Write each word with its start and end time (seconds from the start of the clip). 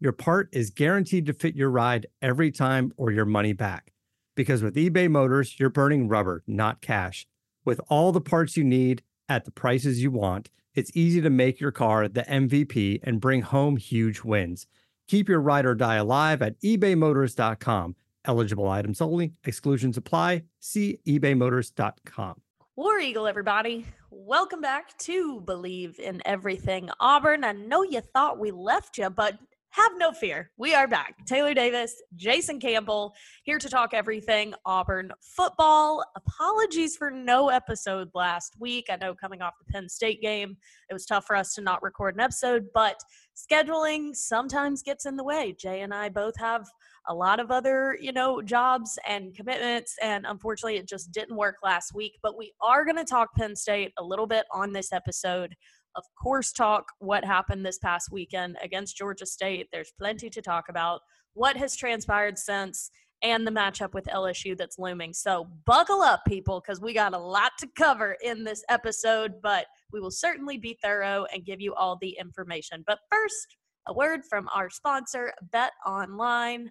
your 0.00 0.12
part 0.12 0.48
is 0.52 0.70
guaranteed 0.70 1.26
to 1.26 1.34
fit 1.34 1.54
your 1.54 1.70
ride 1.70 2.06
every 2.22 2.50
time 2.50 2.92
or 2.96 3.12
your 3.12 3.26
money 3.26 3.52
back. 3.52 3.92
Because 4.34 4.62
with 4.62 4.74
eBay 4.74 5.10
Motors, 5.10 5.60
you're 5.60 5.68
burning 5.68 6.08
rubber, 6.08 6.42
not 6.46 6.80
cash. 6.80 7.26
With 7.66 7.82
all 7.88 8.10
the 8.10 8.20
parts 8.22 8.56
you 8.56 8.64
need 8.64 9.02
at 9.28 9.44
the 9.44 9.50
prices 9.50 10.02
you 10.02 10.10
want, 10.10 10.48
it's 10.74 10.90
easy 10.94 11.20
to 11.20 11.28
make 11.28 11.60
your 11.60 11.70
car 11.70 12.08
the 12.08 12.22
MVP 12.22 13.00
and 13.02 13.20
bring 13.20 13.42
home 13.42 13.76
huge 13.76 14.24
wins. 14.24 14.66
Keep 15.06 15.28
your 15.28 15.40
ride 15.40 15.66
or 15.66 15.74
die 15.74 15.96
alive 15.96 16.40
at 16.40 16.58
ebaymotors.com. 16.62 17.94
Eligible 18.24 18.68
items 18.68 19.02
only, 19.02 19.34
exclusions 19.44 19.98
apply. 19.98 20.44
See 20.60 20.98
ebaymotors.com. 21.06 22.40
War 22.76 22.98
Eagle, 22.98 23.26
everybody. 23.26 23.84
Welcome 24.10 24.62
back 24.62 24.96
to 24.98 25.42
Believe 25.42 25.98
in 25.98 26.22
Everything 26.24 26.88
Auburn. 27.00 27.44
I 27.44 27.52
know 27.52 27.82
you 27.82 28.00
thought 28.00 28.38
we 28.38 28.50
left 28.50 28.96
you, 28.96 29.10
but 29.10 29.38
have 29.70 29.92
no 29.96 30.12
fear. 30.12 30.50
We 30.56 30.74
are 30.74 30.88
back. 30.88 31.14
Taylor 31.26 31.54
Davis, 31.54 31.94
Jason 32.16 32.58
Campbell, 32.58 33.14
here 33.44 33.58
to 33.58 33.68
talk 33.68 33.94
everything 33.94 34.52
Auburn 34.66 35.12
football. 35.20 36.04
Apologies 36.16 36.96
for 36.96 37.10
no 37.10 37.50
episode 37.50 38.10
last 38.12 38.56
week. 38.58 38.86
I 38.90 38.96
know 38.96 39.14
coming 39.14 39.42
off 39.42 39.54
the 39.58 39.72
Penn 39.72 39.88
State 39.88 40.20
game, 40.20 40.56
it 40.88 40.92
was 40.92 41.06
tough 41.06 41.24
for 41.24 41.36
us 41.36 41.54
to 41.54 41.60
not 41.60 41.82
record 41.84 42.14
an 42.14 42.20
episode, 42.20 42.66
but 42.74 42.96
scheduling 43.36 44.14
sometimes 44.14 44.82
gets 44.82 45.06
in 45.06 45.16
the 45.16 45.24
way. 45.24 45.54
Jay 45.56 45.82
and 45.82 45.94
I 45.94 46.08
both 46.08 46.36
have 46.38 46.66
a 47.08 47.14
lot 47.14 47.38
of 47.38 47.50
other, 47.50 47.96
you 48.00 48.12
know, 48.12 48.42
jobs 48.42 48.98
and 49.08 49.34
commitments, 49.34 49.94
and 50.02 50.26
unfortunately, 50.26 50.78
it 50.78 50.88
just 50.88 51.12
didn't 51.12 51.36
work 51.36 51.56
last 51.62 51.94
week. 51.94 52.18
But 52.22 52.36
we 52.36 52.52
are 52.60 52.84
going 52.84 52.96
to 52.96 53.04
talk 53.04 53.34
Penn 53.36 53.54
State 53.54 53.92
a 53.98 54.04
little 54.04 54.26
bit 54.26 54.46
on 54.52 54.72
this 54.72 54.92
episode 54.92 55.54
of 55.96 56.04
course, 56.20 56.52
talk 56.52 56.86
what 56.98 57.24
happened 57.24 57.64
this 57.64 57.78
past 57.78 58.10
weekend 58.12 58.56
against 58.62 58.96
Georgia 58.96 59.26
State. 59.26 59.68
There's 59.72 59.92
plenty 59.98 60.30
to 60.30 60.42
talk 60.42 60.66
about. 60.68 61.00
What 61.34 61.56
has 61.56 61.76
transpired 61.76 62.38
since, 62.38 62.90
and 63.22 63.46
the 63.46 63.50
matchup 63.50 63.92
with 63.92 64.06
LSU 64.06 64.56
that's 64.56 64.78
looming. 64.78 65.12
So, 65.12 65.46
buckle 65.66 66.02
up, 66.02 66.22
people, 66.26 66.60
because 66.60 66.80
we 66.80 66.94
got 66.94 67.14
a 67.14 67.18
lot 67.18 67.52
to 67.58 67.68
cover 67.76 68.16
in 68.22 68.44
this 68.44 68.64
episode, 68.68 69.34
but 69.42 69.66
we 69.92 70.00
will 70.00 70.10
certainly 70.10 70.58
be 70.58 70.78
thorough 70.82 71.26
and 71.32 71.44
give 71.44 71.60
you 71.60 71.74
all 71.74 71.98
the 72.00 72.16
information. 72.18 72.84
But 72.86 73.00
first, 73.10 73.56
a 73.86 73.94
word 73.94 74.20
from 74.28 74.48
our 74.54 74.70
sponsor, 74.70 75.32
Bet 75.52 75.72
Online. 75.86 76.70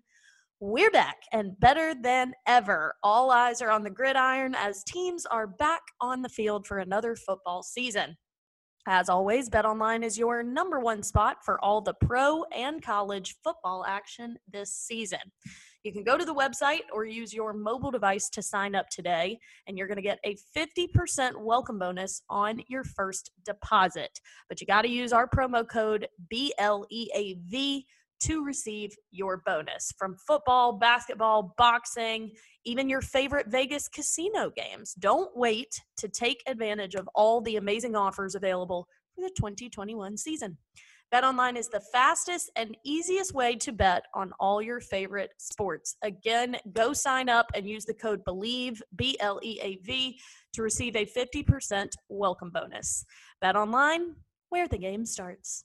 We're 0.62 0.91
back 0.91 1.18
and 1.31 1.58
better 1.59 1.94
than 1.96 2.34
ever. 2.46 2.96
All 3.02 3.31
eyes 3.31 3.62
are 3.62 3.69
on 3.69 3.84
the 3.84 3.90
gridiron 3.90 4.56
as 4.56 4.84
teams 4.84 5.25
are 5.25 5.47
back 5.47 5.81
on 6.02 6.22
the 6.22 6.29
field 6.29 6.68
for 6.68 6.79
another 6.79 7.16
football 7.16 7.63
season. 7.63 8.18
As 8.88 9.09
always, 9.09 9.50
BetOnline 9.50 10.03
is 10.03 10.17
your 10.17 10.41
number 10.41 10.79
one 10.79 11.03
spot 11.03 11.44
for 11.44 11.63
all 11.63 11.81
the 11.81 11.94
pro 11.94 12.44
and 12.56 12.81
college 12.81 13.35
football 13.44 13.85
action 13.85 14.38
this 14.51 14.73
season. 14.73 15.19
You 15.84 15.94
can 15.94 16.03
go 16.03 16.17
to 16.17 16.25
the 16.25 16.34
website 16.34 16.84
or 16.91 17.06
use 17.06 17.34
your 17.34 17.53
mobile 17.53 17.91
device 17.91 18.29
to 18.29 18.41
sign 18.41 18.75
up 18.75 18.90
today, 18.90 19.40
and 19.67 19.78
you're 19.78 19.88
going 19.88 19.97
to 19.97 20.01
get 20.01 20.19
a 20.25 20.35
50% 20.56 21.38
welcome 21.38 21.79
bonus 21.79 22.22
on 22.29 22.62
your 22.67 22.84
first 22.84 23.31
deposit. 23.45 24.19
But 24.47 24.59
you 24.59 24.67
got 24.67 24.81
to 24.84 24.90
use 24.90 25.13
our 25.13 25.28
promo 25.28 25.67
code 25.67 26.07
BLEAV 26.34 27.85
to 28.22 28.44
receive 28.44 28.96
your 29.12 29.41
bonus 29.46 29.94
from 29.97 30.16
football, 30.28 30.74
basketball, 30.74 31.53
boxing, 31.57 32.31
even 32.66 32.90
your 32.90 33.02
favorite 33.02 33.47
Vegas 33.47 33.88
casino 33.88 34.52
games. 34.56 34.94
Don't 35.00 35.35
wait 35.35 35.81
to 35.97 36.07
take 36.07 36.44
advantage 36.47 36.96
of 36.96 37.09
all 37.16 37.41
the 37.41 37.56
amazing 37.56 37.96
offers 37.96 38.35
available 38.35 38.88
for 39.16 39.22
the 39.22 39.31
2021 39.35 40.18
season. 40.18 40.58
BetOnline 41.13 41.58
is 41.58 41.69
the 41.69 41.81
fastest 41.91 42.52
and 42.56 42.78
easiest 42.85 43.34
way 43.34 43.56
to 43.56 43.72
bet 43.72 44.03
on 44.13 44.31
all 44.40 44.62
your 44.62 44.79
favorite 44.79 45.31
sports. 45.38 45.96
Again, 46.03 46.58
go 46.72 46.94
sign 46.94 47.29
up 47.29 47.47
and 47.56 47.68
use 47.68 47.84
the 47.84 47.96
code 47.96 48.24
BLEAV, 48.25 48.79
B 48.96 49.18
L 49.19 49.40
E 49.41 49.59
A 49.63 49.78
V, 49.78 50.19
to 50.53 50.62
receive 50.62 50.96
a 50.96 51.06
50% 51.06 51.90
welcome 52.09 52.52
bonus. 52.52 53.06
BetOnline, 53.44 54.13
where 54.50 54.68
the 54.68 54.78
game 54.78 55.03
starts. 55.03 55.63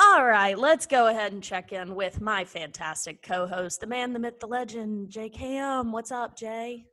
All 0.00 0.24
right, 0.24 0.56
let's 0.56 0.86
go 0.86 1.08
ahead 1.08 1.32
and 1.32 1.42
check 1.42 1.72
in 1.72 1.96
with 1.96 2.20
my 2.20 2.44
fantastic 2.44 3.20
co-host, 3.20 3.80
the 3.80 3.88
man, 3.88 4.12
the 4.12 4.20
myth, 4.20 4.38
the 4.38 4.46
legend, 4.46 5.10
Jay 5.10 5.28
Cam. 5.28 5.90
What's 5.90 6.12
up, 6.12 6.36
Jay? 6.36 6.84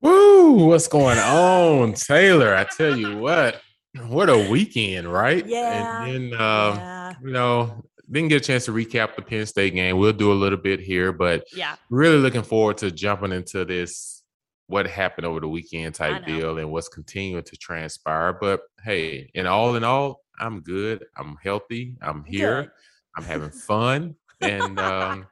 Woo! 0.00 0.66
What's 0.66 0.88
going 0.88 1.18
on, 1.18 1.92
Taylor? 1.92 2.54
I 2.54 2.64
tell 2.64 2.96
you 2.96 3.18
what, 3.18 3.60
what 4.06 4.30
a 4.30 4.48
weekend, 4.50 5.12
right? 5.12 5.46
Yeah. 5.46 6.04
And 6.04 6.32
then, 6.32 6.40
um, 6.40 6.76
yeah. 6.78 7.12
you 7.22 7.32
know, 7.32 7.84
didn't 8.10 8.28
get 8.28 8.42
a 8.42 8.46
chance 8.46 8.64
to 8.64 8.72
recap 8.72 9.14
the 9.14 9.20
Penn 9.20 9.44
State 9.44 9.74
game. 9.74 9.98
We'll 9.98 10.14
do 10.14 10.32
a 10.32 10.34
little 10.34 10.58
bit 10.58 10.80
here, 10.80 11.12
but 11.12 11.44
Yeah. 11.52 11.76
really 11.90 12.16
looking 12.16 12.42
forward 12.42 12.78
to 12.78 12.90
jumping 12.90 13.32
into 13.32 13.66
this 13.66 14.22
what 14.68 14.86
happened 14.86 15.26
over 15.26 15.40
the 15.40 15.48
weekend 15.48 15.94
type 15.94 16.24
deal 16.24 16.56
and 16.58 16.70
what's 16.70 16.88
continuing 16.88 17.44
to 17.44 17.56
transpire. 17.58 18.32
But 18.32 18.62
hey, 18.82 19.30
in 19.34 19.46
all 19.46 19.76
in 19.76 19.84
all, 19.84 20.22
I'm 20.40 20.60
good. 20.60 21.04
I'm 21.16 21.36
healthy. 21.42 21.96
I'm 22.02 22.24
here. 22.24 22.62
Good. 22.62 22.70
I'm 23.16 23.24
having 23.32 23.50
fun. 23.50 24.14
and 24.40 24.78
um 24.78 25.26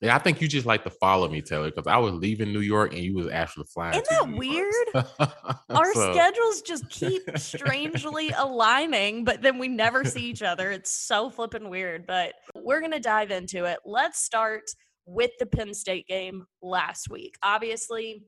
yeah, 0.00 0.16
I 0.16 0.18
think 0.18 0.40
you 0.40 0.48
just 0.48 0.66
like 0.66 0.82
to 0.82 0.90
follow 0.90 1.28
me, 1.28 1.40
Taylor, 1.40 1.70
because 1.70 1.86
I 1.86 1.96
was 1.96 2.12
leaving 2.14 2.52
New 2.52 2.58
York 2.58 2.92
and 2.92 3.04
you 3.04 3.14
was 3.14 3.28
actually 3.28 3.66
flying. 3.72 3.92
Isn't 3.94 4.04
to 4.06 4.26
that 4.26 4.36
weird? 4.36 4.74
Our 5.70 5.94
So- 5.94 6.12
schedules 6.12 6.60
just 6.62 6.90
keep 6.90 7.22
strangely 7.38 8.30
aligning, 8.30 9.24
but 9.24 9.42
then 9.42 9.58
we 9.60 9.68
never 9.68 10.04
see 10.04 10.22
each 10.22 10.42
other. 10.42 10.72
It's 10.72 10.90
so 10.90 11.30
flipping 11.30 11.70
weird, 11.70 12.04
but 12.04 12.34
we're 12.56 12.80
going 12.80 12.90
to 12.90 12.98
dive 12.98 13.30
into 13.30 13.64
it. 13.66 13.78
Let's 13.84 14.18
start 14.24 14.64
with 15.06 15.30
the 15.38 15.46
Penn 15.46 15.72
State 15.72 16.08
game 16.08 16.46
last 16.62 17.08
week. 17.08 17.36
Obviously, 17.40 18.24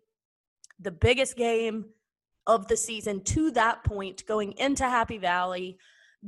the 0.78 0.92
biggest 0.92 1.36
game 1.36 1.86
of 2.46 2.68
the 2.68 2.76
season 2.76 3.20
to 3.24 3.50
that 3.50 3.82
point 3.82 4.24
going 4.28 4.52
into 4.58 4.84
Happy 4.84 5.18
Valley. 5.18 5.78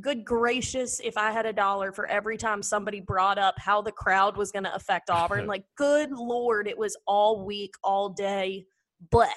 Good 0.00 0.24
gracious, 0.24 1.00
if 1.02 1.16
I 1.16 1.30
had 1.30 1.46
a 1.46 1.52
dollar 1.52 1.92
for 1.92 2.06
every 2.06 2.36
time 2.36 2.62
somebody 2.62 3.00
brought 3.00 3.38
up 3.38 3.54
how 3.58 3.80
the 3.80 3.92
crowd 3.92 4.36
was 4.36 4.52
going 4.52 4.64
to 4.64 4.74
affect 4.74 5.10
Auburn, 5.10 5.46
like, 5.48 5.64
good 5.76 6.12
Lord, 6.12 6.68
it 6.68 6.76
was 6.76 6.96
all 7.06 7.44
week, 7.44 7.72
all 7.82 8.10
day, 8.10 8.66
bleh. 9.12 9.28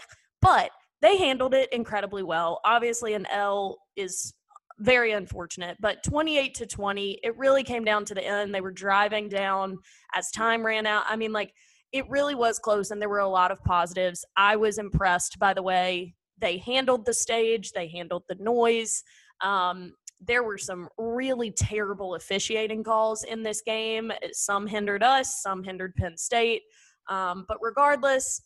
But 0.41 0.71
they 1.01 1.17
handled 1.17 1.53
it 1.53 1.71
incredibly 1.71 2.23
well. 2.23 2.59
Obviously, 2.65 3.13
an 3.13 3.25
L 3.27 3.79
is 3.95 4.33
very 4.79 5.11
unfortunate, 5.11 5.77
but 5.79 6.03
28 6.03 6.53
to 6.55 6.65
20, 6.65 7.19
it 7.23 7.37
really 7.37 7.63
came 7.63 7.83
down 7.83 8.05
to 8.05 8.13
the 8.13 8.25
end. 8.25 8.53
They 8.53 8.61
were 8.61 8.71
driving 8.71 9.29
down 9.29 9.77
as 10.13 10.31
time 10.31 10.65
ran 10.65 10.85
out. 10.85 11.03
I 11.07 11.15
mean, 11.15 11.33
like, 11.33 11.53
it 11.91 12.09
really 12.09 12.35
was 12.35 12.59
close, 12.59 12.91
and 12.91 13.01
there 13.01 13.09
were 13.09 13.19
a 13.19 13.27
lot 13.27 13.51
of 13.51 13.63
positives. 13.63 14.23
I 14.37 14.55
was 14.55 14.77
impressed 14.77 15.39
by 15.39 15.53
the 15.53 15.63
way 15.63 16.15
they 16.37 16.57
handled 16.57 17.05
the 17.05 17.13
stage, 17.13 17.71
they 17.71 17.87
handled 17.87 18.23
the 18.27 18.35
noise. 18.35 19.03
Um, 19.41 19.93
there 20.21 20.43
were 20.43 20.57
some 20.57 20.89
really 20.97 21.51
terrible 21.51 22.15
officiating 22.15 22.83
calls 22.83 23.23
in 23.23 23.43
this 23.43 23.61
game. 23.61 24.11
Some 24.33 24.67
hindered 24.67 25.03
us, 25.03 25.41
some 25.41 25.63
hindered 25.63 25.95
Penn 25.95 26.17
State. 26.17 26.63
Um, 27.07 27.45
but 27.47 27.57
regardless, 27.61 28.41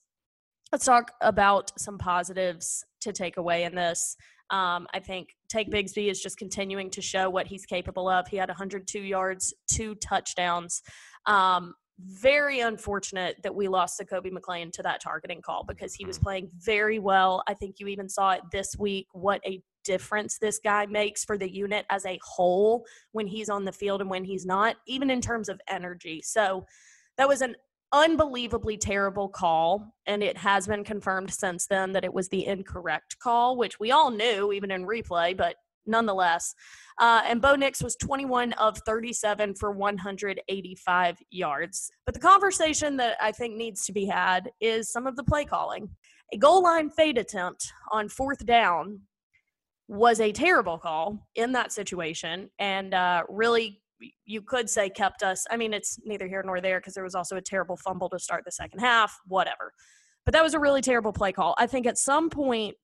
let's 0.72 0.86
talk 0.86 1.12
about 1.22 1.72
some 1.80 1.98
positives 1.98 2.86
to 3.02 3.12
take 3.12 3.38
away 3.38 3.64
in 3.64 3.76
this. 3.76 4.16
Um, 4.50 4.88
I 4.94 5.00
think 5.00 5.30
Tank 5.50 5.70
Bigsby 5.72 6.12
is 6.12 6.22
just 6.22 6.38
continuing 6.38 6.90
to 6.92 7.02
show 7.02 7.30
what 7.30 7.48
he's 7.48 7.66
capable 7.66 8.08
of. 8.08 8.28
He 8.28 8.38
had 8.38 8.50
102 8.50 9.00
yards, 9.00 9.54
two 9.68 9.96
touchdowns. 9.96 10.82
Um, 11.26 11.74
very 12.00 12.60
unfortunate 12.60 13.38
that 13.44 13.54
we 13.54 13.68
lost 13.68 13.98
to 13.98 14.06
Kobe 14.06 14.30
McClain 14.30 14.72
to 14.74 14.84
that 14.84 15.02
targeting 15.02 15.42
call 15.42 15.64
because 15.64 15.94
he 15.94 16.06
was 16.06 16.18
Mm. 16.20 16.24
playing 16.24 16.52
very 16.58 17.00
well. 17.00 17.44
I 17.48 17.54
think 17.54 17.80
you 17.80 17.88
even 17.88 18.10
saw 18.10 18.32
it 18.32 18.42
this 18.52 18.76
week 18.78 19.08
what 19.14 19.42
a 19.46 19.62
difference 19.84 20.38
this 20.38 20.60
guy 20.64 20.86
makes 20.86 21.24
for 21.24 21.38
the 21.38 21.52
unit 21.52 21.86
as 21.90 22.06
a 22.06 22.20
whole 22.24 22.86
when 23.12 23.28
he's 23.28 23.50
on 23.50 23.66
the 23.66 23.72
field 23.72 24.02
and 24.02 24.10
when 24.10 24.24
he's 24.24 24.46
not, 24.46 24.76
even 24.88 25.10
in 25.10 25.22
terms 25.22 25.50
of 25.50 25.60
energy. 25.68 26.22
So 26.22 26.66
that 27.18 27.28
was 27.28 27.42
an 27.42 27.56
unbelievably 27.92 28.78
terrible 28.78 29.30
call. 29.30 29.94
And 30.08 30.24
it 30.24 30.38
has 30.38 30.68
been 30.68 30.84
confirmed 30.84 31.32
since 31.32 31.68
then 31.68 31.92
that 31.94 32.04
it 32.04 32.14
was 32.14 32.28
the 32.30 32.46
incorrect 32.46 33.18
call, 33.20 33.56
which 33.56 33.80
we 33.80 33.92
all 33.92 34.10
knew 34.10 34.52
even 34.52 34.72
in 34.72 34.86
replay, 34.86 35.38
but 35.38 35.56
nonetheless. 35.86 36.56
Uh, 37.00 37.22
and 37.26 37.42
Bo 37.42 37.56
Nix 37.56 37.84
was 37.84 37.96
21 37.96 38.54
of 38.54 38.78
37 38.86 39.56
for 39.56 39.72
185 39.72 41.18
yards. 41.30 41.92
But 42.06 42.16
the 42.16 42.22
conversation 42.22 42.98
that 42.98 43.18
I 43.22 43.32
think 43.32 43.56
needs 43.56 43.86
to 43.86 43.94
be 43.94 44.06
had 44.06 44.52
is 44.62 44.92
some 44.92 45.08
of 45.08 45.16
the 45.16 45.24
play 45.24 45.46
calling. 45.46 45.90
A 46.34 46.38
goal 46.38 46.64
line 46.64 46.90
fade 46.90 47.18
attempt 47.18 47.72
on 47.92 48.10
fourth 48.10 48.46
down 48.46 49.02
was 49.88 50.20
a 50.20 50.32
terrible 50.32 50.78
call 50.78 51.28
in 51.36 51.52
that 51.52 51.72
situation 51.72 52.50
and 52.60 52.94
uh, 52.94 53.24
really 53.30 53.82
you 54.26 54.42
could 54.42 54.70
say 54.70 54.90
kept 54.90 55.24
us 55.24 55.46
i 55.52 55.58
mean 55.58 55.74
it's 55.74 56.00
neither 56.06 56.28
here 56.28 56.44
nor 56.46 56.60
there 56.62 56.80
because 56.80 56.94
there 56.94 57.04
was 57.04 57.16
also 57.16 57.36
a 57.38 57.42
terrible 57.42 57.78
fumble 57.78 58.10
to 58.10 58.20
start 58.20 58.44
the 58.46 58.52
second 58.52 58.80
half 58.80 59.18
whatever. 59.28 59.74
But 60.26 60.34
that 60.34 60.44
was 60.44 60.54
a 60.54 60.60
really 60.60 60.82
terrible 60.82 61.14
play 61.14 61.32
call. 61.32 61.56
I 61.58 61.68
think 61.68 61.86
at 61.86 61.98
some 61.98 62.30
point 62.30 62.76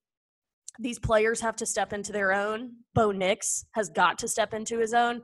these 0.78 1.00
players 1.00 1.40
have 1.42 1.56
to 1.57 1.66
step 1.66 1.94
into 1.94 2.12
their 2.12 2.34
own. 2.34 2.72
Bo 2.94 3.12
nix 3.12 3.66
has 3.72 3.90
got 3.90 4.18
to 4.19 4.28
step 4.28 4.54
into 4.54 4.78
his 4.78 4.94
own. 4.94 5.22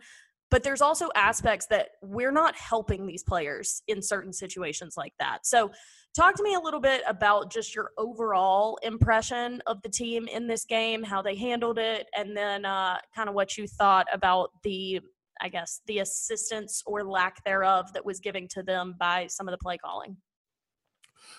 But 0.51 0.63
there's 0.63 0.81
also 0.81 1.09
aspects 1.15 1.67
that 1.67 1.89
we're 2.01 2.31
not 2.31 2.55
helping 2.55 3.05
these 3.05 3.23
players 3.23 3.81
in 3.87 4.01
certain 4.01 4.31
situations 4.31 4.95
like 4.95 5.13
that. 5.19 5.39
So 5.45 5.71
talk 6.15 6.35
to 6.35 6.43
me 6.43 6.55
a 6.55 6.59
little 6.59 6.79
bit 6.79 7.01
about 7.07 7.51
just 7.51 7.75
your 7.75 7.91
overall 7.97 8.77
impression 8.83 9.61
of 9.67 9.81
the 9.81 9.89
team 9.89 10.27
in 10.27 10.47
this 10.47 10.65
game 10.65 11.03
how 11.03 11.21
they 11.21 11.35
handled 11.35 11.77
it 11.77 12.07
and 12.17 12.35
then 12.35 12.65
uh, 12.65 12.97
kind 13.15 13.27
of 13.27 13.35
what 13.35 13.57
you 13.57 13.67
thought 13.67 14.07
about 14.13 14.49
the 14.63 14.99
i 15.41 15.49
guess 15.49 15.81
the 15.87 15.99
assistance 15.99 16.81
or 16.85 17.03
lack 17.03 17.43
thereof 17.43 17.91
that 17.93 18.05
was 18.05 18.19
given 18.19 18.47
to 18.47 18.63
them 18.63 18.95
by 18.99 19.27
some 19.27 19.47
of 19.47 19.51
the 19.51 19.57
play 19.57 19.77
calling 19.77 20.15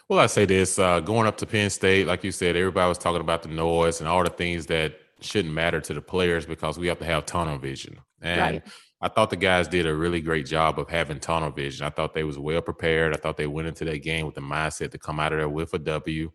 Well, 0.09 0.19
I 0.19 0.27
say 0.27 0.45
this 0.45 0.79
uh, 0.79 1.01
going 1.01 1.27
up 1.27 1.37
to 1.39 1.47
Penn 1.47 1.71
State, 1.71 2.07
like 2.07 2.23
you 2.23 2.33
said, 2.33 2.57
everybody 2.57 2.89
was 2.89 2.99
talking 2.99 3.21
about 3.21 3.43
the 3.43 3.49
noise 3.49 4.01
and 4.01 4.09
all 4.09 4.23
the 4.23 4.31
things 4.31 4.67
that 4.67 4.95
shouldn't 5.21 5.55
matter 5.55 5.81
to 5.81 5.95
the 5.95 6.01
players 6.01 6.47
because 6.47 6.79
we 6.79 6.87
have 6.89 6.99
to 6.99 7.05
have 7.05 7.27
tunnel 7.27 7.59
vision. 7.59 7.99
And 8.21 8.41
Right. 8.41 8.63
I 9.01 9.09
thought 9.09 9.31
the 9.31 9.37
guys 9.37 9.69
did 9.69 9.87
a 9.87 9.95
really 9.95 10.21
great 10.21 10.47
job 10.47 10.79
of 10.79 10.89
having 10.89 11.21
tunnel 11.21 11.51
vision. 11.51 11.87
I 11.87 11.91
thought 11.91 12.15
they 12.15 12.25
was 12.25 12.39
well 12.39 12.63
prepared. 12.63 13.15
I 13.15 13.19
thought 13.19 13.37
they 13.37 13.47
went 13.47 13.69
into 13.69 13.85
that 13.85 13.99
game 13.99 14.25
with 14.25 14.35
the 14.35 14.41
mindset 14.41 14.91
to 14.93 14.99
come 14.99 15.21
out 15.21 15.33
of 15.33 15.39
there 15.39 15.49
with 15.49 15.75
a 15.75 15.79
W. 15.79 16.33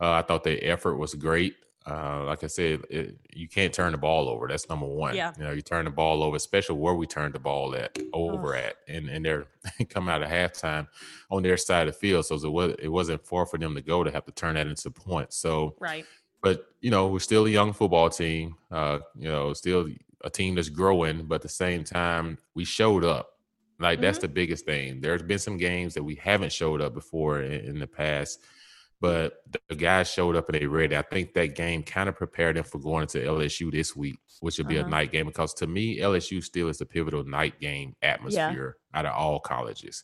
Uh, 0.00 0.12
I 0.12 0.22
thought 0.22 0.44
their 0.44 0.58
effort 0.62 0.96
was 0.96 1.14
great. 1.14 1.56
Uh, 1.84 2.24
like 2.26 2.44
I 2.44 2.48
said, 2.48 2.82
it, 2.90 3.16
you 3.34 3.48
can't 3.48 3.72
turn 3.72 3.92
the 3.92 3.98
ball 3.98 4.28
over. 4.28 4.46
That's 4.46 4.68
number 4.68 4.86
one. 4.86 5.16
Yeah. 5.16 5.32
You 5.38 5.44
know, 5.44 5.52
you 5.52 5.62
turn 5.62 5.86
the 5.86 5.90
ball 5.90 6.22
over, 6.22 6.36
especially 6.36 6.76
where 6.76 6.94
we 6.94 7.06
turned 7.06 7.34
the 7.34 7.38
ball 7.38 7.74
at 7.74 7.98
over 8.12 8.54
at, 8.54 8.74
and 8.86 9.08
and 9.08 9.24
they're 9.24 9.46
come 9.88 10.08
out 10.08 10.22
of 10.22 10.28
halftime 10.28 10.86
on 11.30 11.42
their 11.42 11.56
side 11.56 11.88
of 11.88 11.94
the 11.94 11.98
field. 11.98 12.26
So 12.26 12.34
it 12.36 12.52
was 12.52 12.74
it 12.78 12.88
wasn't 12.88 13.26
far 13.26 13.46
for 13.46 13.58
them 13.58 13.74
to 13.74 13.80
go 13.80 14.04
to 14.04 14.10
have 14.10 14.26
to 14.26 14.32
turn 14.32 14.54
that 14.56 14.66
into 14.66 14.90
points. 14.90 15.38
So 15.38 15.76
right 15.80 16.04
but 16.42 16.66
you 16.80 16.90
know 16.90 17.08
we're 17.08 17.18
still 17.18 17.46
a 17.46 17.50
young 17.50 17.72
football 17.72 18.08
team 18.08 18.54
uh 18.70 18.98
you 19.16 19.28
know 19.28 19.52
still 19.52 19.88
a 20.24 20.30
team 20.30 20.54
that's 20.54 20.68
growing 20.68 21.24
but 21.26 21.36
at 21.36 21.42
the 21.42 21.48
same 21.48 21.84
time 21.84 22.38
we 22.54 22.64
showed 22.64 23.04
up. 23.04 23.30
Like 23.80 24.00
that's 24.00 24.18
the 24.18 24.28
biggest 24.28 24.66
thing. 24.66 25.00
There's 25.00 25.22
been 25.22 25.38
some 25.38 25.56
games 25.56 25.94
that 25.94 26.02
we 26.02 26.16
haven't 26.16 26.52
showed 26.52 26.80
up 26.80 26.94
before 26.94 27.40
in, 27.42 27.52
in 27.64 27.78
the 27.78 27.86
past 27.86 28.40
but 29.00 29.34
the, 29.68 29.76
guys 29.76 30.10
showed 30.10 30.34
up 30.34 30.48
and 30.48 30.60
they 30.60 30.66
ready. 30.66 30.96
I 30.96 31.02
think 31.02 31.32
that 31.34 31.54
game 31.54 31.84
kind 31.84 32.08
of 32.08 32.16
prepared 32.16 32.56
them 32.56 32.64
for 32.64 32.80
going 32.80 33.02
into 33.02 33.18
lsu 33.18 33.70
this 33.70 33.94
week 33.94 34.16
which 34.40 34.58
will 34.58 34.64
be 34.66 34.78
Uh-huh. 34.78 34.88
a 34.88 34.90
night 34.90 35.12
game 35.12 35.26
because 35.26 35.54
to 35.54 35.66
me 35.68 35.98
lsu 35.98 36.42
still 36.42 36.68
is 36.68 36.78
the 36.78 36.86
pivotal 36.86 37.22
night 37.24 37.60
game 37.60 37.94
atmosphere 38.02 38.76
out 38.94 39.06
of 39.06 39.14
all 39.14 39.38
colleges 39.38 40.02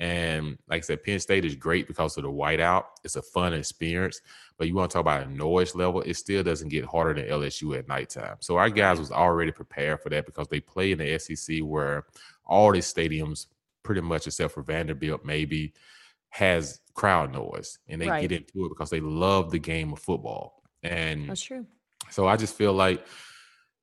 and 0.00 0.58
like 0.68 0.78
I 0.78 0.80
said, 0.80 1.04
Penn 1.04 1.20
State 1.20 1.44
is 1.44 1.54
great 1.54 1.86
because 1.86 2.16
of 2.16 2.24
the 2.24 2.30
whiteout. 2.30 2.84
It's 3.04 3.16
a 3.16 3.22
fun 3.22 3.54
experience. 3.54 4.20
But 4.58 4.66
you 4.66 4.74
want 4.74 4.90
to 4.90 4.94
talk 4.94 5.02
about 5.02 5.26
a 5.26 5.30
noise 5.30 5.74
level, 5.74 6.00
it 6.02 6.14
still 6.14 6.42
doesn't 6.42 6.70
get 6.70 6.84
harder 6.84 7.14
than 7.14 7.30
LSU 7.30 7.78
at 7.78 7.86
nighttime. 7.86 8.36
So 8.40 8.56
our 8.56 8.70
guys 8.70 8.98
was 8.98 9.12
already 9.12 9.52
prepared 9.52 10.00
for 10.00 10.08
that 10.08 10.26
because 10.26 10.48
they 10.48 10.60
play 10.60 10.92
in 10.92 10.98
the 10.98 11.18
SEC 11.18 11.60
where 11.60 12.06
all 12.44 12.72
these 12.72 12.92
stadiums, 12.92 13.46
pretty 13.82 14.00
much 14.00 14.26
except 14.26 14.54
for 14.54 14.62
Vanderbilt, 14.62 15.24
maybe 15.24 15.72
has 16.30 16.80
crowd 16.94 17.32
noise. 17.32 17.78
And 17.88 18.00
they 18.00 18.08
Right. 18.08 18.22
get 18.22 18.32
into 18.32 18.66
it 18.66 18.70
because 18.70 18.90
they 18.90 19.00
love 19.00 19.50
the 19.50 19.58
game 19.58 19.92
of 19.92 20.00
football. 20.00 20.62
And 20.82 21.28
that's 21.28 21.42
true 21.42 21.66
so 22.10 22.26
I 22.26 22.36
just 22.36 22.54
feel 22.54 22.72
like, 22.72 23.04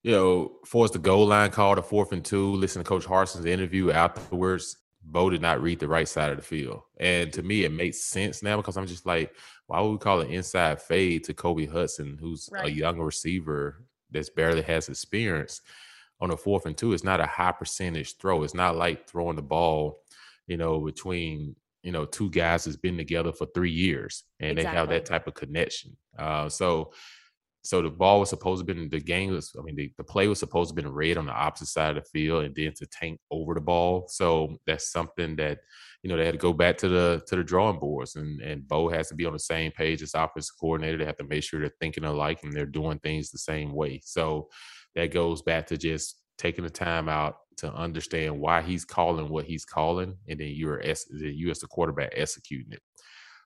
you 0.03 0.11
know, 0.11 0.57
for 0.65 0.85
us 0.85 0.91
the 0.91 0.99
goal 0.99 1.27
line 1.27 1.51
call, 1.51 1.75
the 1.75 1.81
fourth 1.81 2.11
and 2.11 2.23
two, 2.23 2.53
listen 2.53 2.83
to 2.83 2.87
Coach 2.87 3.05
Harsin's 3.05 3.45
interview 3.45 3.91
afterwards, 3.91 4.77
Bo 5.09 5.29
did 5.29 5.41
not 5.41 5.61
read 5.61 5.79
the 5.79 5.87
right 5.87 6.07
side 6.07 6.31
of 6.31 6.37
the 6.37 6.43
field. 6.43 6.81
And 6.97 7.31
to 7.33 7.41
me, 7.41 7.63
it 7.63 7.71
makes 7.71 7.99
sense 8.01 8.43
now 8.43 8.57
because 8.57 8.75
I'm 8.77 8.87
just 8.87 9.05
like, 9.05 9.33
why 9.67 9.79
would 9.79 9.91
we 9.91 9.97
call 9.97 10.19
it 10.21 10.29
inside 10.29 10.81
fade 10.81 11.23
to 11.25 11.33
Kobe 11.33 11.65
Hudson, 11.65 12.17
who's 12.19 12.49
a 12.49 12.63
Right. 12.63 12.75
young 12.75 12.99
receiver 12.99 13.83
that's 14.11 14.29
barely 14.29 14.61
has 14.63 14.89
experience 14.89 15.61
on 16.19 16.31
a 16.31 16.37
fourth 16.37 16.65
and 16.65 16.77
two? 16.77 16.91
It's 16.93 17.05
not 17.05 17.21
a 17.21 17.25
high 17.25 17.53
percentage 17.53 18.17
throw. 18.17 18.43
It's 18.43 18.53
not 18.53 18.75
like 18.75 19.07
throwing 19.07 19.37
the 19.37 19.41
ball, 19.41 20.03
you 20.45 20.57
know, 20.57 20.79
between 20.81 21.55
you 21.83 21.91
know 21.93 22.05
two 22.05 22.29
guys 22.29 22.65
that's 22.65 22.75
been 22.75 22.97
together 22.97 23.31
for 23.31 23.45
three 23.53 23.71
years 23.71 24.23
and 24.41 24.57
they 24.57 24.63
have 24.63 24.89
that 24.89 25.05
type 25.05 25.25
of 25.27 25.35
connection. 25.35 25.95
Uh, 26.17 26.49
so 26.49 26.91
so 27.63 27.81
the 27.81 27.89
ball 27.89 28.19
was 28.19 28.29
supposed 28.29 28.65
to 28.65 28.73
been 28.73 28.89
the 28.89 28.99
game 28.99 29.31
was 29.31 29.51
I 29.57 29.61
mean 29.61 29.75
the, 29.75 29.91
the 29.97 30.03
play 30.03 30.27
was 30.27 30.39
supposed 30.39 30.69
to 30.69 30.75
be 30.75 30.81
been 30.81 30.91
read 30.91 31.17
on 31.17 31.25
the 31.25 31.33
opposite 31.33 31.67
side 31.67 31.97
of 31.97 32.03
the 32.03 32.09
field 32.09 32.45
and 32.45 32.55
then 32.55 32.73
to 32.77 32.85
tank 32.87 33.19
over 33.29 33.53
the 33.53 33.61
ball. 33.61 34.07
So 34.07 34.57
that's 34.65 34.91
something 34.91 35.35
that 35.37 35.59
you 36.01 36.09
know 36.09 36.17
they 36.17 36.25
had 36.25 36.33
to 36.33 36.39
go 36.39 36.53
back 36.53 36.77
to 36.77 36.87
the 36.87 37.21
to 37.27 37.35
the 37.35 37.43
drawing 37.43 37.79
boards 37.79 38.15
and 38.15 38.41
and 38.41 38.67
Bo 38.67 38.89
has 38.89 39.09
to 39.09 39.15
be 39.15 39.25
on 39.25 39.33
the 39.33 39.39
same 39.39 39.71
page 39.71 40.01
as 40.01 40.13
offensive 40.13 40.55
coordinator. 40.59 40.97
They 40.97 41.05
have 41.05 41.17
to 41.17 41.27
make 41.27 41.43
sure 41.43 41.59
they're 41.59 41.71
thinking 41.79 42.05
alike 42.05 42.39
and 42.43 42.53
they're 42.53 42.65
doing 42.65 42.99
things 42.99 43.31
the 43.31 43.37
same 43.37 43.73
way. 43.73 44.01
So 44.03 44.47
that 44.95 45.11
goes 45.11 45.41
back 45.41 45.67
to 45.67 45.77
just 45.77 46.21
taking 46.37 46.63
the 46.63 46.69
time 46.69 47.09
out 47.09 47.37
to 47.57 47.73
understand 47.73 48.39
why 48.39 48.61
he's 48.61 48.85
calling 48.85 49.29
what 49.29 49.45
he's 49.45 49.65
calling, 49.65 50.15
and 50.27 50.39
then 50.39 50.49
you're 50.49 50.81
you 50.81 51.49
as 51.49 51.59
the 51.59 51.67
quarterback 51.67 52.13
executing 52.15 52.73
it. 52.73 52.81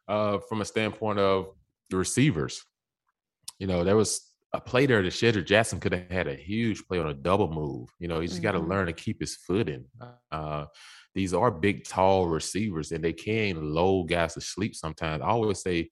Uh, 0.07 0.39
from 0.49 0.61
a 0.61 0.65
standpoint 0.65 1.19
of 1.19 1.47
the 1.89 1.97
receivers, 1.97 2.63
you 3.61 3.67
know, 3.67 3.83
there 3.83 3.95
was 3.95 4.31
a 4.53 4.59
play 4.59 4.87
there 4.87 5.03
that 5.03 5.13
Shedrick 5.13 5.45
Jackson 5.45 5.79
could 5.79 5.93
have 5.93 6.09
had 6.09 6.27
a 6.27 6.33
huge 6.33 6.83
play 6.87 6.97
on 6.97 7.07
a 7.07 7.13
double 7.13 7.47
move. 7.47 7.89
You 7.99 8.07
know, 8.07 8.19
he 8.19 8.27
just 8.27 8.41
got 8.41 8.53
to 8.53 8.59
learn 8.59 8.87
to 8.87 8.91
keep 8.91 9.19
his 9.19 9.35
footing. 9.35 9.85
Uh, 10.31 10.65
these 11.13 11.31
are 11.35 11.51
big, 11.51 11.83
tall 11.83 12.25
receivers, 12.25 12.91
and 12.91 13.03
they 13.03 13.13
can 13.13 13.71
lull 13.71 14.03
guys 14.03 14.33
to 14.33 14.41
sleep 14.41 14.73
sometimes. 14.73 15.21
I 15.21 15.27
always 15.27 15.61
say 15.61 15.91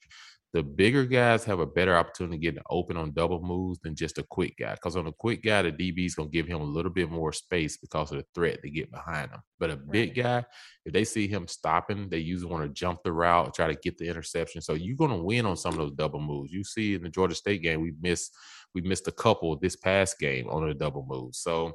the 0.51 0.63
bigger 0.63 1.05
guys 1.05 1.43
have 1.45 1.59
a 1.59 1.65
better 1.65 1.95
opportunity 1.95 2.37
to 2.37 2.51
get 2.51 2.63
open 2.71 2.97
on 2.97 3.11
double 3.11 3.41
moves 3.41 3.79
than 3.79 3.95
just 3.95 4.17
a 4.17 4.23
quick 4.23 4.55
guy. 4.57 4.73
Because 4.73 4.95
on 4.95 5.05
a 5.05 5.11
quick 5.11 5.43
guy, 5.43 5.61
the 5.61 5.71
DB 5.71 6.07
is 6.07 6.15
going 6.15 6.29
to 6.29 6.33
give 6.33 6.47
him 6.47 6.59
a 6.59 6.63
little 6.63 6.91
bit 6.91 7.11
more 7.11 7.31
space 7.31 7.77
because 7.77 8.11
of 8.11 8.17
the 8.17 8.25
threat 8.33 8.59
to 8.63 8.69
get 8.69 8.91
behind 8.91 9.29
him. 9.29 9.41
But 9.59 9.69
a 9.69 9.75
big 9.75 10.15
guy, 10.15 10.43
if 10.85 10.93
they 10.93 11.03
see 11.03 11.27
him 11.27 11.47
stopping, 11.47 12.09
they 12.09 12.17
usually 12.17 12.51
want 12.51 12.63
to 12.63 12.69
jump 12.69 13.03
the 13.03 13.11
route, 13.11 13.53
try 13.53 13.67
to 13.67 13.75
get 13.75 13.99
the 13.99 14.07
interception. 14.07 14.61
So 14.61 14.73
you're 14.73 14.97
going 14.97 15.11
to 15.11 15.23
win 15.23 15.45
on 15.45 15.55
some 15.55 15.73
of 15.73 15.79
those 15.79 15.91
double 15.91 16.19
moves. 16.19 16.51
You 16.51 16.63
see 16.63 16.95
in 16.95 17.03
the 17.03 17.09
Georgia 17.09 17.35
State 17.35 17.61
game, 17.61 17.81
we 17.81 17.93
missed 18.01 18.35
we 18.73 18.81
missed 18.81 19.07
a 19.07 19.11
couple 19.11 19.55
this 19.57 19.75
past 19.75 20.19
game 20.19 20.47
on 20.49 20.69
a 20.69 20.73
double 20.73 21.05
move. 21.07 21.35
So 21.35 21.73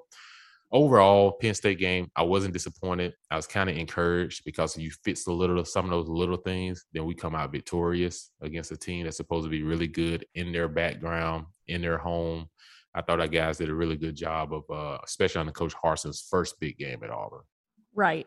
overall, 0.75 1.33
Penn 1.41 1.55
State 1.55 1.79
game, 1.79 2.11
I 2.17 2.23
wasn't 2.23 2.53
disappointed. 2.53 3.15
I 3.31 3.37
was 3.37 3.47
kind 3.47 3.71
of 3.71 3.77
encouraged 3.77 4.43
because 4.45 4.77
if 4.77 4.83
you 4.83 4.91
fix 5.05 5.25
the 5.25 5.33
little 5.33 5.65
some 5.65 5.87
of 5.87 5.91
those 5.93 6.09
little 6.09 6.37
things, 6.37 6.85
then 6.93 7.07
we 7.07 7.15
come 7.15 7.35
out 7.35 7.53
victorious 7.53 8.31
against 8.43 8.73
a 8.73 8.77
team 8.77 9.05
that's 9.05 9.17
supposed 9.17 9.45
to 9.45 9.51
be 9.51 9.63
really 9.63 9.87
good 9.87 10.27
in 10.35 10.53
their 10.53 10.69
background, 10.69 11.47
in 11.69 11.81
their 11.81 11.97
home. 11.97 12.47
I 12.95 13.03
thought 13.03 13.21
our 13.21 13.29
guys 13.29 13.59
did 13.59 13.71
a 13.71 13.75
really 13.75 13.97
good 13.97 14.17
job 14.17 14.53
of, 14.53 14.65
uh, 14.69 14.99
especially 15.05 15.41
on 15.41 15.47
the 15.47 15.53
Coach 15.53 15.75
Harsin's 15.75 16.27
first 16.29 16.61
big 16.61 16.77
game 16.77 17.03
at 17.03 17.11
Auburn. 17.11 17.43
Right. 17.95 18.27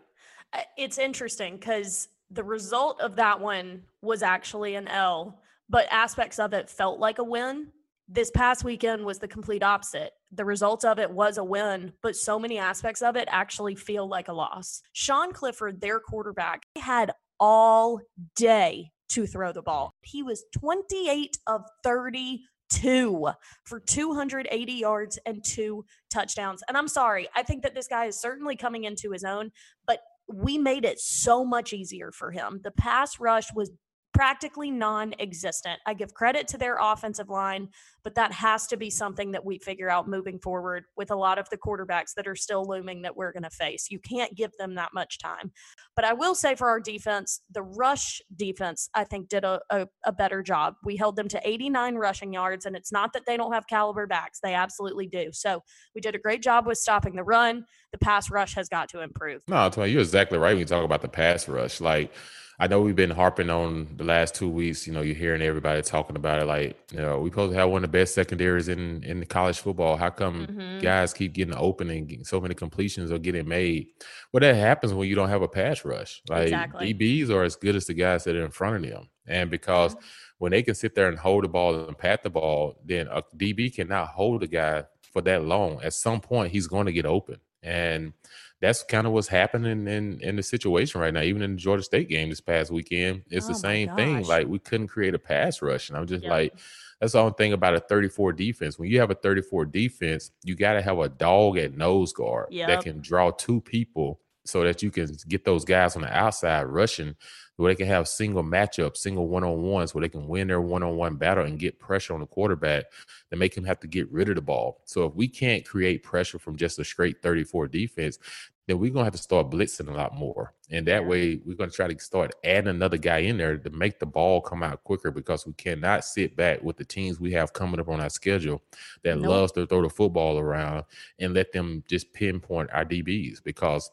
Uh, 0.54 0.62
It's 0.78 0.98
interesting 0.98 1.58
because 1.58 2.08
the 2.32 2.44
result 2.44 3.00
of 3.02 3.18
that 3.18 3.40
one 3.40 3.84
was 4.02 4.24
actually 4.24 4.76
an 4.76 4.88
L, 4.88 5.42
but 5.70 5.88
aspects 5.92 6.40
of 6.40 6.54
it 6.54 6.70
felt 6.70 7.00
like 7.00 7.20
a 7.20 7.24
win. 7.24 7.68
This 8.10 8.32
past 8.32 8.64
weekend 8.64 9.06
was 9.06 9.20
the 9.20 9.28
complete 9.28 9.64
opposite. 9.64 10.12
The 10.32 10.46
result 10.46 10.86
of 10.86 10.98
it 10.98 11.12
was 11.12 11.38
a 11.38 11.44
win, 11.44 11.92
but 12.02 12.16
so 12.16 12.40
many 12.40 12.58
aspects 12.58 13.02
of 13.02 13.18
it 13.18 13.28
actually 13.30 13.76
feel 13.76 14.08
like 14.08 14.30
a 14.30 14.34
loss. 14.34 14.82
Sean 14.94 15.34
Clifford, 15.34 15.82
their 15.82 16.00
quarterback, 16.00 16.64
had 16.78 17.12
all 17.40 18.00
day 18.36 18.92
to 19.10 19.28
throw 19.28 19.52
the 19.52 19.62
ball. 19.62 19.94
He 20.02 20.24
was 20.24 20.46
28 20.58 21.38
of 21.48 21.64
30 21.84 22.44
two 22.70 23.30
for 23.64 23.80
280 23.80 24.74
yards 24.74 25.18
and 25.26 25.44
two 25.44 25.86
touchdowns. 26.12 26.62
And 26.68 26.78
I'm 26.78 26.88
sorry, 26.88 27.28
I 27.36 27.44
think 27.44 27.64
that 27.64 27.74
this 27.74 27.88
guy 27.88 28.06
is 28.06 28.20
certainly 28.20 28.56
coming 28.56 28.84
into 28.84 29.12
his 29.12 29.24
own, 29.24 29.52
but 29.86 30.02
we 30.28 30.58
made 30.58 30.84
it 30.84 31.00
so 31.00 31.46
much 31.46 31.74
easier 31.74 32.12
for 32.12 32.32
him. 32.32 32.60
The 32.64 32.72
pass 32.72 33.20
rush 33.20 33.54
was 33.54 33.72
practically 34.14 34.72
non 34.72 35.14
existent. 35.20 35.80
I 35.86 35.94
give 35.94 36.14
credit 36.14 36.48
to 36.50 36.58
their 36.58 36.78
offensive 36.82 37.30
line, 37.30 37.70
but 38.08 38.16
that 38.16 38.32
has 38.32 38.68
to 38.68 38.78
be 38.78 38.90
something 38.90 39.32
that 39.32 39.44
we 39.44 39.58
figure 39.58 39.90
out 39.90 40.08
moving 40.08 40.40
forward 40.40 40.86
with 40.96 41.12
a 41.12 41.16
lot 41.16 41.38
of 41.38 41.50
the 41.50 41.58
quarterbacks 41.58 42.14
that 42.16 42.26
are 42.26 42.38
still 42.38 42.66
looming 42.66 43.02
that 43.02 43.18
we're 43.18 43.34
going 43.34 43.44
to 43.44 43.50
face. 43.50 43.88
You 43.92 44.00
can't 44.00 44.34
give 44.34 44.52
them 44.58 44.76
that 44.76 44.94
much 44.94 45.20
time. 45.20 45.52
But 45.94 46.06
I 46.06 46.14
will 46.14 46.34
say 46.34 46.56
for 46.56 46.70
our 46.70 46.80
defense, 46.80 47.42
the 47.52 47.64
rush 47.64 48.22
defense, 48.34 48.90
I 48.96 49.04
think, 49.04 49.28
did 49.28 49.44
a, 49.44 49.60
a, 49.70 49.90
a 50.06 50.14
better 50.14 50.42
job. 50.42 50.76
We 50.86 50.96
held 50.96 51.18
them 51.18 51.28
to 51.28 51.42
89 51.44 51.96
rushing 51.96 52.32
yards, 52.32 52.66
and 52.66 52.78
it's 52.78 52.94
not 52.94 53.12
that 53.12 53.26
they 53.28 53.36
don't 53.36 53.52
have 53.52 53.68
caliber 53.68 54.08
backs, 54.08 54.40
they 54.40 54.54
absolutely 54.54 55.08
do. 55.08 55.32
So 55.34 55.62
we 55.94 56.00
did 56.00 56.16
a 56.16 56.18
great 56.18 56.42
job 56.42 56.66
with 56.66 56.78
stopping 56.78 57.14
the 57.14 57.26
run. 57.26 57.66
The 57.92 57.98
pass 57.98 58.32
rush 58.32 58.56
has 58.56 58.70
got 58.70 58.88
to 58.92 59.02
improve. 59.02 59.42
No, 59.50 59.70
Tony, 59.70 59.92
you're 59.92 60.00
exactly 60.00 60.38
right 60.38 60.52
when 60.52 60.60
you 60.60 60.66
talk 60.66 60.86
about 60.86 61.02
the 61.02 61.10
pass 61.10 61.50
rush. 61.50 61.82
Like, 61.82 62.14
I 62.60 62.66
know 62.68 62.82
we've 62.82 62.96
been 62.96 63.12
harping 63.12 63.52
on 63.52 63.88
the 63.98 64.04
last 64.04 64.34
two 64.34 64.50
weeks. 64.50 64.88
You 64.88 64.94
know, 64.94 65.02
you're 65.02 65.16
hearing 65.16 65.44
everybody 65.44 65.82
talking 65.84 66.16
about 66.16 66.40
it. 66.40 66.46
Like, 66.46 66.76
you 66.92 67.00
know, 67.00 67.20
we 67.20 67.30
supposed 67.30 67.54
to 67.54 67.60
have 67.60 67.70
one 67.70 67.84
of 67.84 67.92
the 67.92 67.97
best 67.98 68.14
secondaries 68.14 68.68
in 68.68 69.04
in 69.04 69.26
college 69.26 69.60
football. 69.60 69.98
How 69.98 70.10
come 70.10 70.46
mm-hmm. 70.48 70.80
guys 70.80 71.14
keep 71.14 71.34
getting 71.34 71.56
open 71.56 71.90
and 71.90 72.28
so 72.28 72.40
many 72.40 72.54
completions 72.54 73.12
are 73.12 73.18
getting 73.18 73.48
made? 73.48 73.88
Well, 74.32 74.42
that 74.42 74.56
happens 74.56 74.94
when 74.94 75.08
you 75.08 75.16
don't 75.16 75.30
have 75.30 75.42
a 75.42 75.48
pass 75.48 75.84
rush. 75.84 76.22
Like 76.30 76.44
exactly. 76.44 76.94
DBs 76.94 77.30
are 77.30 77.44
as 77.44 77.56
good 77.56 77.76
as 77.76 77.86
the 77.86 77.96
guys 77.96 78.24
that 78.26 78.36
are 78.36 78.46
in 78.46 78.52
front 78.52 78.76
of 78.76 78.90
them, 78.90 79.10
and 79.26 79.50
because 79.50 79.96
mm-hmm. 79.96 80.06
when 80.38 80.52
they 80.52 80.62
can 80.62 80.76
sit 80.76 80.94
there 80.94 81.10
and 81.10 81.18
hold 81.18 81.44
the 81.44 81.48
ball 81.48 81.76
and 81.76 81.98
pat 81.98 82.22
the 82.22 82.30
ball, 82.30 82.80
then 82.86 83.08
a 83.08 83.24
DB 83.36 83.74
cannot 83.74 84.10
hold 84.10 84.44
a 84.44 84.48
guy 84.48 84.84
for 85.12 85.22
that 85.24 85.44
long. 85.44 85.82
At 85.82 85.94
some 85.94 86.22
point, 86.22 86.52
he's 86.52 86.68
going 86.68 86.86
to 86.86 86.94
get 86.94 87.06
open, 87.08 87.40
and 87.64 88.14
that's 88.62 88.84
kind 88.84 89.08
of 89.08 89.14
what's 89.14 89.28
happening 89.28 89.88
in 89.88 90.20
in 90.22 90.36
the 90.36 90.44
situation 90.44 91.02
right 91.02 91.14
now. 91.14 91.22
Even 91.22 91.42
in 91.42 91.56
the 91.56 91.62
Georgia 91.62 91.84
State 91.84 92.10
game 92.10 92.30
this 92.30 92.42
past 92.42 92.70
weekend, 92.72 93.24
it's 93.32 93.48
oh 93.48 93.50
the 93.50 93.56
same 93.56 93.96
thing. 93.96 94.24
Like 94.24 94.48
we 94.48 94.60
couldn't 94.60 94.88
create 94.88 95.16
a 95.16 95.20
pass 95.20 95.64
rush, 95.64 95.90
and 95.90 95.98
I'm 95.98 96.06
just 96.06 96.26
like, 96.26 96.54
that's 97.00 97.14
the 97.14 97.20
only 97.20 97.34
thing 97.38 97.54
about 97.54 97.76
a 97.76 97.80
34 97.80 98.34
defense. 98.34 98.80
When 98.80 98.90
you 98.90 99.00
have 99.00 99.12
a 99.12 99.16
34 99.16 99.66
defense, 99.66 100.32
you 100.44 100.56
got 100.56 100.74
to 100.74 100.82
have 100.82 101.00
a 101.00 101.10
dog 101.10 101.58
at 101.58 101.78
nose 101.78 102.12
guard 102.12 102.48
yep. 102.50 102.68
that 102.68 102.84
can 102.84 103.02
draw 103.02 103.32
two 103.32 103.62
people 103.62 104.20
so 104.46 104.64
that 104.64 104.82
you 104.82 104.90
can 104.90 105.10
get 105.28 105.44
those 105.44 105.66
guys 105.66 105.96
on 105.96 106.02
the 106.02 106.18
outside 106.18 106.64
rushing 106.64 107.16
where 107.58 107.72
they 107.72 107.76
can 107.76 107.88
have 107.88 108.08
single 108.08 108.44
matchups, 108.44 108.98
single 108.98 109.28
one 109.28 109.44
on 109.44 109.62
ones, 109.64 109.94
where 109.94 110.02
they 110.02 110.10
can 110.10 110.28
win 110.28 110.48
their 110.48 110.62
one 110.62 110.84
on 110.84 110.96
one 110.96 111.16
battle 111.16 111.44
and 111.44 111.60
get 111.60 111.80
pressure 111.80 112.14
on 112.14 112.20
the 112.20 112.26
quarterback 112.26 112.86
that 113.30 113.38
make 113.38 113.56
him 113.56 113.66
have 113.66 113.80
to 113.80 113.88
get 113.88 114.10
rid 114.12 114.30
of 114.30 114.36
the 114.36 114.42
ball. 114.42 114.82
So 114.86 115.06
if 115.06 115.16
we 115.16 115.28
can't 115.28 115.66
create 115.66 116.04
pressure 116.04 116.40
from 116.40 116.56
just 116.56 116.80
a 116.80 116.86
straight 116.86 117.22
34 117.22 117.68
defense, 117.68 118.20
then 118.68 118.80
we're 118.80 118.92
gonna 118.92 119.06
have 119.06 119.14
to 119.14 119.20
start 119.20 119.50
blitzing 119.50 119.88
a 119.88 119.94
lot 119.94 120.14
more. 120.14 120.54
And 120.70 120.86
that 120.88 121.06
way 121.06 121.40
we're 121.46 121.56
gonna 121.56 121.72
try 121.72 121.88
to 121.88 122.00
start 122.00 122.36
adding 122.44 122.70
another 122.70 122.98
guy 122.98 123.20
in 123.20 123.38
there 123.38 123.58
to 123.58 123.70
make 123.70 123.98
the 123.98 124.06
ball 124.06 124.42
come 124.42 124.62
out 124.62 124.84
quicker 124.84 125.10
because 125.10 125.48
we 125.48 125.54
cannot 125.54 126.04
sit 126.04 126.36
back 126.36 126.62
with 126.62 126.76
the 126.76 126.84
teams 126.84 127.20
we 127.20 127.32
have 127.32 127.54
coming 127.54 127.80
up 127.80 127.88
on 127.88 128.02
our 128.02 128.10
schedule 128.10 128.62
that 129.04 129.18
nope. 129.18 129.30
loves 129.30 129.52
to 129.54 129.66
throw 129.66 129.82
the 129.82 129.90
football 129.90 130.38
around 130.38 130.84
and 131.20 131.34
let 131.34 131.54
them 131.54 131.82
just 131.88 132.12
pinpoint 132.14 132.70
our 132.74 132.84
DBs 132.84 133.42
because 133.42 133.90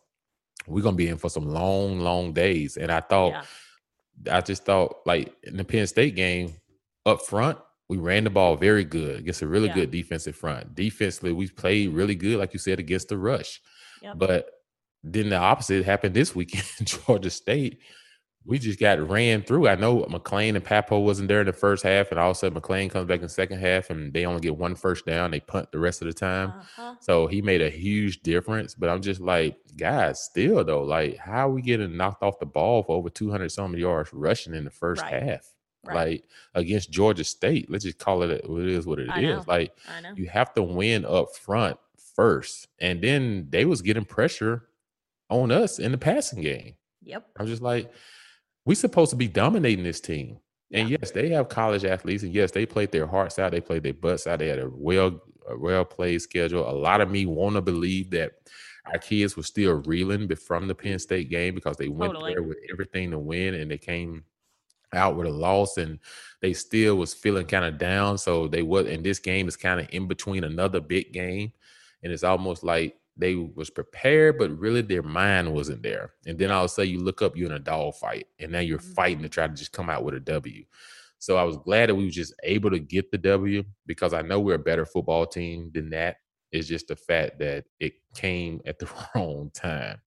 we're 0.67 0.83
gonna 0.83 0.97
be 0.97 1.09
in 1.09 1.19
for 1.19 1.31
some 1.31 1.49
long, 1.49 2.01
long 2.01 2.33
days. 2.33 2.77
And 2.77 2.91
I 2.91 3.01
thought, 3.01 3.45
yeah. 4.25 4.37
I 4.37 4.41
just 4.41 4.65
thought, 4.65 5.03
like 5.07 5.35
in 5.45 5.57
the 5.57 5.65
Penn 5.65 5.87
State 5.87 6.17
game, 6.17 6.53
up 7.07 7.23
front, 7.23 7.59
we 7.89 7.99
ran 7.99 8.25
the 8.25 8.31
ball 8.31 8.57
very 8.57 8.83
good 8.83 9.21
against 9.21 9.43
a 9.43 9.47
really 9.47 9.69
yeah. 9.69 9.75
good 9.75 9.91
defensive 9.91 10.35
front. 10.35 10.75
Defensively, 10.75 11.33
we 11.33 11.49
played 11.49 11.91
really 11.91 12.15
good, 12.15 12.39
like 12.39 12.53
you 12.55 12.59
said, 12.59 12.81
against 12.81 13.09
the 13.09 13.19
rush. 13.19 13.61
Yep. 14.03 14.19
But 14.19 14.51
then 15.05 15.29
the 15.29 15.37
opposite 15.37 15.85
happened 15.85 16.15
this 16.15 16.35
weekend 16.35 16.65
in 16.81 16.87
Georgia 16.87 17.31
State 17.31 17.81
we 18.47 18.59
just 18.59 18.79
got 18.79 19.09
ran 19.09 19.43
through. 19.43 19.69
I 19.69 19.75
know 19.75 20.03
McClain 20.03 20.55
and 20.55 20.65
Pappoe 20.65 20.99
wasn't 20.99 21.29
there 21.29 21.41
in 21.41 21.47
the 21.47 21.53
first 21.53 21.83
half, 21.83 22.11
and 22.11 22.21
all 22.21 22.31
of 22.31 22.37
a 22.37 22.39
sudden 22.39 22.61
McClain 22.61 22.91
comes 22.91 23.07
back 23.07 23.17
in 23.17 23.23
the 23.23 23.29
second 23.29 23.59
half, 23.59 23.89
and 23.89 24.13
they 24.13 24.27
only 24.27 24.41
get 24.41 24.57
one 24.57 24.75
first 24.75 25.07
down. 25.07 25.31
They 25.31 25.41
punt 25.41 25.73
the 25.73 25.79
rest 25.79 26.03
of 26.03 26.09
the 26.09 26.15
time, 26.15 26.51
uh-huh. 26.51 26.97
so 27.01 27.27
he 27.27 27.41
made 27.41 27.63
a 27.63 27.71
huge 27.71 28.23
difference. 28.23 28.75
But 28.75 28.91
I'm 28.91 29.01
just 29.01 29.21
like, 29.21 29.57
guys, 29.77 30.23
still 30.23 30.63
though, 30.63 30.83
like, 30.83 31.17
how 31.17 31.49
are 31.49 31.53
we 31.53 31.63
getting 31.63 31.97
knocked 31.97 32.23
off 32.23 32.39
the 32.39 32.47
ball 32.47 32.83
for 32.83 32.97
over 32.97 33.09
200 33.09 33.51
some 33.51 33.77
yards 33.77 34.13
rushing 34.13 34.55
in 34.55 34.65
the 34.65 34.71
first 34.71 35.03
right. 35.03 35.23
half? 35.23 35.51
Right. 35.87 35.95
Like 35.95 36.25
against 36.55 36.91
Georgia 36.91 37.25
State, 37.25 37.71
let's 37.71 37.85
just 37.85 37.99
call 37.99 38.23
it 38.23 38.49
what 38.49 38.63
it 38.63 38.69
is. 38.69 38.87
What 38.87 38.99
it 38.99 39.11
I 39.11 39.21
is. 39.21 39.39
Know. 39.39 39.45
Like 39.47 39.77
you 40.17 40.29
have 40.29 40.55
to 40.55 40.63
win 40.63 41.05
up 41.05 41.35
front 41.35 41.79
first, 42.15 42.69
and 42.79 43.03
then 43.03 43.47
they 43.51 43.65
was 43.65 43.81
getting 43.83 44.05
pressure 44.05 44.69
on 45.31 45.51
us 45.51 45.79
in 45.79 45.93
the 45.93 45.99
passing 45.99 46.43
game. 46.43 46.75
Yep. 47.03 47.27
I'm 47.39 47.47
just 47.47 47.63
like 47.63 47.93
we 48.65 48.75
supposed 48.75 49.11
to 49.11 49.17
be 49.17 49.29
dominating 49.29 49.85
this 49.85 50.01
team. 50.01 50.39
And 50.73 50.89
yes, 50.89 51.13
they 51.13 51.29
have 51.31 51.49
college 51.49 51.85
athletes, 51.85 52.25
and 52.25 52.35
yes, 52.35 52.51
they 52.51 52.67
played 52.67 52.91
their 52.91 53.07
hearts 53.07 53.39
out. 53.39 53.53
They 53.53 53.61
played 53.61 53.85
their 53.85 53.93
butts 53.93 54.27
out. 54.27 54.41
They 54.41 54.49
had 54.49 54.59
a 54.59 54.69
well, 54.69 55.21
a 55.49 55.57
well 55.57 55.85
played 55.85 56.21
schedule. 56.23 56.69
A 56.69 56.73
lot 56.73 57.01
of 57.01 57.11
me 57.11 57.27
want 57.27 57.55
to 57.55 57.63
believe 57.63 58.11
that 58.11 58.33
our 58.87 58.99
kids 58.99 59.37
were 59.37 59.45
still 59.45 59.75
reeling 59.85 60.35
from 60.35 60.67
the 60.67 60.75
Penn 60.75 60.99
State 60.99 61.31
game 61.31 61.55
because 61.55 61.77
they 61.77 61.89
went 61.89 62.15
totally. 62.15 62.33
there 62.33 62.43
with 62.43 62.59
everything 62.73 63.13
to 63.13 63.19
win, 63.19 63.55
and 63.55 63.71
they 63.71 63.79
came 63.79 64.25
out 64.93 65.17
with 65.17 65.29
a 65.29 65.31
loss, 65.31 65.77
and 65.77 66.01
they 66.41 66.53
still 66.55 66.97
was 66.97 67.15
feeling 67.15 67.47
kind 67.47 67.65
of 67.65 67.79
down. 67.79 68.19
So 68.19 68.49
they 68.49 68.63
was, 68.63 68.87
and 68.87 69.05
this 69.05 69.21
game 69.21 69.47
is 69.47 69.57
kind 69.57 69.81
of 69.81 69.87
in 69.91 70.09
between 70.09 70.43
another 70.43 70.81
big 70.81 71.13
game, 71.13 71.53
and 72.03 72.13
it's 72.13 72.25
almost 72.25 72.65
like 72.65 72.97
they 73.17 73.35
was 73.35 73.71
prepared, 73.71 74.39
but 74.39 74.59
really 74.59 74.83
their 74.83 75.03
mind 75.03 75.53
wasn't 75.53 75.83
there. 75.83 76.15
And 76.27 76.39
then 76.39 76.51
all 76.51 76.65
of 76.65 76.67
a 76.67 76.69
sudden 76.69 76.91
you 76.91 77.01
look 77.01 77.23
up, 77.23 77.37
you're 77.37 77.47
in 77.47 77.57
a 77.57 77.61
dog 77.61 77.95
fight, 77.95 78.27
and 78.39 78.53
now 78.53 78.61
you're 78.61 78.79
fighting 78.79 79.19
to 79.19 79.29
mm-hmm. 79.29 79.33
try 79.33 79.47
to 79.47 79.55
just 79.55 79.73
come 79.73 79.89
out 79.89 80.05
with 80.05 80.15
a 80.15 80.21
W. 80.21 80.65
So 81.19 81.37
I 81.37 81.45
was 81.45 81.57
glad 81.57 81.89
that 81.89 81.95
we 81.95 82.05
were 82.05 82.11
just 82.11 82.35
able 82.43 82.71
to 82.71 82.79
get 82.79 83.11
the 83.11 83.19
W 83.19 83.65
because 83.87 84.13
I 84.13 84.23
know 84.23 84.41
we're 84.41 84.57
a 84.57 84.59
better 84.59 84.85
football 84.85 85.27
team 85.27 85.71
than 85.73 85.91
that. 85.91 86.17
It's 86.53 86.69
just 86.69 86.89
the 86.89 86.97
fact 86.97 87.39
that 87.39 87.65
it 87.81 87.95
came 88.15 88.61
at 88.67 88.79
the 88.79 88.89
wrong 89.15 89.51
time. 89.55 90.01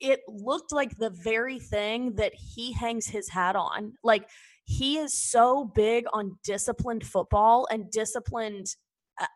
It 0.00 0.20
looked 0.26 0.72
like 0.72 0.96
the 0.96 1.10
very 1.10 1.58
thing 1.58 2.14
that 2.14 2.32
he 2.34 2.72
hangs 2.72 3.06
his 3.06 3.28
hat 3.28 3.54
on. 3.54 3.92
Like 4.02 4.30
he 4.64 4.96
is 4.96 5.12
so 5.12 5.70
big 5.74 6.04
on 6.12 6.38
disciplined 6.42 7.04
football 7.04 7.68
and 7.70 7.90
disciplined 7.90 8.76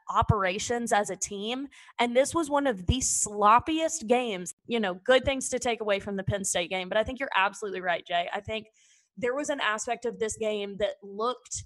operations 0.08 0.92
as 0.92 1.10
a 1.10 1.16
team. 1.16 1.68
And 1.98 2.16
this 2.16 2.34
was 2.34 2.50
one 2.50 2.66
of 2.66 2.86
the 2.86 2.98
sloppiest 2.98 4.06
games. 4.06 4.54
You 4.66 4.80
know, 4.80 4.94
good 4.94 5.24
things 5.24 5.48
to 5.50 5.58
take 5.58 5.80
away 5.80 6.00
from 6.00 6.16
the 6.16 6.24
Penn 6.24 6.44
State 6.44 6.70
game. 6.70 6.88
But 6.88 6.98
I 6.98 7.04
think 7.04 7.20
you're 7.20 7.28
absolutely 7.36 7.80
right, 7.80 8.06
Jay. 8.06 8.28
I 8.32 8.40
think 8.40 8.66
there 9.16 9.34
was 9.34 9.48
an 9.48 9.60
aspect 9.60 10.04
of 10.04 10.18
this 10.18 10.36
game 10.36 10.76
that 10.78 10.94
looked 11.02 11.64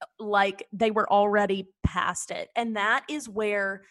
uh, 0.00 0.06
like 0.18 0.66
they 0.72 0.90
were 0.90 1.10
already 1.10 1.68
past 1.84 2.30
it. 2.30 2.48
And 2.56 2.76
that 2.76 3.04
is 3.08 3.28
where 3.28 3.82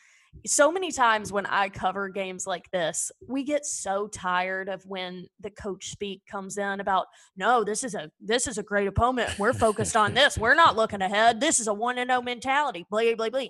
so 0.46 0.72
many 0.72 0.92
times 0.92 1.32
when 1.32 1.46
I 1.46 1.70
cover 1.70 2.10
games 2.10 2.48
like 2.48 2.70
this, 2.72 3.12
we 3.28 3.44
get 3.44 3.66
so 3.66 4.08
tired 4.08 4.70
of 4.70 4.86
when 4.86 5.28
the 5.40 5.50
coach 5.52 5.92
speak 5.92 6.22
comes 6.26 6.58
in 6.58 6.80
about, 6.80 7.08
no, 7.36 7.64
this 7.64 7.84
is 7.84 7.96
a 7.96 8.10
this 8.20 8.48
is 8.48 8.58
a 8.58 8.64
great 8.64 8.88
opponent. 8.88 9.38
We're 9.38 9.54
focused 9.54 9.96
on 9.96 10.14
this. 10.14 10.38
We're 10.38 10.56
not 10.56 10.76
looking 10.76 11.02
ahead. 11.02 11.40
This 11.40 11.60
is 11.60 11.68
a 11.68 11.74
one 11.74 11.98
and 11.98 12.10
zero 12.10 12.22
mentality. 12.22 12.86
Blah 12.90 13.16
blah 13.16 13.30
blah. 13.30 13.46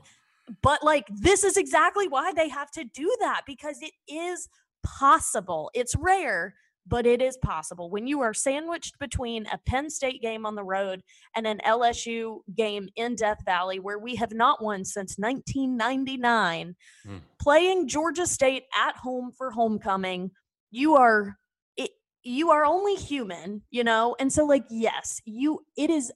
But 0.61 0.83
like 0.83 1.07
this 1.09 1.43
is 1.43 1.55
exactly 1.55 2.07
why 2.07 2.33
they 2.33 2.49
have 2.49 2.71
to 2.71 2.83
do 2.83 3.15
that 3.21 3.41
because 3.45 3.81
it 3.81 3.93
is 4.07 4.49
possible. 4.83 5.71
It's 5.73 5.95
rare, 5.95 6.55
but 6.87 7.05
it 7.05 7.21
is 7.21 7.37
possible. 7.37 7.89
When 7.89 8.07
you 8.07 8.21
are 8.21 8.33
sandwiched 8.33 8.99
between 8.99 9.45
a 9.47 9.57
Penn 9.57 9.89
State 9.89 10.21
game 10.21 10.45
on 10.45 10.55
the 10.55 10.63
road 10.63 11.01
and 11.35 11.45
an 11.45 11.59
LSU 11.65 12.39
game 12.55 12.89
in 12.95 13.15
Death 13.15 13.43
Valley, 13.45 13.79
where 13.79 13.99
we 13.99 14.15
have 14.15 14.33
not 14.33 14.63
won 14.63 14.83
since 14.83 15.17
1999, 15.17 16.75
mm. 17.07 17.21
playing 17.39 17.87
Georgia 17.87 18.25
State 18.25 18.63
at 18.75 18.95
home 18.95 19.31
for 19.37 19.51
homecoming, 19.51 20.31
you 20.71 20.95
are. 20.95 21.37
It, 21.77 21.91
you 22.23 22.51
are 22.51 22.65
only 22.65 22.95
human, 22.95 23.61
you 23.71 23.83
know? 23.83 24.15
And 24.19 24.31
so 24.31 24.45
like 24.45 24.65
yes, 24.69 25.21
you 25.25 25.65
it 25.77 25.89
is 25.89 26.11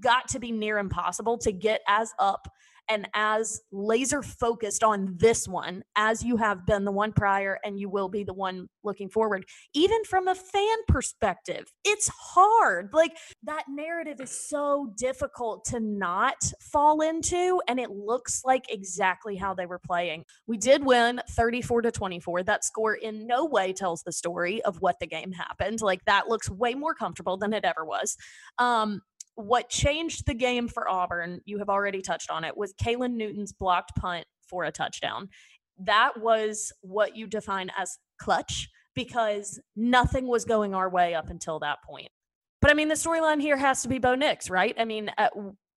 got 0.00 0.28
to 0.28 0.38
be 0.38 0.52
near 0.52 0.78
impossible 0.78 1.38
to 1.38 1.52
get 1.52 1.80
as 1.88 2.12
up 2.18 2.48
and 2.88 3.08
as 3.14 3.60
laser 3.72 4.22
focused 4.22 4.82
on 4.82 5.14
this 5.18 5.46
one 5.46 5.82
as 5.96 6.22
you 6.22 6.36
have 6.36 6.66
been 6.66 6.84
the 6.84 6.92
one 6.92 7.12
prior 7.12 7.58
and 7.64 7.78
you 7.78 7.88
will 7.88 8.08
be 8.08 8.24
the 8.24 8.34
one 8.34 8.68
looking 8.84 9.08
forward 9.08 9.44
even 9.74 10.02
from 10.04 10.28
a 10.28 10.34
fan 10.34 10.76
perspective 10.86 11.66
it's 11.84 12.08
hard. 12.08 12.90
Like 12.92 13.16
that 13.44 13.64
narrative 13.68 14.20
is 14.20 14.30
so 14.30 14.92
difficult 14.96 15.64
to 15.66 15.80
not 15.80 16.36
fall 16.60 17.00
into 17.00 17.60
and 17.66 17.80
it 17.80 17.90
looks 17.90 18.42
like 18.44 18.66
exactly 18.68 19.36
how 19.36 19.54
they 19.54 19.66
were 19.66 19.78
playing. 19.78 20.24
We 20.46 20.58
did 20.58 20.84
win 20.84 21.20
34 21.30 21.82
to 21.82 21.90
24 21.90 22.42
that 22.44 22.64
score 22.64 22.94
in 22.94 23.26
no 23.26 23.44
way 23.44 23.72
tells 23.72 24.02
the 24.02 24.12
story 24.12 24.62
of 24.62 24.80
what 24.80 25.00
the 25.00 25.06
game 25.06 25.32
happened. 25.32 25.80
Like 25.80 26.04
that 26.04 26.28
looks 26.28 26.50
way 26.50 26.74
more 26.74 26.94
comfortable 26.94 27.36
than 27.36 27.52
it 27.52 27.64
ever 27.64 27.84
was. 27.84 28.16
Um 28.58 29.00
what 29.38 29.68
changed 29.68 30.26
the 30.26 30.34
game 30.34 30.66
for 30.66 30.88
Auburn, 30.88 31.40
you 31.44 31.58
have 31.58 31.68
already 31.68 32.02
touched 32.02 32.28
on 32.28 32.42
it, 32.42 32.56
was 32.56 32.74
Caylin 32.74 33.14
Newton's 33.14 33.52
blocked 33.52 33.94
punt 33.96 34.26
for 34.48 34.64
a 34.64 34.72
touchdown. 34.72 35.28
That 35.78 36.20
was 36.20 36.72
what 36.80 37.16
you 37.16 37.28
define 37.28 37.70
as 37.78 37.98
clutch 38.20 38.68
because 38.96 39.60
nothing 39.76 40.26
was 40.26 40.44
going 40.44 40.74
our 40.74 40.90
way 40.90 41.14
up 41.14 41.30
until 41.30 41.60
that 41.60 41.78
point. 41.86 42.08
But 42.60 42.72
I 42.72 42.74
mean, 42.74 42.88
the 42.88 42.96
storyline 42.96 43.40
here 43.40 43.56
has 43.56 43.82
to 43.82 43.88
be 43.88 44.00
Bo 44.00 44.16
Nix, 44.16 44.50
right? 44.50 44.74
I 44.76 44.84
mean, 44.84 45.08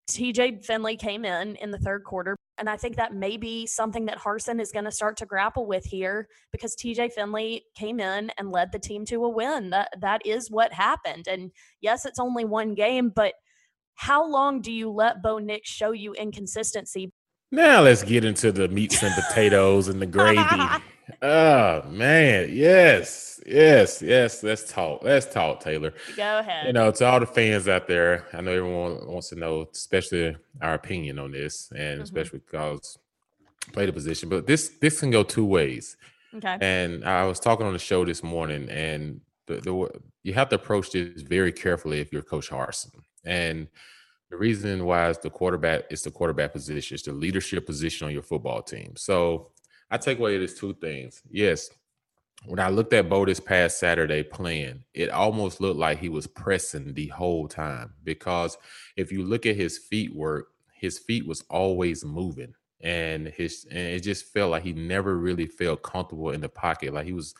TJ 0.09 0.65
Finley 0.65 0.97
came 0.97 1.23
in 1.23 1.55
in 1.57 1.69
the 1.69 1.77
third 1.77 2.03
quarter, 2.03 2.35
and 2.57 2.67
I 2.67 2.77
think 2.77 2.95
that 2.95 3.13
may 3.13 3.37
be 3.37 3.67
something 3.67 4.05
that 4.07 4.17
Harsin 4.17 4.59
is 4.59 4.71
going 4.71 4.85
to 4.85 4.91
start 4.91 5.17
to 5.17 5.27
grapple 5.27 5.67
with 5.67 5.85
here 5.85 6.27
because 6.51 6.75
TJ 6.75 7.13
Finley 7.13 7.63
came 7.75 7.99
in 7.99 8.31
and 8.39 8.51
led 8.51 8.71
the 8.71 8.79
team 8.79 9.05
to 9.05 9.23
a 9.23 9.29
win. 9.29 9.69
That 9.69 9.89
that 10.01 10.25
is 10.25 10.49
what 10.49 10.73
happened. 10.73 11.27
And 11.27 11.51
yes, 11.79 12.05
it's 12.05 12.19
only 12.19 12.43
one 12.43 12.73
game, 12.73 13.11
but 13.15 13.33
how 14.01 14.27
long 14.27 14.61
do 14.61 14.71
you 14.71 14.89
let 14.89 15.21
Bo 15.21 15.37
Nix 15.37 15.69
show 15.69 15.91
you 15.91 16.13
inconsistency? 16.13 17.11
Now 17.51 17.81
let's 17.81 18.01
get 18.01 18.25
into 18.25 18.51
the 18.51 18.67
meats 18.67 19.03
and 19.03 19.13
potatoes 19.13 19.89
and 19.89 20.01
the 20.01 20.07
gravy. 20.07 20.41
oh 21.21 21.83
man, 21.87 22.49
yes, 22.51 23.39
yes, 23.45 24.01
yes. 24.01 24.41
Let's 24.41 24.71
talk. 24.71 25.03
Let's 25.03 25.31
talk, 25.31 25.59
Taylor. 25.59 25.93
Go 26.17 26.39
ahead. 26.39 26.65
You 26.65 26.73
know, 26.73 26.89
to 26.89 27.05
all 27.05 27.19
the 27.19 27.27
fans 27.27 27.67
out 27.67 27.85
there, 27.85 28.25
I 28.33 28.41
know 28.41 28.51
everyone 28.51 29.05
wants 29.05 29.29
to 29.29 29.35
know, 29.35 29.67
especially 29.71 30.35
our 30.63 30.73
opinion 30.73 31.19
on 31.19 31.31
this, 31.31 31.69
and 31.69 31.79
mm-hmm. 31.79 32.01
especially 32.01 32.39
because 32.39 32.97
play 33.71 33.85
the 33.85 33.93
position. 33.93 34.29
But 34.29 34.47
this 34.47 34.69
this 34.81 34.99
can 34.99 35.11
go 35.11 35.21
two 35.21 35.45
ways. 35.45 35.95
Okay. 36.33 36.57
And 36.59 37.05
I 37.05 37.25
was 37.25 37.39
talking 37.39 37.67
on 37.67 37.73
the 37.73 37.79
show 37.79 38.03
this 38.03 38.23
morning, 38.23 38.67
and 38.67 39.21
the, 39.45 39.61
the 39.61 39.89
you 40.23 40.33
have 40.33 40.49
to 40.49 40.55
approach 40.55 40.89
this 40.89 41.21
very 41.21 41.51
carefully 41.51 41.99
if 41.99 42.11
you're 42.11 42.23
Coach 42.23 42.49
Harsin. 42.49 42.89
And 43.25 43.67
the 44.29 44.37
reason 44.37 44.85
why 44.85 45.09
is 45.09 45.17
the 45.17 45.29
quarterback 45.29 45.83
is 45.89 46.03
the 46.03 46.11
quarterback 46.11 46.53
position, 46.53 46.95
it's 46.95 47.03
the 47.03 47.13
leadership 47.13 47.65
position 47.65 48.07
on 48.07 48.13
your 48.13 48.23
football 48.23 48.61
team. 48.61 48.93
So 48.95 49.51
I 49.89 49.97
take 49.97 50.19
away 50.19 50.37
this 50.37 50.57
two 50.57 50.73
things. 50.75 51.21
Yes, 51.29 51.69
when 52.45 52.59
I 52.59 52.69
looked 52.69 52.93
at 52.93 53.09
Bo 53.09 53.25
this 53.25 53.39
past 53.39 53.79
Saturday 53.79 54.23
playing, 54.23 54.83
it 54.93 55.09
almost 55.09 55.61
looked 55.61 55.79
like 55.79 55.99
he 55.99 56.09
was 56.09 56.27
pressing 56.27 56.93
the 56.93 57.07
whole 57.07 57.47
time 57.47 57.93
because 58.03 58.57
if 58.95 59.11
you 59.11 59.23
look 59.23 59.45
at 59.45 59.55
his 59.55 59.77
feet 59.77 60.15
work, 60.15 60.47
his 60.73 60.97
feet 60.97 61.27
was 61.27 61.43
always 61.49 62.03
moving 62.03 62.53
and 62.83 63.27
his 63.27 63.67
and 63.69 63.79
it 63.79 64.01
just 64.01 64.25
felt 64.25 64.51
like 64.51 64.63
he 64.63 64.73
never 64.73 65.17
really 65.17 65.45
felt 65.45 65.83
comfortable 65.83 66.31
in 66.31 66.41
the 66.41 66.49
pocket. 66.49 66.93
Like 66.93 67.05
he 67.05 67.13
was 67.13 67.35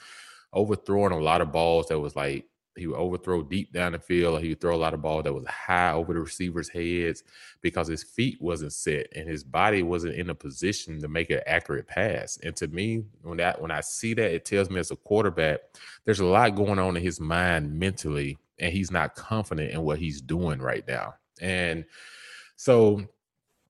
overthrowing 0.53 1.13
a 1.13 1.19
lot 1.19 1.41
of 1.41 1.51
balls 1.51 1.87
that 1.87 1.99
was 1.99 2.15
like 2.15 2.45
he 2.75 2.87
would 2.87 2.97
overthrow 2.97 3.43
deep 3.43 3.73
down 3.73 3.91
the 3.91 3.99
field. 3.99 4.41
He 4.41 4.49
would 4.49 4.61
throw 4.61 4.75
a 4.75 4.77
lot 4.77 4.93
of 4.93 5.01
ball 5.01 5.21
that 5.21 5.33
was 5.33 5.45
high 5.45 5.91
over 5.91 6.13
the 6.13 6.21
receivers' 6.21 6.69
heads 6.69 7.23
because 7.61 7.87
his 7.87 8.03
feet 8.03 8.41
wasn't 8.41 8.73
set 8.73 9.07
and 9.15 9.27
his 9.27 9.43
body 9.43 9.83
wasn't 9.83 10.15
in 10.15 10.29
a 10.29 10.35
position 10.35 10.99
to 11.01 11.07
make 11.07 11.29
an 11.29 11.41
accurate 11.45 11.87
pass. 11.87 12.39
And 12.43 12.55
to 12.57 12.67
me, 12.67 13.03
when 13.23 13.37
that 13.37 13.61
when 13.61 13.71
I 13.71 13.81
see 13.81 14.13
that, 14.13 14.33
it 14.33 14.45
tells 14.45 14.69
me 14.69 14.79
as 14.79 14.91
a 14.91 14.95
quarterback, 14.95 15.59
there's 16.05 16.21
a 16.21 16.25
lot 16.25 16.55
going 16.55 16.79
on 16.79 16.95
in 16.95 17.03
his 17.03 17.19
mind 17.19 17.77
mentally, 17.77 18.37
and 18.59 18.71
he's 18.71 18.91
not 18.91 19.15
confident 19.15 19.71
in 19.71 19.81
what 19.81 19.99
he's 19.99 20.21
doing 20.21 20.59
right 20.59 20.87
now. 20.87 21.15
And 21.41 21.83
so 22.55 23.01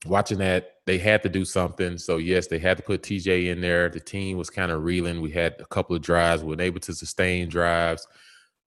watching 0.06 0.38
that, 0.40 0.76
they 0.86 1.00
had 1.00 1.24
to 1.24 1.30
do 1.30 1.46
something. 1.46 1.98
So 1.98 2.18
yes, 2.18 2.48
they 2.48 2.60
had 2.60 2.78
to 2.78 2.84
put 2.84 3.02
TJ 3.02 3.48
in 3.50 3.62
there. 3.62 3.90
The 3.90 4.00
team 4.00 4.38
was 4.38 4.50
kind 4.50 4.72
of 4.72 4.84
reeling. 4.84 5.22
We 5.22 5.32
had 5.32 5.56
a 5.60 5.66
couple 5.66 5.96
of 5.96 6.04
drives, 6.04 6.44
we 6.44 6.56
were 6.56 6.62
able 6.62 6.82
to 6.82 6.94
sustain 6.94 7.50
drives 7.50 8.08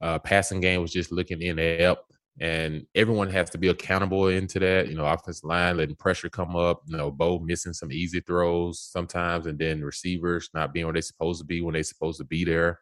uh, 0.04 0.18
passing 0.18 0.60
game 0.60 0.82
was 0.82 0.92
just 0.92 1.10
looking 1.10 1.40
in 1.40 1.58
and 1.58 1.82
up 1.82 2.04
and 2.40 2.84
everyone 2.94 3.30
has 3.30 3.48
to 3.50 3.58
be 3.58 3.68
accountable 3.68 4.28
into 4.28 4.58
that. 4.58 4.88
You 4.88 4.96
know, 4.96 5.06
offensive 5.06 5.44
line 5.44 5.76
letting 5.76 5.94
pressure 5.94 6.28
come 6.28 6.56
up. 6.56 6.82
You 6.86 6.96
know, 6.96 7.10
Bo 7.10 7.38
missing 7.38 7.72
some 7.72 7.92
easy 7.92 8.20
throws 8.20 8.80
sometimes, 8.80 9.46
and 9.46 9.58
then 9.58 9.82
receivers 9.82 10.50
not 10.52 10.72
being 10.72 10.86
where 10.86 10.92
they're 10.92 11.02
supposed 11.02 11.40
to 11.40 11.46
be 11.46 11.60
when 11.60 11.74
they're 11.74 11.82
supposed 11.82 12.18
to 12.18 12.24
be 12.24 12.44
there, 12.44 12.78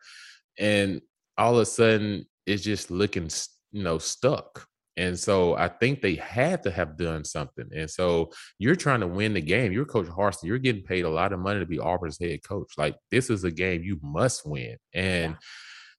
and 0.58 1.00
all 1.36 1.54
of 1.54 1.60
a 1.60 1.66
sudden 1.66 2.26
it's 2.46 2.62
just 2.62 2.90
looking, 2.90 3.28
you 3.72 3.82
know, 3.82 3.98
stuck. 3.98 4.66
And 4.98 5.18
so 5.18 5.54
I 5.54 5.68
think 5.68 6.02
they 6.02 6.16
had 6.16 6.62
to 6.64 6.70
have 6.70 6.98
done 6.98 7.24
something. 7.24 7.66
And 7.74 7.88
so 7.88 8.30
you're 8.58 8.76
trying 8.76 9.00
to 9.00 9.06
win 9.06 9.32
the 9.32 9.40
game. 9.40 9.72
You're 9.72 9.86
Coach 9.86 10.06
Harsin. 10.06 10.44
You're 10.44 10.58
getting 10.58 10.82
paid 10.82 11.06
a 11.06 11.10
lot 11.10 11.32
of 11.32 11.40
money 11.40 11.60
to 11.60 11.66
be 11.66 11.78
Auburn's 11.78 12.18
head 12.20 12.40
coach. 12.46 12.74
Like 12.76 12.96
this 13.10 13.30
is 13.30 13.44
a 13.44 13.50
game 13.50 13.82
you 13.82 13.98
must 14.02 14.46
win. 14.46 14.76
And 14.92 15.32
yeah 15.32 15.38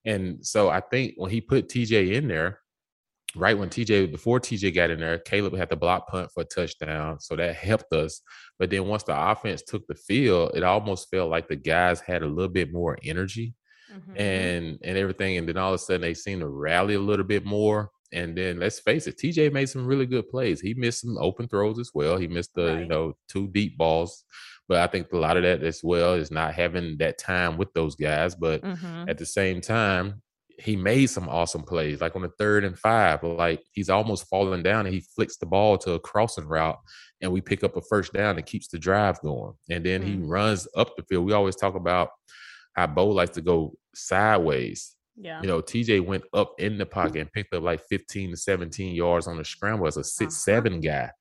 and 0.05 0.45
so 0.45 0.69
I 0.69 0.81
think 0.81 1.13
when 1.17 1.31
he 1.31 1.41
put 1.41 1.69
TJ 1.69 2.13
in 2.13 2.27
there, 2.27 2.59
right 3.35 3.57
when 3.57 3.69
TJ 3.69 4.11
before 4.11 4.39
TJ 4.39 4.73
got 4.75 4.89
in 4.89 4.99
there, 4.99 5.19
Caleb 5.19 5.55
had 5.55 5.69
the 5.69 5.75
block 5.75 6.07
punt 6.07 6.29
for 6.31 6.41
a 6.41 6.45
touchdown, 6.45 7.19
so 7.19 7.35
that 7.35 7.55
helped 7.55 7.91
us. 7.93 8.21
But 8.59 8.69
then 8.69 8.87
once 8.87 9.03
the 9.03 9.19
offense 9.19 9.61
took 9.61 9.85
the 9.87 9.95
field, 9.95 10.51
it 10.55 10.63
almost 10.63 11.09
felt 11.09 11.29
like 11.29 11.47
the 11.47 11.55
guys 11.55 12.01
had 12.01 12.21
a 12.23 12.27
little 12.27 12.51
bit 12.51 12.71
more 12.71 12.97
energy 13.03 13.55
mm-hmm. 13.91 14.19
and 14.19 14.79
and 14.83 14.97
everything, 14.97 15.37
and 15.37 15.47
then 15.47 15.57
all 15.57 15.73
of 15.73 15.75
a 15.75 15.83
sudden 15.83 16.01
they 16.01 16.13
seemed 16.13 16.41
to 16.41 16.47
rally 16.47 16.95
a 16.95 16.99
little 16.99 17.25
bit 17.25 17.45
more. 17.45 17.89
And 18.11 18.37
then 18.37 18.59
let's 18.59 18.79
face 18.79 19.07
it, 19.07 19.17
TJ 19.17 19.51
made 19.51 19.69
some 19.69 19.87
really 19.87 20.05
good 20.05 20.29
plays. 20.29 20.61
He 20.61 20.75
missed 20.75 21.01
some 21.01 21.17
open 21.17 21.47
throws 21.47 21.79
as 21.79 21.89
well. 21.95 22.17
He 22.17 22.27
missed 22.27 22.53
the 22.53 22.73
right. 22.73 22.79
you 22.81 22.85
know 22.85 23.13
two 23.27 23.47
deep 23.47 23.77
balls 23.77 24.25
but 24.67 24.77
I 24.77 24.87
think 24.87 25.11
a 25.11 25.17
lot 25.17 25.37
of 25.37 25.43
that 25.43 25.63
as 25.63 25.81
well 25.83 26.13
is 26.13 26.31
not 26.31 26.53
having 26.53 26.97
that 26.99 27.17
time 27.17 27.57
with 27.57 27.73
those 27.73 27.95
guys. 27.95 28.35
But 28.35 28.61
mm-hmm. 28.61 29.09
at 29.09 29.17
the 29.17 29.25
same 29.25 29.61
time, 29.61 30.21
he 30.59 30.75
made 30.75 31.07
some 31.07 31.27
awesome 31.27 31.63
plays, 31.63 31.99
like 32.01 32.15
on 32.15 32.21
the 32.21 32.31
third 32.37 32.63
and 32.63 32.77
five. 32.77 33.23
Like 33.23 33.61
he's 33.71 33.89
almost 33.89 34.27
falling 34.29 34.63
down 34.63 34.85
and 34.85 34.93
he 34.93 35.05
flicks 35.15 35.37
the 35.37 35.45
ball 35.45 35.77
to 35.79 35.93
a 35.93 35.99
crossing 35.99 36.47
route, 36.47 36.79
and 37.21 37.31
we 37.31 37.41
pick 37.41 37.63
up 37.63 37.75
a 37.75 37.81
first 37.81 38.13
down 38.13 38.37
and 38.37 38.45
keeps 38.45 38.67
the 38.67 38.79
drive 38.79 39.19
going. 39.21 39.53
And 39.69 39.85
then 39.85 40.01
mm-hmm. 40.01 40.23
he 40.23 40.27
runs 40.27 40.67
up 40.75 40.95
the 40.95 41.03
field. 41.03 41.25
We 41.25 41.33
always 41.33 41.55
talk 41.55 41.75
about 41.75 42.09
how 42.73 42.87
Bo 42.87 43.07
likes 43.07 43.31
to 43.31 43.41
go 43.41 43.73
sideways. 43.93 44.95
Yeah. 45.15 45.41
You 45.41 45.47
know, 45.47 45.61
TJ 45.61 46.03
went 46.05 46.23
up 46.33 46.55
in 46.57 46.77
the 46.79 46.87
pocket 46.87 47.17
and 47.17 47.31
picked 47.31 47.53
up 47.53 47.61
like 47.61 47.81
15 47.87 48.31
to 48.31 48.37
17 48.37 48.95
yards 48.95 49.27
on 49.27 49.37
the 49.37 49.45
scramble 49.45 49.85
as 49.85 49.97
a 49.97 50.03
6 50.03 50.21
uh-huh. 50.21 50.29
7 50.29 50.81
guy 50.81 51.11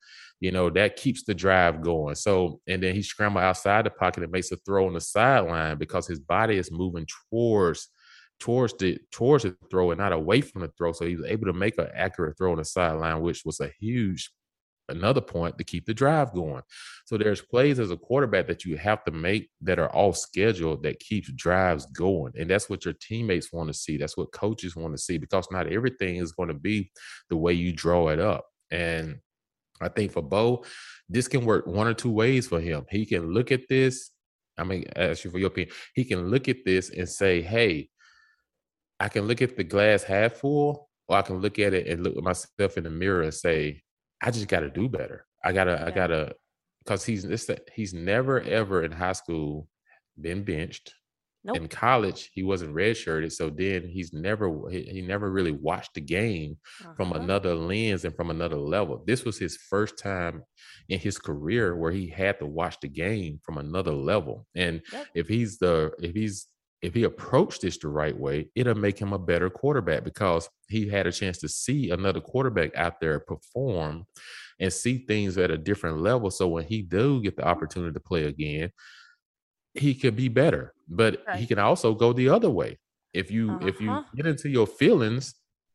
you 0.42 0.50
know, 0.50 0.68
that 0.70 0.96
keeps 0.96 1.22
the 1.22 1.34
drive 1.34 1.82
going. 1.82 2.16
So, 2.16 2.58
and 2.66 2.82
then 2.82 2.96
he 2.96 3.02
scrambles 3.02 3.44
outside 3.44 3.86
the 3.86 3.90
pocket 3.90 4.24
and 4.24 4.32
makes 4.32 4.50
a 4.50 4.56
throw 4.56 4.88
on 4.88 4.94
the 4.94 5.00
sideline 5.00 5.78
because 5.78 6.08
his 6.08 6.18
body 6.18 6.56
is 6.56 6.72
moving 6.72 7.06
towards 7.30 7.88
towards 8.40 8.74
the 8.78 8.98
towards 9.12 9.44
the 9.44 9.56
throw 9.70 9.92
and 9.92 10.00
not 10.00 10.12
away 10.12 10.40
from 10.40 10.62
the 10.62 10.72
throw. 10.76 10.90
So 10.90 11.06
he 11.06 11.14
was 11.14 11.26
able 11.26 11.46
to 11.46 11.52
make 11.52 11.78
an 11.78 11.86
accurate 11.94 12.36
throw 12.36 12.50
on 12.50 12.58
the 12.58 12.64
sideline, 12.64 13.20
which 13.20 13.44
was 13.44 13.60
a 13.60 13.70
huge 13.78 14.32
another 14.88 15.20
point 15.20 15.58
to 15.58 15.64
keep 15.64 15.86
the 15.86 15.94
drive 15.94 16.34
going. 16.34 16.62
So 17.04 17.16
there's 17.16 17.40
plays 17.40 17.78
as 17.78 17.92
a 17.92 17.96
quarterback 17.96 18.48
that 18.48 18.64
you 18.64 18.76
have 18.78 19.04
to 19.04 19.12
make 19.12 19.48
that 19.60 19.78
are 19.78 19.94
off 19.94 20.16
schedule 20.16 20.76
that 20.78 20.98
keeps 20.98 21.30
drives 21.34 21.86
going. 21.86 22.32
And 22.36 22.50
that's 22.50 22.68
what 22.68 22.84
your 22.84 22.94
teammates 22.94 23.52
want 23.52 23.68
to 23.68 23.74
see. 23.74 23.96
That's 23.96 24.16
what 24.16 24.32
coaches 24.32 24.74
want 24.74 24.92
to 24.92 25.00
see 25.00 25.18
because 25.18 25.46
not 25.52 25.68
everything 25.68 26.16
is 26.16 26.32
going 26.32 26.48
to 26.48 26.54
be 26.54 26.90
the 27.30 27.36
way 27.36 27.52
you 27.52 27.72
draw 27.72 28.08
it 28.08 28.18
up. 28.18 28.44
And 28.72 29.20
I 29.82 29.88
think 29.88 30.12
for 30.12 30.22
Bo, 30.22 30.64
this 31.08 31.28
can 31.28 31.44
work 31.44 31.66
one 31.66 31.86
or 31.86 31.94
two 31.94 32.10
ways 32.10 32.46
for 32.46 32.60
him. 32.60 32.84
He 32.90 33.06
can 33.06 33.32
look 33.32 33.52
at 33.52 33.68
this. 33.68 34.10
I 34.58 34.64
mean, 34.64 34.84
ask 34.96 35.24
you 35.24 35.30
for 35.30 35.38
your 35.38 35.48
opinion. 35.48 35.74
He 35.94 36.04
can 36.04 36.28
look 36.28 36.48
at 36.48 36.64
this 36.64 36.90
and 36.90 37.08
say, 37.08 37.40
"Hey, 37.40 37.88
I 39.02 39.08
can 39.08 39.26
look 39.26 39.42
at 39.42 39.56
the 39.56 39.64
glass 39.64 40.04
half 40.04 40.34
full, 40.34 40.88
or 41.08 41.16
I 41.16 41.22
can 41.22 41.38
look 41.38 41.58
at 41.58 41.74
it 41.74 41.88
and 41.88 42.04
look 42.04 42.16
at 42.16 42.22
myself 42.22 42.76
in 42.76 42.84
the 42.84 42.90
mirror 42.90 43.22
and 43.22 43.34
say, 43.34 43.82
I 44.22 44.30
just 44.30 44.46
got 44.46 44.60
to 44.60 44.70
do 44.70 44.88
better. 44.88 45.26
I 45.44 45.52
gotta, 45.52 45.72
yeah. 45.72 45.86
I 45.86 45.90
gotta, 45.90 46.34
because 46.84 47.04
he's 47.04 47.24
this 47.24 47.50
he's 47.74 47.92
never 47.92 48.40
ever 48.40 48.84
in 48.84 48.92
high 48.92 49.12
school 49.12 49.66
been 50.20 50.44
benched. 50.44 50.94
Nope. 51.44 51.56
In 51.56 51.68
college, 51.68 52.30
he 52.32 52.44
wasn't 52.44 52.74
redshirted, 52.74 53.32
so 53.32 53.50
then 53.50 53.82
he's 53.88 54.12
never 54.12 54.70
he, 54.70 54.82
he 54.82 55.02
never 55.02 55.28
really 55.30 55.50
watched 55.50 55.94
the 55.94 56.00
game 56.00 56.56
uh-huh. 56.80 56.94
from 56.94 57.12
another 57.12 57.54
lens 57.54 58.04
and 58.04 58.14
from 58.14 58.30
another 58.30 58.56
level. 58.56 59.02
This 59.06 59.24
was 59.24 59.38
his 59.38 59.56
first 59.56 59.98
time 59.98 60.44
in 60.88 61.00
his 61.00 61.18
career 61.18 61.76
where 61.76 61.90
he 61.90 62.06
had 62.06 62.38
to 62.38 62.46
watch 62.46 62.78
the 62.80 62.88
game 62.88 63.40
from 63.42 63.58
another 63.58 63.92
level. 63.92 64.46
And 64.54 64.82
yep. 64.92 65.06
if 65.14 65.26
he's 65.26 65.58
the 65.58 65.92
if 66.00 66.14
he's 66.14 66.46
if 66.80 66.94
he 66.94 67.04
approached 67.04 67.62
this 67.62 67.78
the 67.78 67.88
right 67.88 68.16
way, 68.16 68.48
it'll 68.54 68.74
make 68.74 68.98
him 68.98 69.12
a 69.12 69.18
better 69.18 69.48
quarterback 69.48 70.04
because 70.04 70.48
he 70.68 70.88
had 70.88 71.06
a 71.06 71.12
chance 71.12 71.38
to 71.38 71.48
see 71.48 71.90
another 71.90 72.20
quarterback 72.20 72.74
out 72.76 73.00
there 73.00 73.20
perform 73.20 74.04
and 74.58 74.72
see 74.72 74.98
things 74.98 75.38
at 75.38 75.50
a 75.50 75.56
different 75.56 75.98
level. 75.98 76.30
So 76.30 76.48
when 76.48 76.64
he 76.64 76.82
do 76.82 77.22
get 77.22 77.36
the 77.36 77.46
opportunity 77.46 77.94
to 77.94 78.00
play 78.00 78.24
again, 78.24 78.70
he 79.74 79.94
could 79.94 80.16
be 80.16 80.28
better, 80.28 80.71
but 80.96 81.22
right. 81.26 81.38
he 81.38 81.46
can 81.46 81.58
also 81.58 81.94
go 81.94 82.12
the 82.12 82.28
other 82.28 82.50
way. 82.50 82.78
If 83.12 83.30
you 83.30 83.52
uh-huh. 83.52 83.66
if 83.66 83.80
you 83.80 83.90
uh-huh. 83.90 84.04
get 84.14 84.26
into 84.26 84.48
your 84.48 84.66
feelings 84.66 85.34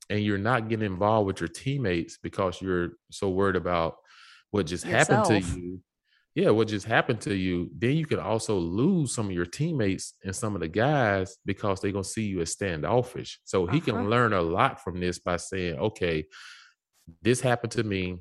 and 0.09 0.21
you're 0.21 0.37
not 0.37 0.69
getting 0.69 0.85
involved 0.85 1.27
with 1.27 1.41
your 1.41 1.49
teammates 1.49 2.17
because 2.17 2.61
you're 2.61 2.91
so 3.11 3.29
worried 3.29 3.55
about 3.55 3.97
what 4.51 4.65
just 4.65 4.85
Yourself. 4.85 5.27
happened 5.27 5.45
to 5.45 5.59
you, 5.59 5.81
yeah, 6.33 6.49
what 6.49 6.67
just 6.67 6.85
happened 6.85 7.21
to 7.21 7.35
you, 7.35 7.69
then 7.77 7.95
you 7.95 8.05
can 8.05 8.19
also 8.19 8.57
lose 8.57 9.13
some 9.13 9.27
of 9.27 9.31
your 9.33 9.45
teammates 9.45 10.13
and 10.23 10.35
some 10.35 10.55
of 10.55 10.61
the 10.61 10.67
guys 10.67 11.37
because 11.45 11.81
they're 11.81 11.91
gonna 11.91 12.03
see 12.03 12.25
you 12.25 12.41
as 12.41 12.51
standoffish. 12.51 13.39
So 13.43 13.65
he 13.65 13.77
uh-huh. 13.77 13.85
can 13.85 14.09
learn 14.09 14.33
a 14.33 14.41
lot 14.41 14.83
from 14.83 14.99
this 14.99 15.19
by 15.19 15.37
saying, 15.37 15.77
okay, 15.79 16.25
this 17.21 17.41
happened 17.41 17.71
to 17.73 17.83
me. 17.83 18.17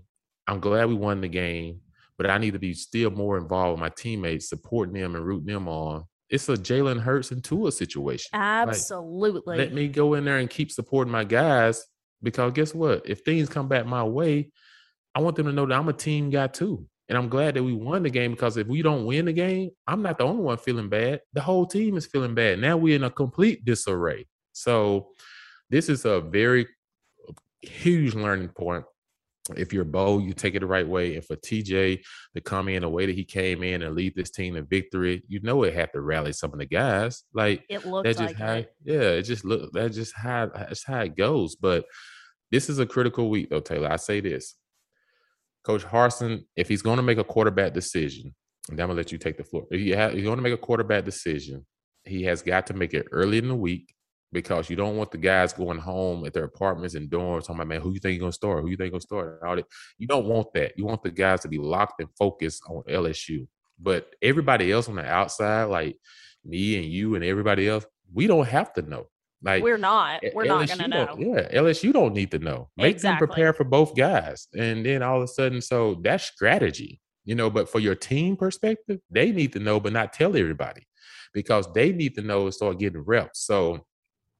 I'm 0.47 0.61
glad 0.61 0.89
we 0.89 0.95
won 0.95 1.21
the 1.21 1.29
game, 1.29 1.81
but 2.19 2.31
I 2.31 2.39
need 2.39 2.53
to 2.53 2.59
be 2.59 2.75
still 2.75 3.11
more 3.11 3.37
involved 3.37 3.73
with 3.73 3.81
my 3.81 3.91
teammates, 3.91 4.49
supporting 4.49 4.95
them 4.95 5.15
and 5.15 5.25
rooting 5.25 5.53
them 5.53 5.69
on. 5.69 6.05
It's 6.29 6.49
a 6.49 6.55
Jalen 6.55 7.01
Hurts 7.01 7.31
and 7.31 7.43
Tua 7.43 7.71
situation. 7.73 8.31
Absolutely. 8.33 9.57
Like, 9.57 9.59
let 9.59 9.73
me 9.73 9.89
go 9.89 10.15
in 10.15 10.25
there 10.25 10.39
and 10.39 10.51
keep 10.51 10.71
supporting 10.71 11.13
my 11.13 11.25
guys 11.25 11.85
because 12.23 12.53
guess 12.53 12.75
what? 12.75 13.09
If 13.09 13.21
things 13.21 13.49
come 13.49 13.69
back 13.69 13.87
my 13.87 14.03
way, 14.03 14.51
I 15.15 15.21
want 15.21 15.37
them 15.37 15.47
to 15.47 15.53
know 15.53 15.67
that 15.67 15.79
I'm 15.79 15.89
a 15.89 15.93
team 15.93 16.31
guy 16.31 16.49
too. 16.49 16.87
And 17.09 17.17
I'm 17.17 17.29
glad 17.29 17.55
that 17.55 17.63
we 17.63 17.73
won 17.73 18.03
the 18.03 18.11
game 18.11 18.33
because 18.33 18.57
if 18.57 18.67
we 18.67 18.83
don't 18.83 19.07
win 19.07 19.27
the 19.27 19.33
game, 19.33 19.71
I'm 19.87 20.03
not 20.03 20.19
the 20.19 20.25
only 20.25 20.43
one 20.43 20.59
feeling 20.59 20.89
bad. 20.89 21.21
The 21.35 21.41
whole 21.41 21.65
team 21.65 21.97
is 21.97 22.07
feeling 22.07 22.35
bad. 22.35 22.59
Now 22.59 22.77
we're 22.77 22.97
in 22.97 23.05
a 23.05 23.11
complete 23.11 23.65
disarray. 23.65 24.27
So 24.53 25.11
this 25.71 25.89
is 25.89 26.05
a 26.05 26.21
very 26.21 26.67
huge 27.63 28.15
learning 28.15 28.49
point. 28.49 28.85
If 29.57 29.73
you're 29.73 29.85
Bo, 29.85 30.19
you 30.19 30.33
take 30.33 30.55
it 30.55 30.61
the 30.61 30.67
right 30.67 30.87
way. 30.87 31.15
And 31.15 31.25
for 31.25 31.37
TJ 31.37 32.03
to 32.35 32.41
come 32.41 32.69
in 32.69 32.83
the 32.83 32.89
way 32.89 33.07
that 33.07 33.15
he 33.15 33.25
came 33.25 33.63
in 33.63 33.83
and 33.83 33.95
lead 33.95 34.15
this 34.17 34.31
team 34.31 34.55
to 34.55 34.63
victory, 34.63 35.23
you 35.29 35.41
know 35.43 35.63
it 35.63 35.75
had 35.75 35.93
to 35.93 36.01
rally 36.01 36.33
some 36.33 36.53
of 36.53 36.59
the 36.59 36.67
guys. 36.67 37.25
Like 37.33 37.65
it 37.69 37.87
looks 37.87 38.07
that 38.07 38.17
just 38.17 38.35
like 38.35 38.37
how, 38.37 38.53
it. 38.55 38.75
yeah, 38.85 39.01
it 39.01 39.23
just 39.23 39.45
look 39.45 39.73
that 39.73 39.93
just 39.93 40.15
how 40.17 40.47
that's 40.47 40.85
how 40.85 41.01
it 41.01 41.17
goes. 41.17 41.57
But 41.57 41.85
this 42.51 42.69
is 42.69 42.79
a 42.79 42.87
critical 42.87 43.31
week 43.31 43.51
though, 43.51 43.61
Taylor. 43.61 43.91
I 43.91 43.97
say 43.97 44.21
this. 44.21 44.55
Coach 45.65 45.85
Harsin, 45.85 46.45
if 46.55 46.69
he's 46.69 46.83
going 46.83 46.99
to 46.99 47.03
make 47.03 47.19
a 47.19 47.25
quarterback 47.25 47.73
decision, 47.73 48.35
and 48.71 48.81
I'm 48.81 48.87
gonna 48.89 48.97
let 48.97 49.11
you 49.11 49.19
take 49.19 49.37
the 49.37 49.45
floor. 49.45 49.65
If 49.71 49.81
you 49.81 49.97
have, 49.97 50.13
he's 50.13 50.23
going 50.23 50.37
to 50.37 50.43
make 50.43 50.55
a 50.55 50.59
quarterback 50.59 51.05
decision, 51.05 51.67
he 52.05 52.23
has 52.25 52.43
got 52.43 52.69
to 52.69 52.75
make 52.75 52.95
it 52.95 53.07
early 53.11 53.39
in 53.39 53.49
the 53.49 53.55
week 53.55 53.93
because 54.37 54.69
you 54.69 54.77
don't 54.77 54.99
want 54.99 55.11
the 55.11 55.17
guys 55.17 55.55
going 55.55 55.79
home 55.79 56.27
at 56.27 56.35
their 56.35 56.45
apartments 56.45 56.95
and 56.95 57.09
dorms 57.09 57.47
talking 57.47 57.55
about, 57.55 57.69
man, 57.69 57.81
who 57.81 57.95
you 57.95 57.99
think 57.99 58.13
you're 58.13 58.21
gonna 58.21 58.33
start? 58.33 58.61
Who 58.61 58.69
you 58.69 58.77
think 58.77 58.93
you're 58.93 59.01
gonna 59.01 59.01
start? 59.01 59.41
All 59.43 59.57
that. 59.57 59.65
You 59.97 60.07
don't 60.07 60.27
want 60.27 60.53
that. 60.53 60.75
You 60.77 60.85
want 60.85 61.03
the 61.03 61.11
guys 61.11 61.41
to 61.41 61.49
be 61.49 61.57
locked 61.57 62.03
and 62.03 62.11
focused 62.19 62.63
on 62.69 62.83
LSU. 62.83 63.49
But 63.81 64.15
everybody 64.21 64.71
else 64.71 64.91
on 64.91 64.97
the 64.97 65.07
outside, 65.07 65.65
like 65.65 65.97
me 66.45 66.77
and 66.77 66.85
you 66.85 67.15
and 67.15 67.25
everybody 67.25 67.67
else, 67.67 67.87
we 68.13 68.27
don't 68.27 68.47
have 68.47 68.75
to 68.75 68.83
know. 68.83 69.07
Like 69.43 69.63
we're 69.63 69.79
not. 69.79 70.23
We're 70.35 70.45
LSU 70.45 70.49
not 70.49 70.69
gonna 70.69 70.89
know. 70.89 71.17
Yeah, 71.19 71.49
LSU 71.59 71.95
don't 71.95 72.13
need 72.13 72.31
to 72.33 72.39
know. 72.39 72.69
Make 72.77 72.97
exactly. 72.97 73.27
them 73.27 73.29
prepare 73.29 73.53
for 73.55 73.65
both 73.65 73.97
guys. 73.97 74.49
And 74.55 74.85
then 74.85 75.03
all 75.03 75.17
of 75.17 75.23
a 75.23 75.29
sudden, 75.29 75.63
so 75.63 75.99
that's 76.03 76.25
strategy, 76.25 77.01
you 77.25 77.35
know. 77.35 77.49
But 77.49 77.71
for 77.71 77.79
your 77.79 77.95
team 77.95 78.37
perspective, 78.37 79.01
they 79.11 79.33
need 79.33 79.55
to 79.55 79.61
know, 79.61 79.81
but 79.81 79.95
not 79.95 80.13
tell 80.13 80.37
everybody 80.37 80.87
because 81.33 81.73
they 81.73 81.91
need 81.91 82.17
to 82.17 82.21
know 82.21 82.45
and 82.45 82.53
start 82.53 82.79
getting 82.79 83.01
reps. 83.01 83.47
So 83.47 83.87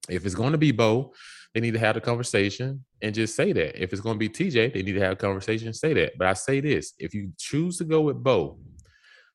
if 0.09 0.25
it's 0.25 0.35
going 0.35 0.53
to 0.53 0.59
be 0.59 0.73
Bo, 0.73 1.13
they 1.55 1.61
need 1.61 1.75
to 1.75 1.79
have 1.79 1.97
a 1.97 2.01
conversation 2.01 2.85
and 3.01 3.15
just 3.15 3.35
say 3.35 3.53
that. 3.53 3.83
If 3.83 3.93
it's 3.93 4.03
going 4.03 4.17
to 4.17 4.19
be 4.19 4.29
TJ, 4.29 4.75
they 4.75 4.83
need 4.83 4.93
to 4.93 5.01
have 5.01 5.13
a 5.13 5.17
conversation 5.17 5.69
and 5.69 5.77
say 5.77 5.95
that. 5.95 6.19
But 6.19 6.27
I 6.27 6.35
say 6.35 6.61
this 6.61 6.93
if 6.99 7.15
you 7.15 7.33
choose 7.39 7.79
to 7.79 7.85
go 7.85 8.03
with 8.03 8.23
Bo, 8.23 8.59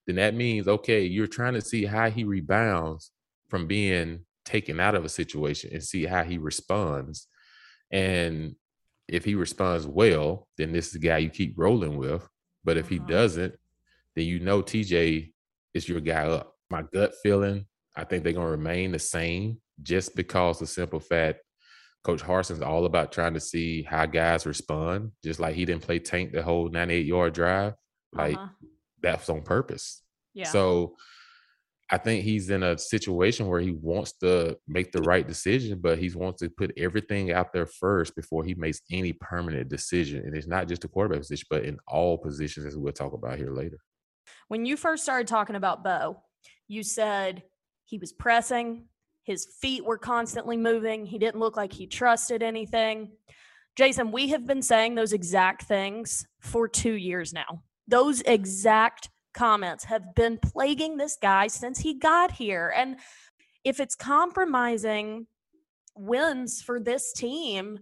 then 0.07 0.17
that 0.17 0.35
means, 0.35 0.67
okay, 0.67 1.03
you're 1.03 1.27
trying 1.27 1.53
to 1.53 1.61
see 1.61 1.85
how 1.85 2.09
he 2.09 2.23
rebounds 2.23 3.11
from 3.49 3.67
being 3.67 4.21
taken 4.45 4.79
out 4.79 4.95
of 4.95 5.05
a 5.05 5.09
situation 5.09 5.71
and 5.73 5.83
see 5.83 6.05
how 6.05 6.23
he 6.23 6.37
responds. 6.37 7.27
And 7.91 8.55
if 9.07 9.25
he 9.25 9.35
responds 9.35 9.85
well, 9.85 10.47
then 10.57 10.71
this 10.71 10.87
is 10.87 10.93
the 10.93 10.99
guy 10.99 11.17
you 11.17 11.29
keep 11.29 11.55
rolling 11.57 11.97
with. 11.97 12.27
But 12.63 12.77
if 12.77 12.87
he 12.87 12.97
uh-huh. 12.97 13.07
doesn't, 13.07 13.55
then 14.15 14.25
you 14.25 14.39
know 14.39 14.61
TJ 14.61 15.31
is 15.73 15.87
your 15.87 16.01
guy 16.01 16.27
up. 16.27 16.55
My 16.69 16.83
gut 16.83 17.13
feeling, 17.21 17.65
I 17.95 18.03
think 18.03 18.23
they're 18.23 18.33
going 18.33 18.45
to 18.45 18.51
remain 18.51 18.91
the 18.91 18.99
same 18.99 19.57
just 19.83 20.15
because 20.15 20.59
the 20.59 20.67
simple 20.67 20.99
fact 20.99 21.39
Coach 22.03 22.21
Harsin's 22.21 22.61
all 22.61 22.85
about 22.85 23.11
trying 23.11 23.35
to 23.35 23.39
see 23.39 23.83
how 23.83 24.05
guys 24.05 24.45
respond. 24.45 25.11
Just 25.23 25.39
like 25.39 25.55
he 25.55 25.65
didn't 25.65 25.83
play 25.83 25.99
tank 25.99 26.31
the 26.31 26.41
whole 26.41 26.69
98 26.69 27.05
yard 27.05 27.33
drive, 27.33 27.73
like 28.13 28.35
uh-huh. 28.35 28.47
that's 29.01 29.29
on 29.29 29.43
purpose. 29.43 30.01
Yeah. 30.33 30.45
So 30.45 30.95
I 31.91 31.97
think 31.97 32.23
he's 32.23 32.49
in 32.49 32.63
a 32.63 32.77
situation 32.77 33.47
where 33.47 33.59
he 33.59 33.71
wants 33.71 34.13
to 34.19 34.57
make 34.67 34.91
the 34.91 35.01
right 35.01 35.27
decision, 35.27 35.79
but 35.79 35.99
he 35.99 36.09
wants 36.09 36.41
to 36.41 36.49
put 36.49 36.71
everything 36.77 37.33
out 37.33 37.53
there 37.53 37.65
first 37.65 38.15
before 38.15 38.45
he 38.45 38.55
makes 38.55 38.81
any 38.89 39.13
permanent 39.13 39.69
decision. 39.69 40.23
And 40.25 40.35
it's 40.35 40.47
not 40.47 40.69
just 40.69 40.85
a 40.85 40.87
quarterback 40.87 41.19
position, 41.19 41.47
but 41.49 41.65
in 41.65 41.77
all 41.87 42.17
positions, 42.17 42.65
as 42.65 42.77
we'll 42.77 42.93
talk 42.93 43.13
about 43.13 43.37
here 43.37 43.51
later. 43.51 43.77
When 44.47 44.65
you 44.65 44.77
first 44.77 45.03
started 45.03 45.27
talking 45.27 45.57
about 45.57 45.83
Bo, 45.83 46.23
you 46.67 46.81
said 46.81 47.43
he 47.83 47.97
was 47.97 48.13
pressing, 48.13 48.85
his 49.23 49.45
feet 49.45 49.85
were 49.85 49.97
constantly 49.97 50.57
moving. 50.57 51.05
He 51.05 51.19
didn't 51.19 51.39
look 51.39 51.55
like 51.57 51.73
he 51.73 51.87
trusted 51.87 52.41
anything. 52.41 53.11
Jason, 53.75 54.11
we 54.11 54.29
have 54.29 54.45
been 54.45 54.61
saying 54.61 54.95
those 54.95 55.13
exact 55.13 55.63
things 55.63 56.27
for 56.39 56.67
two 56.67 56.93
years 56.93 57.31
now. 57.31 57.63
Those 57.87 58.21
exact 58.21 59.09
comments 59.33 59.85
have 59.85 60.13
been 60.15 60.37
plaguing 60.37 60.97
this 60.97 61.17
guy 61.21 61.47
since 61.47 61.79
he 61.79 61.93
got 61.93 62.31
here. 62.31 62.73
And 62.75 62.97
if 63.63 63.79
it's 63.79 63.95
compromising 63.95 65.27
wins 65.95 66.61
for 66.61 66.79
this 66.79 67.13
team, 67.13 67.79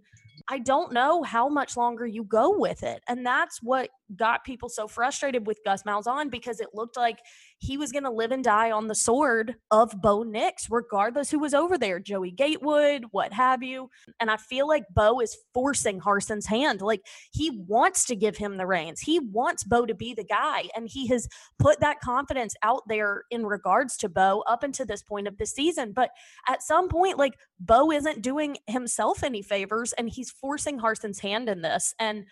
I 0.47 0.59
don't 0.59 0.91
know 0.91 1.21
how 1.21 1.47
much 1.47 1.77
longer 1.77 2.07
you 2.07 2.23
go 2.23 2.57
with 2.57 2.83
it. 2.83 3.03
And 3.07 3.25
that's 3.25 3.61
what 3.61 3.89
got 4.15 4.43
people 4.43 4.67
so 4.67 4.87
frustrated 4.87 5.45
with 5.45 5.59
Gus 5.63 5.83
Malzahn 5.83 6.31
because 6.31 6.59
it 6.59 6.69
looked 6.73 6.97
like 6.97 7.19
he 7.59 7.77
was 7.77 7.91
going 7.91 8.05
to 8.05 8.09
live 8.09 8.31
and 8.31 8.43
die 8.43 8.71
on 8.71 8.87
the 8.87 8.95
sword 8.95 9.55
of 9.69 9.93
Bo 10.01 10.23
Nix, 10.23 10.67
regardless 10.69 11.29
who 11.29 11.39
was 11.39 11.53
over 11.53 11.77
there, 11.77 11.99
Joey 11.99 12.31
Gatewood, 12.31 13.05
what 13.11 13.33
have 13.33 13.61
you. 13.61 13.89
And 14.19 14.31
I 14.31 14.37
feel 14.37 14.65
like 14.67 14.85
Bo 14.95 15.19
is 15.19 15.37
forcing 15.53 15.99
Harsin's 15.99 16.45
hand. 16.45 16.81
Like 16.81 17.01
he 17.33 17.51
wants 17.67 18.05
to 18.05 18.15
give 18.15 18.37
him 18.37 18.55
the 18.57 18.65
reins. 18.65 19.01
He 19.01 19.19
wants 19.19 19.65
Bo 19.65 19.85
to 19.85 19.93
be 19.93 20.13
the 20.13 20.23
guy. 20.23 20.69
And 20.73 20.87
he 20.89 21.07
has 21.07 21.27
put 21.59 21.81
that 21.81 21.99
confidence 21.99 22.55
out 22.63 22.83
there 22.87 23.23
in 23.29 23.45
regards 23.45 23.97
to 23.97 24.09
Bo 24.09 24.41
up 24.47 24.63
until 24.63 24.85
this 24.85 25.03
point 25.03 25.27
of 25.27 25.37
the 25.37 25.45
season. 25.45 25.91
But 25.91 26.11
at 26.47 26.63
some 26.63 26.87
point, 26.87 27.17
like 27.17 27.37
Bo 27.59 27.91
isn't 27.91 28.21
doing 28.21 28.57
himself 28.67 29.21
any 29.21 29.41
favors 29.41 29.91
and 29.93 30.09
he's 30.09 30.31
forcing 30.31 30.79
Harsin's 30.79 31.19
hand 31.19 31.49
in 31.49 31.61
this. 31.61 31.93
And 31.99 32.25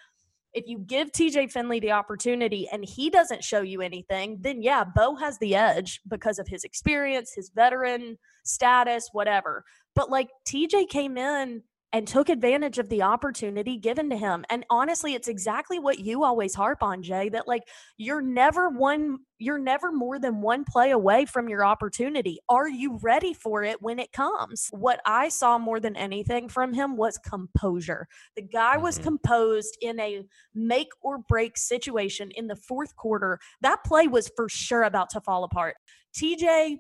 if 0.58 0.68
you 0.68 0.80
give 0.80 1.12
TJ 1.12 1.52
Finley 1.52 1.80
the 1.80 1.92
opportunity 1.92 2.68
and 2.72 2.84
he 2.84 3.12
doesn't 3.12 3.44
show 3.44 3.62
you 3.62 3.82
anything, 3.82 4.40
then 4.42 4.64
yeah, 4.64 4.84
Bo 4.84 5.16
has 5.16 5.38
the 5.38 5.56
edge 5.56 6.02
because 6.08 6.40
of 6.40 6.48
his 6.48 6.64
experience, 6.64 7.32
his 7.32 7.52
veteran 7.54 8.18
status, 8.44 9.10
whatever. 9.12 9.64
But 9.94 10.10
like 10.10 10.30
TJ 10.48 10.90
came 10.90 11.16
in 11.16 11.62
and 11.94 12.08
took 12.08 12.30
advantage 12.30 12.80
of 12.80 12.90
the 12.90 13.02
opportunity 13.02 13.78
given 13.78 14.10
to 14.10 14.18
him. 14.18 14.44
And 14.50 14.66
honestly, 14.70 15.14
it's 15.14 15.30
exactly 15.30 15.80
what 15.80 16.00
you 16.00 16.24
always 16.24 16.54
harp 16.54 16.84
on, 16.84 17.02
Jay, 17.02 17.30
that 17.30 17.48
like 17.48 17.64
you're 17.98 18.22
never 18.22 18.70
one 18.70 19.20
you're 19.40 19.60
never 19.60 19.92
more 19.92 20.18
than 20.18 20.42
one 20.42 20.64
play 20.64 20.90
away 20.92 21.26
from 21.26 21.48
your 21.48 21.64
opportunity. 21.64 22.40
Are 22.50 22.68
you 22.68 22.98
ready 23.04 23.34
for 23.34 23.64
it 23.64 23.82
when 23.82 24.00
it 24.00 24.12
comes? 24.12 24.68
What 24.72 25.00
I 25.06 25.30
saw 25.30 25.60
more 25.60 25.80
than 25.80 25.96
anything 25.96 26.50
from 26.50 26.74
him 26.74 26.98
was 26.98 27.20
composure. 27.20 28.08
The 28.36 28.42
guy 28.42 28.78
was 28.78 28.96
mm-hmm. 28.96 29.04
composed 29.04 29.78
in 29.80 30.00
a 30.00 30.24
make 30.56 30.90
or 31.02 31.20
break 31.20 31.56
situation 31.58 32.32
in 32.32 32.48
the 32.48 32.56
fourth 32.56 32.96
quarter. 32.96 33.40
That 33.62 33.84
play 33.86 34.08
was 34.08 34.32
for 34.36 34.50
sure 34.50 34.84
about 34.84 35.12
to 35.12 35.22
fall 35.22 35.44
apart. 35.44 35.76
TJ 36.16 36.78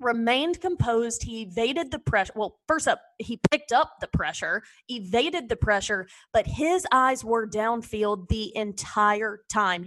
remained 0.00 0.60
composed. 0.60 1.22
He 1.22 1.42
evaded 1.42 1.90
the 1.90 1.98
pressure. 1.98 2.32
Well, 2.36 2.58
first 2.66 2.88
up, 2.88 3.00
he 3.18 3.40
picked 3.50 3.72
up 3.72 3.94
the 4.00 4.08
pressure, 4.08 4.62
evaded 4.88 5.48
the 5.48 5.56
pressure, 5.56 6.06
but 6.32 6.46
his 6.46 6.86
eyes 6.92 7.24
were 7.24 7.48
downfield 7.48 8.28
the 8.28 8.56
entire 8.56 9.40
time. 9.50 9.86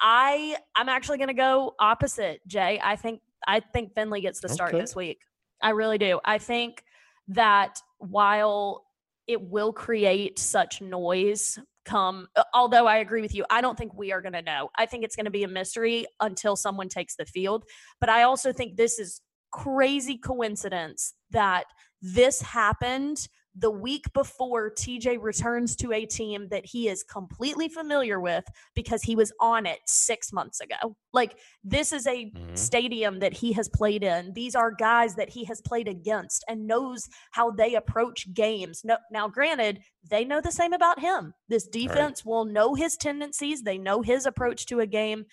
I 0.00 0.56
I'm 0.76 0.88
actually 0.88 1.18
going 1.18 1.28
to 1.28 1.34
go 1.34 1.74
opposite, 1.80 2.40
Jay. 2.46 2.80
I 2.82 2.96
think 2.96 3.20
I 3.46 3.60
think 3.60 3.94
Finley 3.94 4.20
gets 4.20 4.40
the 4.40 4.48
start 4.48 4.70
okay. 4.70 4.80
this 4.80 4.94
week. 4.94 5.18
I 5.62 5.70
really 5.70 5.98
do. 5.98 6.20
I 6.24 6.38
think 6.38 6.84
that 7.28 7.80
while 7.98 8.84
it 9.26 9.42
will 9.42 9.72
create 9.72 10.38
such 10.38 10.80
noise 10.80 11.58
come 11.88 12.28
although 12.54 12.86
I 12.86 12.98
agree 12.98 13.22
with 13.22 13.34
you, 13.34 13.44
I 13.50 13.60
don't 13.60 13.76
think 13.76 13.94
we 13.94 14.12
are 14.12 14.20
going 14.20 14.34
to 14.34 14.42
know. 14.42 14.70
I 14.76 14.86
think 14.86 15.04
it's 15.04 15.16
going 15.16 15.24
to 15.24 15.30
be 15.30 15.44
a 15.44 15.48
mystery 15.48 16.06
until 16.20 16.54
someone 16.54 16.88
takes 16.88 17.16
the 17.16 17.24
field, 17.24 17.64
but 18.00 18.08
I 18.08 18.22
also 18.22 18.52
think 18.52 18.76
this 18.76 18.98
is 18.98 19.20
crazy 19.50 20.18
coincidence 20.18 21.14
that 21.30 21.64
this 22.02 22.42
happened 22.42 23.28
the 23.56 23.70
week 23.70 24.04
before 24.12 24.70
TJ 24.70 25.20
returns 25.20 25.74
to 25.76 25.92
a 25.92 26.06
team 26.06 26.48
that 26.50 26.64
he 26.64 26.88
is 26.88 27.02
completely 27.02 27.68
familiar 27.68 28.20
with 28.20 28.44
because 28.74 29.02
he 29.02 29.16
was 29.16 29.32
on 29.40 29.66
it 29.66 29.80
six 29.86 30.32
months 30.32 30.60
ago. 30.60 30.96
Like, 31.12 31.36
this 31.64 31.92
is 31.92 32.06
a 32.06 32.26
mm-hmm. 32.26 32.54
stadium 32.54 33.18
that 33.20 33.32
he 33.32 33.52
has 33.54 33.68
played 33.68 34.04
in. 34.04 34.32
These 34.34 34.54
are 34.54 34.70
guys 34.70 35.16
that 35.16 35.30
he 35.30 35.44
has 35.44 35.60
played 35.60 35.88
against 35.88 36.44
and 36.48 36.66
knows 36.66 37.08
how 37.32 37.50
they 37.50 37.74
approach 37.74 38.32
games. 38.32 38.82
No, 38.84 38.96
now, 39.10 39.28
granted, 39.28 39.80
they 40.08 40.24
know 40.24 40.40
the 40.40 40.52
same 40.52 40.72
about 40.72 41.00
him. 41.00 41.34
This 41.48 41.66
defense 41.66 42.24
right. 42.24 42.30
will 42.30 42.44
know 42.44 42.74
his 42.74 42.96
tendencies, 42.96 43.62
they 43.62 43.78
know 43.78 44.02
his 44.02 44.26
approach 44.26 44.66
to 44.66 44.80
a 44.80 44.86
game. 44.86 45.24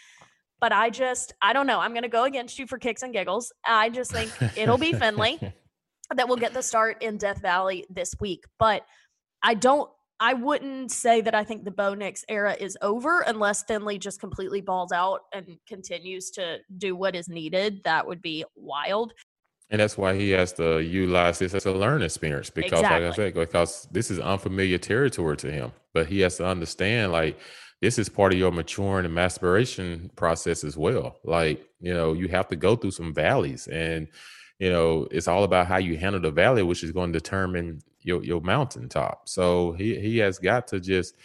But 0.61 0.71
I 0.71 0.89
just, 0.89 1.33
I 1.41 1.53
don't 1.53 1.67
know. 1.67 1.79
I'm 1.79 1.91
going 1.91 2.03
to 2.03 2.09
go 2.09 2.23
against 2.23 2.57
you 2.57 2.65
for 2.65 2.79
kicks 2.79 3.03
and 3.03 3.13
giggles. 3.13 3.51
I 3.65 3.89
just 3.89 4.11
think 4.11 4.31
it'll 4.57 4.77
be 4.77 4.93
Finley. 4.99 5.39
That 6.13 6.27
will 6.27 6.35
get 6.35 6.53
the 6.53 6.61
start 6.61 7.01
in 7.01 7.17
Death 7.17 7.41
Valley 7.41 7.85
this 7.89 8.15
week. 8.19 8.43
But 8.59 8.85
I 9.41 9.53
don't 9.53 9.89
I 10.19 10.33
wouldn't 10.33 10.91
say 10.91 11.21
that 11.21 11.35
I 11.35 11.43
think 11.43 11.65
the 11.65 11.71
Bo 11.71 11.93
Nix 11.93 12.23
era 12.29 12.55
is 12.57 12.77
over 12.81 13.21
unless 13.21 13.63
Finley 13.63 13.97
just 13.99 14.19
completely 14.19 14.61
balls 14.61 14.91
out 14.91 15.21
and 15.33 15.57
continues 15.67 16.31
to 16.31 16.59
do 16.77 16.95
what 16.95 17.15
is 17.15 17.27
needed. 17.27 17.81
That 17.83 18.07
would 18.07 18.21
be 18.21 18.45
wild. 18.55 19.13
And 19.69 19.81
that's 19.81 19.97
why 19.97 20.15
he 20.15 20.29
has 20.31 20.53
to 20.53 20.79
utilize 20.79 21.39
this 21.39 21.53
as 21.53 21.65
a 21.65 21.71
learning 21.71 22.05
experience 22.05 22.49
because, 22.49 22.79
exactly. 22.79 23.05
like 23.05 23.13
I 23.13 23.15
said, 23.15 23.33
because 23.33 23.87
this 23.91 24.11
is 24.11 24.19
unfamiliar 24.19 24.77
territory 24.77 25.35
to 25.37 25.51
him. 25.51 25.71
But 25.93 26.07
he 26.07 26.19
has 26.21 26.37
to 26.37 26.45
understand, 26.45 27.11
like, 27.11 27.37
this 27.81 27.97
is 27.97 28.07
part 28.07 28.31
of 28.31 28.39
your 28.39 28.51
maturing 28.51 29.05
and 29.05 29.13
maturation 29.13 30.11
process 30.15 30.63
as 30.63 30.77
well. 30.77 31.17
Like, 31.23 31.67
you 31.79 31.93
know, 31.93 32.13
you 32.13 32.27
have 32.29 32.47
to 32.49 32.55
go 32.55 32.75
through 32.75 32.91
some 32.91 33.13
valleys 33.13 33.67
and, 33.67 34.07
you 34.59 34.69
know, 34.69 35.07
it's 35.11 35.27
all 35.27 35.43
about 35.43 35.67
how 35.67 35.77
you 35.77 35.97
handle 35.97 36.21
the 36.21 36.31
valley, 36.31 36.63
which 36.63 36.83
is 36.83 36.91
going 36.91 37.11
to 37.11 37.19
determine 37.19 37.81
your, 38.01 38.23
your 38.23 38.41
mountaintop. 38.41 39.27
So 39.27 39.73
he, 39.73 39.99
he 39.99 40.17
has 40.19 40.39
got 40.39 40.67
to 40.69 40.79
just, 40.79 41.15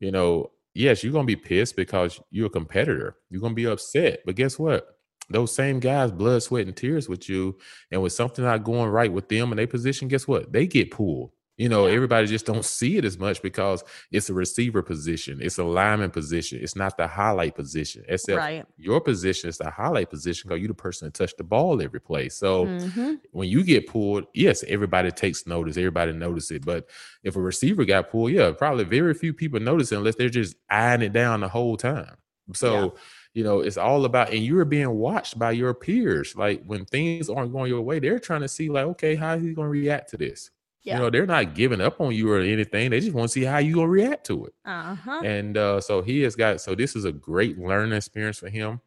you 0.00 0.10
know, 0.10 0.50
yes, 0.74 1.02
you're 1.02 1.12
going 1.12 1.26
to 1.26 1.36
be 1.36 1.36
pissed 1.36 1.76
because 1.76 2.20
you're 2.30 2.46
a 2.46 2.50
competitor. 2.50 3.16
You're 3.30 3.40
going 3.40 3.52
to 3.52 3.56
be 3.56 3.66
upset. 3.66 4.20
But 4.24 4.36
guess 4.36 4.58
what? 4.58 4.98
Those 5.30 5.54
same 5.54 5.78
guys, 5.78 6.10
blood, 6.10 6.42
sweat, 6.42 6.66
and 6.66 6.76
tears 6.76 7.08
with 7.08 7.28
you, 7.28 7.58
and 7.90 8.00
with 8.00 8.14
something 8.14 8.44
not 8.44 8.64
going 8.64 8.88
right 8.88 9.12
with 9.12 9.28
them 9.28 9.52
and 9.52 9.58
their 9.58 9.66
position, 9.66 10.08
guess 10.08 10.26
what? 10.26 10.52
They 10.52 10.66
get 10.66 10.90
pulled. 10.90 11.32
You 11.58 11.68
know, 11.68 11.88
yeah. 11.88 11.94
everybody 11.94 12.28
just 12.28 12.46
don't 12.46 12.64
see 12.64 12.98
it 12.98 13.04
as 13.04 13.18
much 13.18 13.42
because 13.42 13.82
it's 14.12 14.30
a 14.30 14.32
receiver 14.32 14.80
position, 14.80 15.40
it's 15.42 15.58
a 15.58 15.64
lineman 15.64 16.12
position, 16.12 16.60
it's 16.62 16.76
not 16.76 16.96
the 16.96 17.08
highlight 17.08 17.56
position. 17.56 18.04
Except 18.08 18.38
right. 18.38 18.64
your 18.76 19.00
position 19.00 19.48
is 19.48 19.58
the 19.58 19.68
highlight 19.68 20.08
position 20.08 20.48
because 20.48 20.60
you're 20.60 20.68
the 20.68 20.74
person 20.74 21.08
that 21.08 21.14
touch 21.14 21.36
the 21.36 21.42
ball 21.42 21.82
every 21.82 22.00
play. 22.00 22.28
So 22.28 22.66
mm-hmm. 22.66 23.14
when 23.32 23.48
you 23.48 23.64
get 23.64 23.88
pulled, 23.88 24.26
yes, 24.34 24.62
everybody 24.68 25.10
takes 25.10 25.48
notice, 25.48 25.76
everybody 25.76 26.12
notice 26.12 26.52
it. 26.52 26.64
But 26.64 26.88
if 27.24 27.34
a 27.34 27.40
receiver 27.40 27.84
got 27.84 28.08
pulled, 28.08 28.30
yeah, 28.30 28.52
probably 28.52 28.84
very 28.84 29.12
few 29.12 29.34
people 29.34 29.58
notice 29.58 29.90
it 29.90 29.96
unless 29.96 30.14
they're 30.14 30.28
just 30.28 30.54
eyeing 30.70 31.02
it 31.02 31.12
down 31.12 31.40
the 31.40 31.48
whole 31.48 31.76
time. 31.76 32.16
So 32.54 32.74
yeah. 32.74 32.90
you 33.34 33.44
know, 33.44 33.60
it's 33.60 33.76
all 33.76 34.04
about, 34.04 34.30
and 34.32 34.44
you're 34.44 34.64
being 34.64 34.90
watched 34.90 35.38
by 35.38 35.50
your 35.50 35.74
peers. 35.74 36.36
Like 36.36 36.62
when 36.64 36.84
things 36.84 37.28
aren't 37.28 37.52
going 37.52 37.68
your 37.68 37.82
way, 37.82 37.98
they're 37.98 38.20
trying 38.20 38.42
to 38.42 38.48
see, 38.48 38.70
like, 38.70 38.86
okay, 38.86 39.16
how 39.16 39.34
is 39.34 39.42
he 39.42 39.54
going 39.54 39.66
to 39.66 39.70
react 39.70 40.10
to 40.10 40.16
this? 40.16 40.50
Yeah. 40.82 40.94
You 40.94 41.02
know, 41.02 41.10
they're 41.10 41.26
not 41.26 41.54
giving 41.54 41.80
up 41.80 42.00
on 42.00 42.14
you 42.14 42.32
or 42.32 42.40
anything. 42.40 42.90
They 42.90 43.00
just 43.00 43.12
want 43.12 43.28
to 43.28 43.32
see 43.32 43.44
how 43.44 43.58
you 43.58 43.74
gonna 43.74 43.88
react 43.88 44.26
to 44.26 44.46
it. 44.46 44.54
Uh-huh. 44.64 45.20
And 45.24 45.56
uh, 45.56 45.80
so 45.80 46.02
he 46.02 46.22
has 46.22 46.34
got 46.34 46.60
so 46.60 46.74
this 46.74 46.96
is 46.96 47.04
a 47.04 47.12
great 47.12 47.58
learning 47.58 47.92
experience 47.92 48.38
for 48.38 48.48
him 48.48 48.80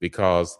because 0.00 0.56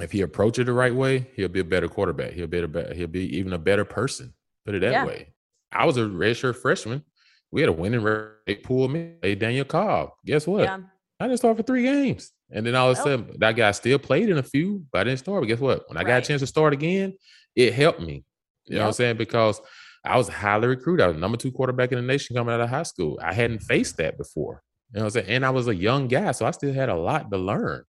if 0.00 0.12
he 0.12 0.20
approach 0.20 0.58
it 0.58 0.64
the 0.64 0.72
right 0.72 0.94
way, 0.94 1.26
he'll 1.34 1.48
be 1.48 1.60
a 1.60 1.64
better 1.64 1.88
quarterback. 1.88 2.32
He'll 2.32 2.46
be 2.46 2.58
a 2.58 2.68
better, 2.68 2.94
he'll 2.94 3.06
be 3.06 3.36
even 3.36 3.52
a 3.52 3.58
better 3.58 3.84
person. 3.84 4.34
Put 4.64 4.74
it 4.74 4.80
that 4.80 4.92
yeah. 4.92 5.06
way. 5.06 5.32
I 5.72 5.86
was 5.86 5.96
a 5.96 6.02
redshirt 6.02 6.56
freshman. 6.56 7.04
We 7.50 7.60
had 7.60 7.70
a 7.70 7.72
winning 7.72 8.02
record. 8.02 8.38
They 8.46 8.56
pulled 8.56 8.90
me. 8.90 9.14
They 9.22 9.34
Daniel 9.34 9.64
Cobb. 9.64 10.10
Guess 10.24 10.46
what? 10.46 10.64
Yeah. 10.64 10.78
I 11.20 11.26
didn't 11.26 11.38
start 11.38 11.56
for 11.56 11.62
three 11.62 11.82
games. 11.82 12.32
And 12.50 12.66
then 12.66 12.74
all 12.74 12.90
of 12.90 12.98
a 12.98 13.00
sudden, 13.00 13.36
that 13.38 13.52
guy 13.52 13.70
still 13.70 13.98
played 13.98 14.28
in 14.28 14.38
a 14.38 14.42
few, 14.42 14.84
but 14.92 15.00
I 15.00 15.04
didn't 15.04 15.20
start. 15.20 15.42
But 15.42 15.46
guess 15.46 15.60
what? 15.60 15.88
When 15.88 15.96
I 15.96 16.00
right. 16.00 16.06
got 16.06 16.22
a 16.24 16.26
chance 16.26 16.40
to 16.40 16.46
start 16.46 16.72
again, 16.72 17.16
it 17.54 17.72
helped 17.72 18.00
me. 18.00 18.24
You 18.66 18.72
yep. 18.72 18.72
know 18.72 18.80
what 18.80 18.86
I'm 18.88 18.92
saying? 18.94 19.16
Because 19.16 19.60
I 20.04 20.18
was 20.18 20.28
highly 20.28 20.68
recruited. 20.68 21.04
I 21.04 21.08
was 21.08 21.16
number 21.16 21.38
two 21.38 21.50
quarterback 21.50 21.92
in 21.92 21.96
the 21.96 22.02
nation 22.02 22.36
coming 22.36 22.54
out 22.54 22.60
of 22.60 22.68
high 22.68 22.82
school. 22.82 23.18
I 23.22 23.32
hadn't 23.32 23.60
faced 23.60 23.96
that 23.96 24.18
before. 24.18 24.62
You 24.92 24.98
know 24.98 25.04
what 25.06 25.16
I'm 25.16 25.22
saying? 25.22 25.36
And 25.36 25.46
I 25.46 25.50
was 25.50 25.66
a 25.66 25.74
young 25.74 26.08
guy, 26.08 26.32
so 26.32 26.46
I 26.46 26.50
still 26.50 26.72
had 26.72 26.88
a 26.88 26.94
lot 26.94 27.30
to 27.30 27.38
learn 27.38 27.84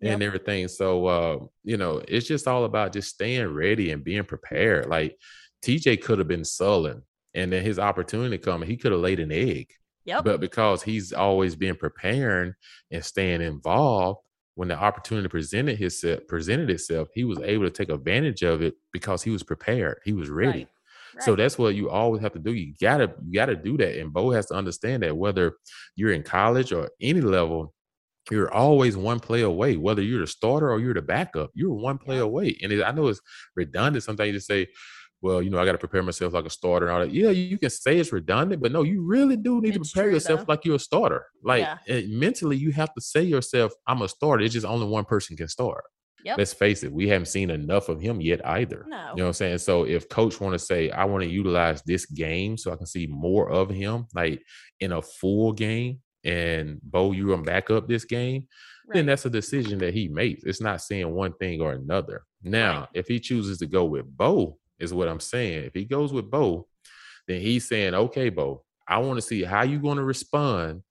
and 0.00 0.20
yep. 0.20 0.26
everything. 0.26 0.68
So 0.68 1.06
uh, 1.06 1.38
you 1.62 1.76
know, 1.76 2.02
it's 2.08 2.26
just 2.26 2.48
all 2.48 2.64
about 2.64 2.92
just 2.92 3.10
staying 3.10 3.46
ready 3.46 3.92
and 3.92 4.04
being 4.04 4.24
prepared. 4.24 4.86
Like 4.86 5.16
TJ 5.64 6.02
could 6.02 6.18
have 6.18 6.28
been 6.28 6.44
sullen, 6.44 7.02
and 7.34 7.52
then 7.52 7.62
his 7.62 7.78
opportunity 7.78 8.38
come, 8.38 8.62
he 8.62 8.76
could 8.76 8.92
have 8.92 9.00
laid 9.00 9.20
an 9.20 9.32
egg. 9.32 9.72
Yep. 10.04 10.24
But 10.24 10.40
because 10.40 10.82
he's 10.82 11.12
always 11.12 11.54
been 11.54 11.76
preparing 11.76 12.54
and 12.90 13.04
staying 13.04 13.40
involved, 13.40 14.18
when 14.56 14.68
the 14.68 14.76
opportunity 14.76 15.28
presented 15.28 15.78
his 15.78 16.04
presented 16.28 16.70
itself, 16.70 17.08
he 17.14 17.24
was 17.24 17.38
able 17.38 17.64
to 17.64 17.70
take 17.70 17.88
advantage 17.88 18.42
of 18.42 18.62
it 18.62 18.74
because 18.92 19.22
he 19.22 19.30
was 19.30 19.42
prepared. 19.42 20.00
He 20.04 20.12
was 20.12 20.28
ready. 20.28 20.58
Right. 20.60 20.68
So 21.20 21.36
that's 21.36 21.58
what 21.58 21.74
you 21.74 21.90
always 21.90 22.22
have 22.22 22.32
to 22.32 22.38
do. 22.38 22.52
You 22.52 22.74
gotta 22.80 23.14
you 23.24 23.32
gotta 23.34 23.56
do 23.56 23.76
that. 23.76 23.98
And 23.98 24.12
Bo 24.12 24.30
has 24.30 24.46
to 24.46 24.54
understand 24.54 25.02
that 25.02 25.16
whether 25.16 25.54
you're 25.96 26.12
in 26.12 26.22
college 26.22 26.72
or 26.72 26.90
any 27.00 27.20
level, 27.20 27.74
you're 28.30 28.52
always 28.52 28.96
one 28.96 29.20
play 29.20 29.42
away. 29.42 29.76
Whether 29.76 30.02
you're 30.02 30.20
the 30.20 30.26
starter 30.26 30.70
or 30.70 30.80
you're 30.80 30.94
the 30.94 31.02
backup, 31.02 31.50
you're 31.54 31.72
one 31.72 31.98
play 31.98 32.16
yeah. 32.16 32.22
away. 32.22 32.58
And 32.62 32.72
it, 32.72 32.82
I 32.82 32.92
know 32.92 33.08
it's 33.08 33.20
redundant 33.56 34.04
sometimes 34.04 34.34
to 34.34 34.40
say, 34.40 34.68
well, 35.20 35.40
you 35.40 35.50
know, 35.50 35.58
I 35.58 35.64
got 35.64 35.72
to 35.72 35.78
prepare 35.78 36.02
myself 36.02 36.32
like 36.32 36.46
a 36.46 36.50
starter 36.50 36.86
and 36.86 36.94
all 36.94 37.00
that. 37.00 37.12
Yeah, 37.12 37.30
you 37.30 37.56
can 37.56 37.70
say 37.70 37.98
it's 37.98 38.12
redundant, 38.12 38.60
but 38.60 38.72
no, 38.72 38.82
you 38.82 39.04
really 39.04 39.36
do 39.36 39.60
need 39.60 39.76
it's 39.76 39.88
to 39.88 39.94
prepare 39.94 40.10
yourself 40.10 40.40
though. 40.40 40.46
like 40.48 40.64
you're 40.64 40.76
a 40.76 40.80
starter. 40.80 41.26
Like 41.44 41.66
yeah. 41.86 42.00
mentally, 42.08 42.56
you 42.56 42.72
have 42.72 42.92
to 42.94 43.00
say 43.00 43.22
yourself, 43.22 43.72
I'm 43.86 44.02
a 44.02 44.08
starter. 44.08 44.42
It's 44.42 44.54
just 44.54 44.66
only 44.66 44.86
one 44.86 45.04
person 45.04 45.36
can 45.36 45.48
start. 45.48 45.84
Yep. 46.24 46.38
Let's 46.38 46.52
face 46.52 46.82
it, 46.84 46.92
we 46.92 47.08
haven't 47.08 47.26
seen 47.26 47.50
enough 47.50 47.88
of 47.88 48.00
him 48.00 48.20
yet 48.20 48.46
either. 48.46 48.86
No. 48.88 48.96
You 48.96 49.02
know 49.02 49.24
what 49.24 49.26
I'm 49.28 49.32
saying? 49.32 49.58
So 49.58 49.84
if 49.84 50.08
coach 50.08 50.40
want 50.40 50.54
to 50.54 50.58
say, 50.58 50.90
I 50.90 51.04
want 51.04 51.24
to 51.24 51.30
utilize 51.30 51.82
this 51.82 52.06
game 52.06 52.56
so 52.56 52.72
I 52.72 52.76
can 52.76 52.86
see 52.86 53.06
more 53.06 53.50
of 53.50 53.70
him, 53.70 54.06
like 54.14 54.42
in 54.80 54.92
a 54.92 55.02
full 55.02 55.52
game, 55.52 56.00
and 56.24 56.80
Bo, 56.82 57.12
you're 57.12 57.34
gonna 57.34 57.42
back 57.42 57.70
up 57.70 57.88
this 57.88 58.04
game, 58.04 58.46
right. 58.86 58.94
then 58.94 59.06
that's 59.06 59.26
a 59.26 59.30
decision 59.30 59.78
that 59.78 59.94
he 59.94 60.08
makes. 60.08 60.44
It's 60.44 60.60
not 60.60 60.80
saying 60.80 61.12
one 61.12 61.32
thing 61.34 61.60
or 61.60 61.72
another. 61.72 62.22
Now, 62.42 62.80
right. 62.80 62.88
if 62.94 63.08
he 63.08 63.18
chooses 63.18 63.58
to 63.58 63.66
go 63.66 63.84
with 63.84 64.06
Bo, 64.16 64.58
is 64.82 64.92
what 64.92 65.08
I'm 65.08 65.20
saying. 65.20 65.64
If 65.64 65.74
he 65.74 65.84
goes 65.84 66.12
with 66.12 66.30
Bo, 66.30 66.66
then 67.28 67.40
he's 67.40 67.66
saying, 67.68 67.94
okay, 67.94 68.28
Bo, 68.28 68.64
I 68.86 68.98
want 68.98 69.16
to 69.16 69.22
see 69.22 69.44
how 69.44 69.62
you're 69.62 69.80
going 69.80 69.98
to 69.98 70.04
respond 70.04 70.82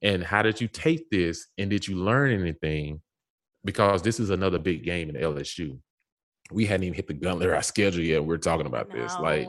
and 0.00 0.22
how 0.22 0.42
did 0.42 0.60
you 0.60 0.68
take 0.68 1.10
this 1.10 1.48
and 1.58 1.68
did 1.68 1.86
you 1.86 1.96
learn 1.96 2.30
anything 2.30 3.02
because 3.64 4.02
this 4.02 4.20
is 4.20 4.30
another 4.30 4.58
big 4.58 4.84
game 4.84 5.10
in 5.10 5.16
LSU. 5.16 5.78
We 6.50 6.64
hadn't 6.64 6.84
even 6.84 6.94
hit 6.94 7.06
the 7.06 7.14
gauntlet 7.14 7.50
our 7.54 7.62
schedule 7.62 8.02
yet. 8.02 8.24
We're 8.24 8.38
talking 8.38 8.66
about 8.66 8.88
no. 8.88 9.02
this. 9.02 9.14
Like 9.18 9.48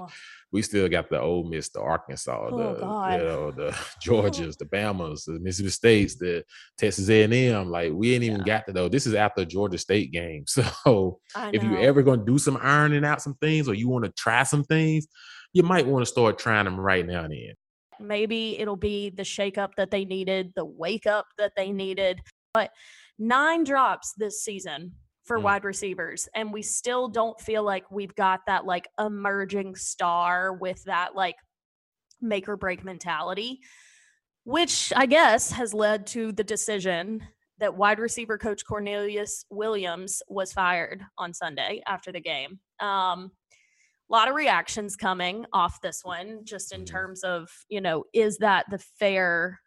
we 0.51 0.61
still 0.61 0.89
got 0.89 1.09
the 1.09 1.19
Ole 1.19 1.47
Miss, 1.47 1.69
the 1.69 1.79
Arkansas, 1.79 2.49
oh, 2.51 2.57
the 2.57 2.79
God. 2.79 3.13
you 3.13 3.27
know, 3.27 3.51
the 3.51 3.71
Georgias, 4.03 4.57
the 4.57 4.65
Bamas, 4.65 5.25
the 5.25 5.39
Mississippi 5.39 5.69
States, 5.69 6.15
the 6.15 6.43
Texas 6.77 7.09
A&M. 7.09 7.69
Like 7.69 7.91
we 7.93 8.13
ain't 8.13 8.23
even 8.23 8.39
yeah. 8.39 8.45
got 8.45 8.67
to 8.67 8.73
though. 8.73 8.89
This 8.89 9.05
is 9.05 9.13
after 9.13 9.45
Georgia 9.45 9.77
State 9.77 10.11
game. 10.11 10.45
So 10.47 11.19
if 11.53 11.63
you're 11.63 11.79
ever 11.79 12.01
gonna 12.01 12.25
do 12.25 12.37
some 12.37 12.57
ironing 12.61 13.05
out 13.05 13.21
some 13.21 13.35
things 13.35 13.67
or 13.67 13.73
you 13.73 13.89
want 13.89 14.05
to 14.05 14.11
try 14.11 14.43
some 14.43 14.63
things, 14.63 15.07
you 15.53 15.63
might 15.63 15.85
want 15.85 16.03
to 16.03 16.11
start 16.11 16.37
trying 16.37 16.65
them 16.65 16.79
right 16.79 17.05
now 17.05 17.23
and 17.23 17.33
then. 17.33 17.53
Maybe 17.99 18.57
it'll 18.59 18.77
be 18.77 19.09
the 19.09 19.23
shakeup 19.23 19.75
that 19.75 19.91
they 19.91 20.05
needed, 20.05 20.53
the 20.55 20.65
wake 20.65 21.05
up 21.05 21.25
that 21.37 21.53
they 21.57 21.71
needed. 21.71 22.21
But 22.53 22.71
nine 23.19 23.63
drops 23.63 24.13
this 24.17 24.43
season 24.43 24.93
for 25.25 25.37
mm. 25.37 25.43
wide 25.43 25.65
receivers 25.65 26.27
and 26.33 26.51
we 26.51 26.61
still 26.61 27.07
don't 27.07 27.39
feel 27.39 27.63
like 27.63 27.89
we've 27.91 28.15
got 28.15 28.39
that 28.47 28.65
like 28.65 28.87
emerging 28.99 29.75
star 29.75 30.53
with 30.53 30.83
that 30.85 31.15
like 31.15 31.35
make 32.21 32.49
or 32.49 32.57
break 32.57 32.83
mentality 32.83 33.59
which 34.45 34.91
i 34.95 35.05
guess 35.05 35.51
has 35.51 35.73
led 35.73 36.07
to 36.07 36.31
the 36.31 36.43
decision 36.43 37.21
that 37.59 37.75
wide 37.75 37.99
receiver 37.99 38.37
coach 38.37 38.65
cornelius 38.65 39.45
williams 39.49 40.23
was 40.29 40.53
fired 40.53 41.03
on 41.17 41.33
sunday 41.33 41.81
after 41.85 42.11
the 42.11 42.21
game 42.21 42.59
um, 42.79 43.31
a 44.09 44.13
lot 44.13 44.29
of 44.29 44.35
reactions 44.35 44.95
coming 44.95 45.45
off 45.53 45.81
this 45.81 46.01
one 46.03 46.39
just 46.43 46.73
in 46.73 46.81
mm-hmm. 46.81 46.95
terms 46.95 47.23
of 47.23 47.49
you 47.67 47.81
know 47.81 48.03
is 48.13 48.37
that 48.37 48.65
the 48.71 48.79
fair 48.99 49.59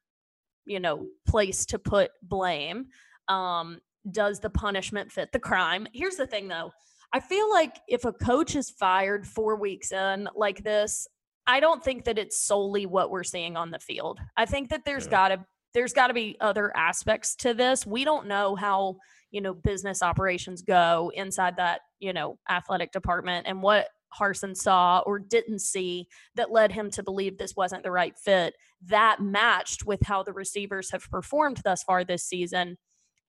you 0.65 0.81
know 0.81 1.07
place 1.27 1.67
to 1.67 1.79
put 1.79 2.11
blame 2.23 2.87
um, 3.33 3.81
does 4.11 4.41
the 4.41 4.51
punishment 4.51 5.11
fit 5.11 5.33
the 5.33 5.39
crime? 5.39 5.87
Here's 5.93 6.17
the 6.17 6.27
thing 6.27 6.49
though. 6.49 6.73
I 7.13 7.21
feel 7.21 7.51
like 7.51 7.79
if 7.89 8.05
a 8.05 8.13
coach 8.13 8.57
is 8.57 8.71
fired 8.71 9.27
four 9.27 9.57
weeks 9.57 9.93
in 9.93 10.29
like 10.35 10.63
this, 10.65 11.07
I 11.47 11.61
don't 11.61 11.83
think 11.83 12.05
that 12.05 12.19
it's 12.19 12.43
solely 12.43 12.87
what 12.87 13.11
we're 13.11 13.25
seeing 13.25 13.57
on 13.57 13.71
the 13.71 13.79
field. 13.79 14.19
I 14.37 14.47
think 14.47 14.71
that 14.71 14.85
there's 14.85 15.05
yeah. 15.05 15.11
gotta 15.11 15.47
there's 15.75 15.93
gotta 15.93 16.15
be 16.15 16.37
other 16.41 16.75
aspects 16.77 17.35
to 17.37 17.55
this. 17.55 17.87
We 17.87 18.05
don't 18.05 18.27
know 18.27 18.55
how, 18.55 18.97
you 19.31 19.41
know, 19.41 19.55
business 19.55 20.03
operations 20.03 20.63
go 20.63 21.11
inside 21.15 21.57
that, 21.57 21.81
you 21.99 22.13
know, 22.13 22.39
athletic 22.49 22.93
department 22.93 23.47
and 23.47 23.63
what 23.63 23.89
Harsin 24.19 24.55
saw 24.55 25.01
or 25.07 25.19
didn't 25.19 25.61
see 25.61 26.07
that 26.35 26.53
led 26.53 26.73
him 26.73 26.91
to 26.91 27.03
believe 27.03 27.39
this 27.39 27.57
wasn't 27.57 27.83
the 27.83 27.91
right 27.91 28.17
fit. 28.19 28.55
That 28.87 29.21
matched 29.21 29.87
with 29.87 30.01
how 30.05 30.23
the 30.23 30.35
receivers 30.35 30.91
have 30.91 31.09
performed 31.11 31.61
thus 31.65 31.83
far 31.83 32.05
this 32.05 32.25
season 32.25 32.77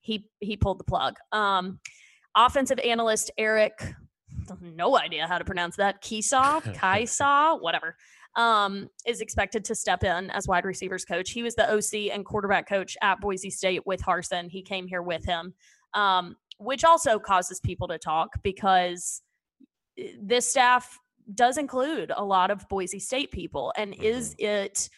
he 0.03 0.29
he 0.39 0.55
pulled 0.55 0.79
the 0.79 0.83
plug. 0.83 1.15
Um, 1.31 1.79
offensive 2.35 2.77
analyst 2.79 3.31
Eric, 3.37 3.95
no 4.61 4.97
idea 4.97 5.25
how 5.27 5.37
to 5.39 5.45
pronounce 5.45 5.77
that. 5.77 6.03
Kiesau, 6.03 6.61
Kaisaw, 6.75 7.61
whatever, 7.61 7.95
um, 8.35 8.89
is 9.07 9.21
expected 9.21 9.63
to 9.65 9.75
step 9.75 10.03
in 10.03 10.29
as 10.31 10.47
wide 10.47 10.65
receivers 10.65 11.05
coach. 11.05 11.31
He 11.31 11.41
was 11.41 11.55
the 11.55 11.71
OC 11.71 12.13
and 12.13 12.25
quarterback 12.25 12.67
coach 12.67 12.97
at 13.01 13.21
Boise 13.21 13.49
State 13.49 13.85
with 13.87 14.01
Harsin. 14.01 14.49
He 14.49 14.61
came 14.61 14.87
here 14.87 15.01
with 15.01 15.25
him, 15.25 15.53
um, 15.93 16.35
which 16.57 16.83
also 16.83 17.17
causes 17.17 17.59
people 17.61 17.87
to 17.87 17.97
talk 17.97 18.29
because 18.43 19.21
eh, 19.97 20.09
this 20.21 20.49
staff 20.49 20.99
does 21.33 21.57
include 21.57 22.11
a 22.15 22.23
lot 22.23 22.51
of 22.51 22.67
Boise 22.67 22.99
State 22.99 23.31
people. 23.31 23.71
And 23.77 23.93
is 23.95 24.35
mm-hmm. 24.35 24.45
it 24.45 24.89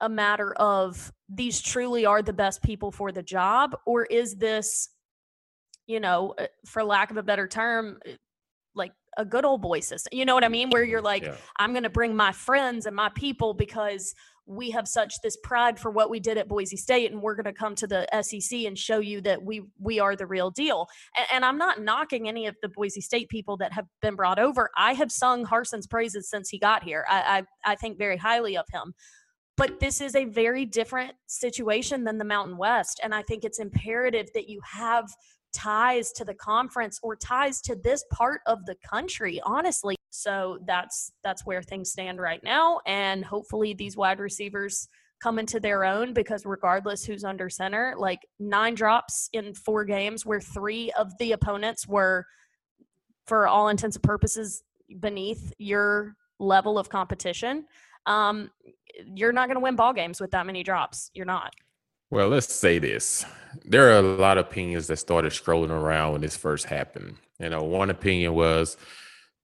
a 0.00 0.08
matter 0.08 0.52
of 0.54 1.12
these 1.28 1.60
truly 1.60 2.06
are 2.06 2.22
the 2.22 2.32
best 2.32 2.62
people 2.62 2.90
for 2.92 3.12
the 3.12 3.22
job, 3.22 3.76
or 3.86 4.04
is 4.04 4.36
this, 4.36 4.90
you 5.86 6.00
know, 6.00 6.34
uh, 6.38 6.46
for 6.66 6.84
lack 6.84 7.10
of 7.10 7.16
a 7.16 7.22
better 7.22 7.48
term, 7.48 7.98
uh, 8.06 8.12
like 8.74 8.92
a 9.16 9.24
good 9.24 9.44
old 9.44 9.62
boy 9.62 9.80
system? 9.80 10.10
You 10.16 10.24
know 10.24 10.34
what 10.34 10.44
I 10.44 10.48
mean? 10.48 10.70
Where 10.70 10.84
you're 10.84 11.02
like, 11.02 11.24
Yeah. 11.24 11.36
I'm 11.58 11.72
going 11.72 11.82
to 11.84 11.90
bring 11.90 12.14
my 12.14 12.32
friends 12.32 12.86
and 12.86 12.94
my 12.94 13.10
people 13.14 13.54
because 13.54 14.14
we 14.46 14.70
have 14.70 14.86
such 14.86 15.20
this 15.22 15.36
pride 15.42 15.78
for 15.78 15.90
what 15.90 16.08
we 16.08 16.20
did 16.20 16.38
at 16.38 16.48
Boise 16.48 16.76
State, 16.76 17.10
and 17.10 17.20
we're 17.20 17.34
going 17.34 17.46
to 17.46 17.52
come 17.52 17.74
to 17.74 17.86
the 17.86 18.06
SEC 18.22 18.60
and 18.60 18.78
show 18.78 19.00
you 19.00 19.20
that 19.22 19.42
we 19.42 19.62
we 19.80 19.98
are 19.98 20.14
the 20.14 20.26
real 20.26 20.50
deal. 20.50 20.86
And, 21.16 21.26
and 21.32 21.44
I'm 21.44 21.58
not 21.58 21.80
knocking 21.82 22.28
any 22.28 22.46
of 22.46 22.54
the 22.62 22.68
Boise 22.68 23.00
State 23.00 23.28
people 23.28 23.56
that 23.56 23.72
have 23.72 23.86
been 24.02 24.14
brought 24.14 24.38
over. 24.38 24.70
I 24.76 24.92
have 24.94 25.10
sung 25.10 25.44
Harsin's 25.44 25.88
praises 25.88 26.30
since 26.30 26.48
he 26.48 26.58
got 26.58 26.84
here. 26.84 27.04
I 27.08 27.44
I, 27.64 27.72
I 27.72 27.74
think 27.74 27.98
very 27.98 28.16
highly 28.16 28.56
of 28.56 28.66
him. 28.72 28.94
But 29.56 29.80
this 29.80 30.00
is 30.00 30.14
a 30.14 30.24
very 30.26 30.66
different 30.66 31.14
situation 31.26 32.04
than 32.04 32.18
the 32.18 32.24
Mountain 32.24 32.58
West, 32.58 33.00
and 33.02 33.14
I 33.14 33.22
think 33.22 33.44
it's 33.44 33.58
imperative 33.58 34.28
that 34.34 34.48
you 34.48 34.60
have 34.64 35.08
ties 35.56 36.12
to 36.12 36.24
the 36.24 36.34
conference 36.34 37.00
or 37.02 37.16
ties 37.16 37.62
to 37.62 37.74
this 37.76 38.04
part 38.12 38.42
of 38.46 38.66
the 38.66 38.76
country 38.88 39.40
honestly. 39.44 39.96
So 40.10 40.58
that's 40.66 41.12
that's 41.24 41.46
where 41.46 41.62
things 41.62 41.90
stand 41.90 42.20
right 42.20 42.42
now 42.44 42.80
and 42.86 43.24
hopefully 43.24 43.72
these 43.72 43.96
wide 43.96 44.18
receivers 44.18 44.88
come 45.22 45.38
into 45.38 45.58
their 45.58 45.84
own 45.84 46.12
because 46.12 46.44
regardless 46.44 47.04
who's 47.04 47.24
under 47.24 47.48
center 47.48 47.94
like 47.96 48.20
nine 48.38 48.74
drops 48.74 49.30
in 49.32 49.54
four 49.54 49.84
games 49.84 50.26
where 50.26 50.40
three 50.40 50.92
of 50.92 51.16
the 51.18 51.32
opponents 51.32 51.88
were 51.88 52.26
for 53.26 53.48
all 53.48 53.68
intents 53.68 53.96
and 53.96 54.02
purposes 54.02 54.62
beneath 55.00 55.54
your 55.58 56.16
level 56.38 56.78
of 56.78 56.90
competition 56.90 57.64
um, 58.06 58.50
you're 59.14 59.32
not 59.32 59.48
going 59.48 59.56
to 59.56 59.60
win 59.60 59.76
ball 59.76 59.92
games 59.92 60.20
with 60.20 60.30
that 60.30 60.46
many 60.46 60.62
drops 60.62 61.10
you're 61.14 61.26
not 61.26 61.54
Well, 62.10 62.28
let's 62.28 62.52
say 62.52 62.78
this. 62.78 63.24
There 63.64 63.90
are 63.90 63.98
a 63.98 64.02
lot 64.02 64.38
of 64.38 64.46
opinions 64.46 64.86
that 64.86 64.98
started 64.98 65.32
scrolling 65.32 65.70
around 65.70 66.12
when 66.12 66.20
this 66.20 66.36
first 66.36 66.66
happened. 66.66 67.16
You 67.38 67.50
know, 67.50 67.62
one 67.62 67.90
opinion 67.90 68.34
was 68.34 68.76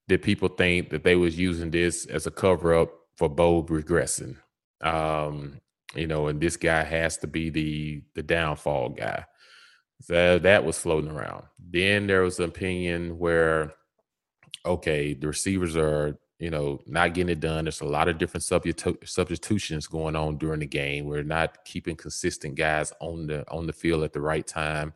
did 0.09 0.22
people 0.22 0.48
think 0.48 0.90
that 0.90 1.05
they 1.05 1.16
was 1.16 1.38
using 1.38 1.70
this 1.70 2.07
as 2.07 2.27
a 2.27 2.31
cover 2.31 2.75
up 2.75 2.92
for 3.16 3.29
Bo 3.29 3.62
regressing? 3.62 4.37
Um, 4.81 5.61
you 5.94 6.07
know, 6.07 6.27
and 6.29 6.40
this 6.40 6.57
guy 6.57 6.83
has 6.83 7.16
to 7.18 7.27
be 7.27 7.51
the 7.51 8.03
the 8.14 8.22
downfall 8.22 8.90
guy. 8.90 9.25
So 10.03 10.38
that 10.38 10.64
was 10.64 10.79
floating 10.79 11.11
around. 11.11 11.44
Then 11.59 12.07
there 12.07 12.22
was 12.22 12.38
an 12.38 12.46
opinion 12.46 13.18
where 13.18 13.75
okay, 14.64 15.14
the 15.14 15.27
receivers 15.27 15.77
are 15.77 16.18
you 16.42 16.50
know, 16.50 16.81
not 16.87 17.14
getting 17.14 17.31
it 17.31 17.38
done. 17.38 17.66
There's 17.66 17.83
a 17.83 17.85
lot 17.85 18.09
of 18.09 18.18
different 18.18 18.42
substitu- 18.42 19.09
substitutions 19.09 19.87
going 19.87 20.16
on 20.16 20.38
during 20.38 20.59
the 20.59 20.66
game. 20.66 21.05
We're 21.05 21.22
not 21.22 21.64
keeping 21.64 21.94
consistent 21.94 22.57
guys 22.57 22.92
on 23.00 23.28
the 23.28 23.48
on 23.48 23.68
the 23.68 23.72
field 23.72 24.02
at 24.02 24.12
the 24.12 24.20
right 24.20 24.44
time 24.44 24.92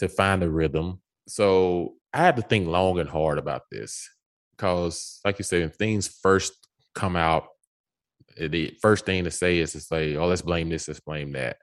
to 0.00 0.08
find 0.08 0.42
the 0.42 0.50
rhythm. 0.50 1.00
So 1.28 1.94
I 2.12 2.18
had 2.18 2.34
to 2.34 2.42
think 2.42 2.66
long 2.66 2.98
and 2.98 3.08
hard 3.08 3.38
about 3.38 3.70
this 3.70 4.10
because, 4.56 5.20
like 5.24 5.38
you 5.38 5.44
said, 5.44 5.60
when 5.60 5.70
things 5.70 6.08
first 6.08 6.52
come 6.96 7.14
out, 7.14 7.46
eh, 8.36 8.48
the 8.48 8.76
first 8.82 9.06
thing 9.06 9.22
to 9.22 9.30
say 9.30 9.58
is 9.58 9.70
to 9.74 9.80
say, 9.80 10.16
"Oh, 10.16 10.26
let's 10.26 10.42
blame 10.42 10.68
this, 10.68 10.88
let's 10.88 10.98
blame 10.98 11.30
that." 11.34 11.58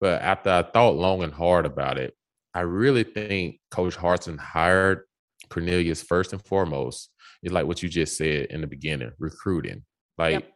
But 0.00 0.20
after 0.20 0.50
I 0.50 0.62
thought 0.62 0.96
long 0.96 1.22
and 1.22 1.32
hard 1.32 1.64
about 1.64 1.96
it, 1.96 2.16
I 2.54 2.62
really 2.62 3.04
think 3.04 3.60
Coach 3.70 3.96
Harsin 3.96 4.36
hired 4.36 5.02
Cornelius 5.48 6.02
first 6.02 6.32
and 6.32 6.44
foremost 6.44 7.09
is 7.42 7.52
like 7.52 7.66
what 7.66 7.82
you 7.82 7.88
just 7.88 8.16
said 8.16 8.46
in 8.46 8.60
the 8.60 8.66
beginning, 8.66 9.12
recruiting. 9.18 9.84
Like 10.18 10.32
Yep. 10.34 10.52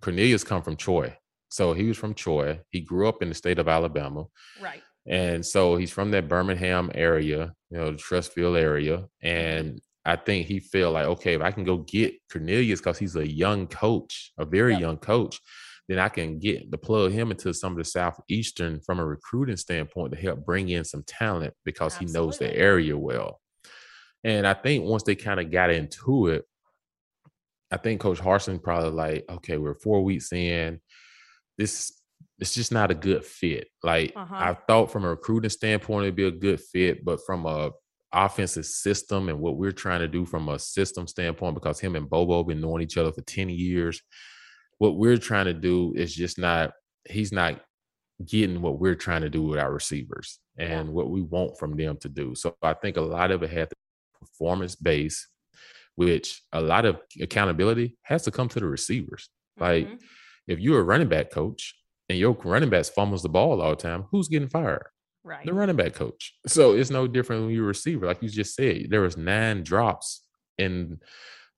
Cornelius 0.00 0.44
come 0.44 0.62
from 0.62 0.76
Troy. 0.76 1.16
So 1.48 1.72
he 1.72 1.84
was 1.88 1.98
from 1.98 2.14
Troy. 2.14 2.60
He 2.70 2.80
grew 2.80 3.08
up 3.08 3.22
in 3.22 3.28
the 3.28 3.34
state 3.34 3.58
of 3.58 3.68
Alabama. 3.68 4.26
right 4.62 4.82
And 5.06 5.44
so 5.44 5.76
he's 5.76 5.90
from 5.90 6.10
that 6.12 6.28
Birmingham 6.28 6.90
area, 6.94 7.52
you 7.70 7.78
know, 7.78 7.90
the 7.90 7.98
Trussville 7.98 8.58
area. 8.58 9.06
And 9.22 9.68
mm-hmm. 9.68 9.76
I 10.04 10.16
think 10.16 10.46
he 10.46 10.60
felt 10.60 10.94
like, 10.94 11.06
okay, 11.06 11.34
if 11.34 11.42
I 11.42 11.50
can 11.50 11.64
go 11.64 11.78
get 11.78 12.14
Cornelius 12.30 12.80
because 12.80 12.98
he's 12.98 13.16
a 13.16 13.28
young 13.28 13.66
coach, 13.66 14.32
a 14.38 14.44
very 14.44 14.72
Yep. 14.72 14.80
young 14.80 14.96
coach, 14.98 15.40
then 15.88 15.98
I 15.98 16.08
can 16.08 16.38
get 16.38 16.70
to 16.70 16.78
plug 16.78 17.10
him 17.10 17.32
into 17.32 17.52
some 17.52 17.72
of 17.72 17.78
the 17.78 17.84
southeastern 17.84 18.80
from 18.80 19.00
a 19.00 19.04
recruiting 19.04 19.56
standpoint 19.56 20.12
to 20.12 20.20
help 20.20 20.44
bring 20.44 20.68
in 20.68 20.84
some 20.84 21.02
talent 21.04 21.52
because 21.64 21.96
he 21.96 22.04
knows 22.04 22.38
the 22.38 22.56
area 22.56 22.96
well. 22.96 23.40
And 24.24 24.46
I 24.46 24.54
think 24.54 24.84
once 24.84 25.02
they 25.02 25.14
kind 25.14 25.40
of 25.40 25.50
got 25.50 25.70
into 25.70 26.28
it, 26.28 26.44
I 27.70 27.76
think 27.76 28.00
Coach 28.00 28.20
Harsin 28.20 28.62
probably 28.62 28.90
like, 28.90 29.24
okay, 29.30 29.56
we're 29.56 29.74
four 29.74 30.02
weeks 30.02 30.32
in. 30.32 30.80
This 31.56 31.92
it's 32.38 32.54
just 32.54 32.72
not 32.72 32.90
a 32.90 32.94
good 32.94 33.24
fit. 33.24 33.68
Like 33.82 34.12
Uh-huh. 34.16 34.34
I 34.34 34.56
thought 34.66 34.90
from 34.90 35.04
a 35.04 35.10
recruiting 35.10 35.50
standpoint, 35.50 36.04
it'd 36.04 36.16
be 36.16 36.26
a 36.26 36.30
good 36.30 36.60
fit, 36.60 37.04
but 37.04 37.20
from 37.24 37.46
a 37.46 37.70
offensive 38.12 38.66
system 38.66 39.28
and 39.28 39.38
what 39.38 39.56
we're 39.56 39.72
trying 39.72 40.00
to 40.00 40.08
do 40.08 40.24
from 40.24 40.48
a 40.48 40.58
system 40.58 41.06
standpoint, 41.06 41.54
because 41.54 41.78
him 41.78 41.96
and 41.96 42.10
Bobo 42.10 42.42
been 42.42 42.60
knowing 42.60 42.82
each 42.82 42.96
other 42.96 43.12
for 43.12 43.22
10 43.22 43.50
years, 43.50 44.02
what 44.78 44.96
we're 44.96 45.18
trying 45.18 45.44
to 45.44 45.54
do 45.54 45.92
is 45.94 46.14
just 46.14 46.38
not, 46.38 46.72
he's 47.08 47.30
not 47.30 47.60
getting 48.24 48.60
what 48.62 48.80
we're 48.80 48.94
trying 48.94 49.22
to 49.22 49.30
do 49.30 49.42
with 49.42 49.58
our 49.58 49.72
receivers 49.72 50.40
and 50.58 50.92
what 50.92 51.10
we 51.10 51.22
want 51.22 51.58
from 51.58 51.76
them 51.76 51.96
to 51.98 52.08
do. 52.08 52.34
So 52.34 52.56
I 52.62 52.74
think 52.74 52.96
a 52.96 53.02
lot 53.02 53.30
of 53.30 53.42
it 53.42 53.50
had 53.50 53.70
to 53.70 53.76
performance 54.20 54.74
based, 54.76 55.26
which 55.96 56.42
a 56.52 56.60
lot 56.60 56.84
of 56.86 57.00
accountability 57.20 57.96
has 58.02 58.22
to 58.24 58.30
come 58.30 58.48
to 58.48 58.60
the 58.60 58.66
receivers. 58.66 59.28
Like 59.58 59.88
Mhm. 59.88 60.00
if 60.46 60.58
you're 60.60 60.80
a 60.80 60.84
running 60.84 61.08
back 61.08 61.30
coach 61.30 61.74
and 62.08 62.18
your 62.18 62.32
running 62.44 62.70
backs 62.70 62.88
fumbles 62.90 63.22
the 63.22 63.28
ball 63.28 63.60
all 63.60 63.70
the 63.70 63.76
time, 63.76 64.04
who's 64.10 64.28
getting 64.28 64.48
fired? 64.48 64.86
right 65.22 65.44
The 65.44 65.52
running 65.52 65.76
back 65.76 65.92
coach. 65.92 66.34
So 66.46 66.72
it's 66.74 66.88
no 66.90 67.06
different 67.06 67.44
when 67.44 67.50
you're 67.54 67.64
a 67.64 67.68
receiver. 67.68 68.06
Like 68.06 68.22
you 68.22 68.30
just 68.30 68.54
said, 68.54 68.86
there 68.88 69.02
was 69.02 69.18
nine 69.18 69.62
drops 69.62 70.24
in 70.56 70.98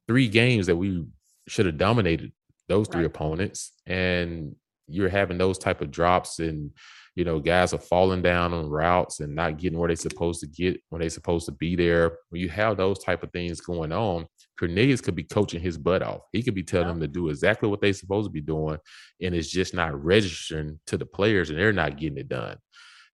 three 0.08 0.26
games 0.26 0.66
that 0.66 0.74
we 0.76 1.06
should 1.46 1.66
have 1.66 1.78
dominated 1.78 2.32
those 2.66 2.88
three 2.88 3.02
Right. 3.02 3.06
opponents. 3.06 3.72
And 3.86 4.56
you're 4.88 5.08
having 5.08 5.38
those 5.38 5.58
type 5.58 5.80
of 5.80 5.90
drops 5.90 6.38
and 6.38 6.70
you 7.14 7.24
know, 7.24 7.40
guys 7.40 7.74
are 7.74 7.78
falling 7.78 8.22
down 8.22 8.54
on 8.54 8.70
routes 8.70 9.20
and 9.20 9.34
not 9.34 9.58
getting 9.58 9.78
where 9.78 9.88
they're 9.88 9.96
supposed 9.96 10.40
to 10.40 10.46
get 10.46 10.80
when 10.88 11.00
they're 11.00 11.10
supposed 11.10 11.44
to 11.44 11.52
be 11.52 11.76
there. 11.76 12.16
When 12.30 12.40
you 12.40 12.48
have 12.48 12.78
those 12.78 12.98
type 13.00 13.22
of 13.22 13.30
things 13.32 13.60
going 13.60 13.92
on, 13.92 14.26
Cornelius 14.58 15.02
could 15.02 15.14
be 15.14 15.24
coaching 15.24 15.60
his 15.60 15.76
butt 15.76 16.02
off. 16.02 16.22
He 16.32 16.42
could 16.42 16.54
be 16.54 16.62
telling 16.62 16.86
Yeah. 16.86 16.92
them 16.94 17.00
to 17.02 17.08
do 17.08 17.28
exactly 17.28 17.68
what 17.68 17.82
they're 17.82 17.92
supposed 17.92 18.28
to 18.28 18.32
be 18.32 18.40
doing, 18.40 18.78
and 19.20 19.34
it's 19.34 19.50
just 19.50 19.74
not 19.74 20.02
registering 20.02 20.80
to 20.86 20.96
the 20.96 21.04
players, 21.04 21.50
and 21.50 21.58
they're 21.58 21.70
not 21.70 21.98
getting 21.98 22.16
it 22.16 22.28
done. 22.30 22.56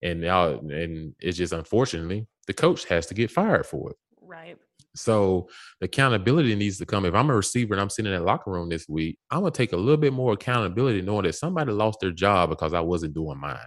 And 0.00 0.20
now, 0.20 0.50
and 0.60 1.16
it's 1.18 1.36
just 1.38 1.52
unfortunately 1.52 2.28
the 2.46 2.54
coach 2.54 2.84
has 2.84 3.06
to 3.06 3.14
get 3.14 3.32
fired 3.32 3.66
for 3.66 3.90
it. 3.90 3.96
right 4.20 4.58
So 4.98 5.48
the 5.80 5.86
accountability 5.86 6.54
needs 6.54 6.78
to 6.78 6.86
come. 6.86 7.04
If 7.04 7.14
I'm 7.14 7.30
a 7.30 7.36
receiver 7.36 7.74
and 7.74 7.80
I'm 7.80 7.90
sitting 7.90 8.12
in 8.12 8.18
that 8.18 8.24
locker 8.24 8.50
room 8.50 8.68
this 8.68 8.88
week, 8.88 9.18
I'm 9.30 9.40
gonna 9.40 9.50
take 9.50 9.72
a 9.72 9.76
little 9.76 9.96
bit 9.96 10.12
more 10.12 10.32
accountability, 10.34 11.02
knowing 11.02 11.24
that 11.24 11.34
somebody 11.34 11.72
lost 11.72 12.00
their 12.00 12.10
job 12.10 12.50
because 12.50 12.74
I 12.74 12.80
wasn't 12.80 13.14
doing 13.14 13.38
mine. 13.38 13.58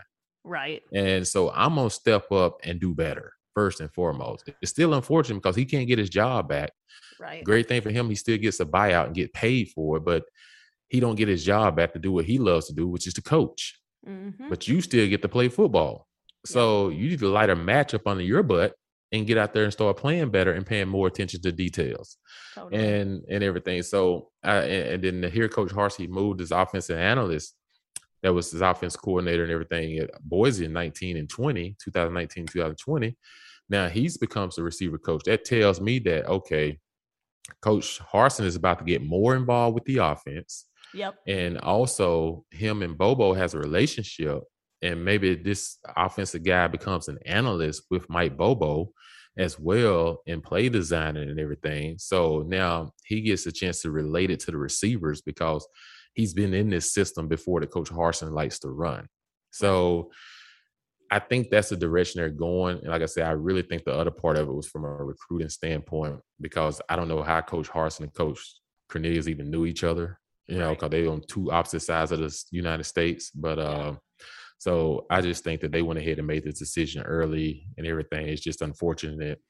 right 0.44 0.82
And 0.94 1.28
so 1.28 1.52
I'm 1.52 1.76
gonna 1.76 1.90
step 1.90 2.32
up 2.32 2.58
and 2.64 2.80
do 2.80 2.94
better 2.94 3.34
first 3.54 3.80
and 3.82 3.92
foremost. 3.94 4.50
It's 4.62 4.72
still 4.72 4.94
unfortunate 4.94 5.36
because 5.36 5.56
he 5.56 5.66
can't 5.66 5.88
get 5.88 6.00
his 6.00 6.10
job 6.10 6.48
back. 6.50 6.72
right 7.20 7.44
Great 7.44 7.68
thing 7.68 7.82
for 7.82 7.92
him, 7.92 8.10
he 8.10 8.16
still 8.16 8.38
gets 8.38 8.60
a 8.60 8.66
buyout 8.66 9.08
and 9.08 9.16
get 9.16 9.34
paid 9.34 9.70
for 9.70 9.98
it, 9.98 10.06
but 10.06 10.24
he 10.88 11.00
don't 11.00 11.16
get 11.16 11.28
his 11.28 11.44
job 11.46 11.76
back 11.76 11.94
to 11.94 12.00
do 12.00 12.12
what 12.12 12.26
he 12.26 12.38
loves 12.38 12.68
to 12.68 12.74
do, 12.74 12.88
which 12.88 13.08
is 13.08 13.14
to 13.16 13.22
coach. 13.22 13.80
Mhm. 14.08 14.50
But 14.50 14.68
you 14.68 14.82
still 14.82 15.08
get 15.08 15.22
to 15.22 15.30
play 15.30 15.48
football. 15.48 16.08
So 16.46 16.90
you 16.90 17.10
need 17.10 17.20
to 17.20 17.28
light 17.30 17.52
a 17.52 17.56
match 17.56 17.94
up 17.94 18.08
under 18.08 18.24
your 18.24 18.42
butt 18.42 18.74
and 19.12 19.28
get 19.28 19.38
out 19.38 19.54
there 19.54 19.64
and 19.64 19.74
start 19.74 19.98
playing 19.98 20.30
better 20.30 20.54
and 20.54 20.66
paying 20.66 20.88
more 20.88 21.08
attention 21.08 21.42
to 21.42 21.52
details 21.52 22.18
totally. 22.56 22.84
and 22.84 23.24
and 23.30 23.44
everything. 23.44 23.84
So 23.84 24.30
and, 24.44 24.72
and 24.72 25.04
then 25.04 25.22
to 25.22 25.30
hear 25.30 25.50
Coach 25.50 25.72
Harsin 25.72 26.10
moved 26.10 26.40
his 26.40 26.52
offensive 26.52 26.98
analyst, 26.98 27.56
that 28.24 28.34
was 28.34 28.52
his 28.52 28.62
offense 28.62 28.96
coordinator 28.96 29.44
and 29.44 29.52
everything 29.52 29.98
at 29.98 30.10
Boise 30.24 30.66
in 30.66 30.74
19 30.74 31.18
and 31.18 31.30
20, 31.30 31.76
2019, 31.84 32.46
2020. 32.48 33.18
Now 33.70 33.90
he's 33.90 34.18
becomes 34.18 34.56
the 34.56 34.64
receiver 34.64 34.98
coach. 34.98 35.24
That 35.26 35.46
tells 35.46 35.82
me 35.82 36.00
that 36.00 36.28
okay, 36.28 36.80
Coach 37.62 38.00
Harsin 38.00 38.46
is 38.46 38.56
about 38.56 38.80
to 38.80 38.86
get 38.86 39.04
more 39.04 39.36
involved 39.36 39.76
with 39.76 39.86
the 39.86 39.98
offense. 39.98 40.68
yep 40.94 41.16
And 41.28 41.58
also 41.60 42.46
him 42.52 42.82
and 42.82 42.98
Bobo 42.98 43.34
has 43.34 43.54
a 43.54 43.60
relationship. 43.60 44.44
And 44.82 45.06
maybe 45.06 45.36
this 45.36 45.78
offensive 45.96 46.44
guy 46.44 46.68
becomes 46.68 47.08
an 47.08 47.20
analyst 47.26 47.84
with 47.92 48.10
Mike 48.10 48.36
Bobo 48.36 48.92
as 49.38 49.60
well 49.60 50.22
in 50.26 50.42
play 50.42 50.70
designing 50.70 51.30
and 51.30 51.40
everything. 51.40 51.98
So 51.98 52.44
now 52.48 52.92
he 53.06 53.22
gets 53.22 53.46
a 53.46 53.52
chance 53.52 53.82
to 53.82 53.92
relate 53.92 54.32
it 54.32 54.40
to 54.42 54.52
the 54.52 54.58
receivers 54.58 55.22
because 55.22 55.68
he's 56.14 56.34
been 56.34 56.54
in 56.54 56.70
this 56.70 56.94
system 56.94 57.28
before 57.28 57.62
that 57.62 57.72
Coach 57.72 57.90
Harsin 57.90 58.32
likes 58.34 58.60
to 58.60 58.70
run. 58.70 59.08
So 59.52 60.12
I 61.10 61.20
think 61.20 61.50
that's 61.50 61.70
the 61.70 61.78
direction 61.78 62.20
they're 62.20 62.30
going. 62.30 62.80
And 62.80 62.88
like 62.88 63.02
I 63.02 63.06
said, 63.06 63.28
I 63.28 63.32
really 63.32 63.62
think 63.62 63.84
the 63.84 63.94
other 63.94 64.12
part 64.12 64.38
of 64.38 64.48
it 64.50 64.54
was 64.54 64.68
from 64.68 64.86
a 64.86 64.90
recruiting 64.90 65.50
standpoint 65.50 66.20
because 66.40 66.82
I 66.90 66.96
don't 66.96 67.08
know 67.08 67.22
how 67.22 67.42
Coach 67.42 67.70
Harsin 67.70 68.02
and 68.02 68.14
Coach 68.14 68.40
Cornelius 68.90 69.28
even 69.28 69.52
knew 69.52 69.66
each 69.66 69.84
other. 69.84 70.20
you 70.48 70.58
know, 70.58 70.72
because 70.72 70.90
they're 70.90 71.10
on 71.10 71.22
two 71.28 71.52
opposite 71.52 71.82
sides 71.82 72.12
of 72.12 72.20
the 72.20 72.44
United 72.52 72.84
States. 72.84 73.32
But 73.32 73.60
uh, 73.60 73.94
so 74.62 75.08
I 75.10 75.22
just 75.22 75.44
think 75.44 75.62
that 75.62 75.72
they 75.72 75.82
went 75.82 75.98
ahead 75.98 76.20
and 76.20 76.28
made 76.28 76.44
this 76.44 76.60
decision 76.60 77.02
early 77.02 77.66
and 77.80 77.88
everything. 77.88 78.28
It's 78.28 78.44
just 78.44 78.62
unfortunate 78.62 79.42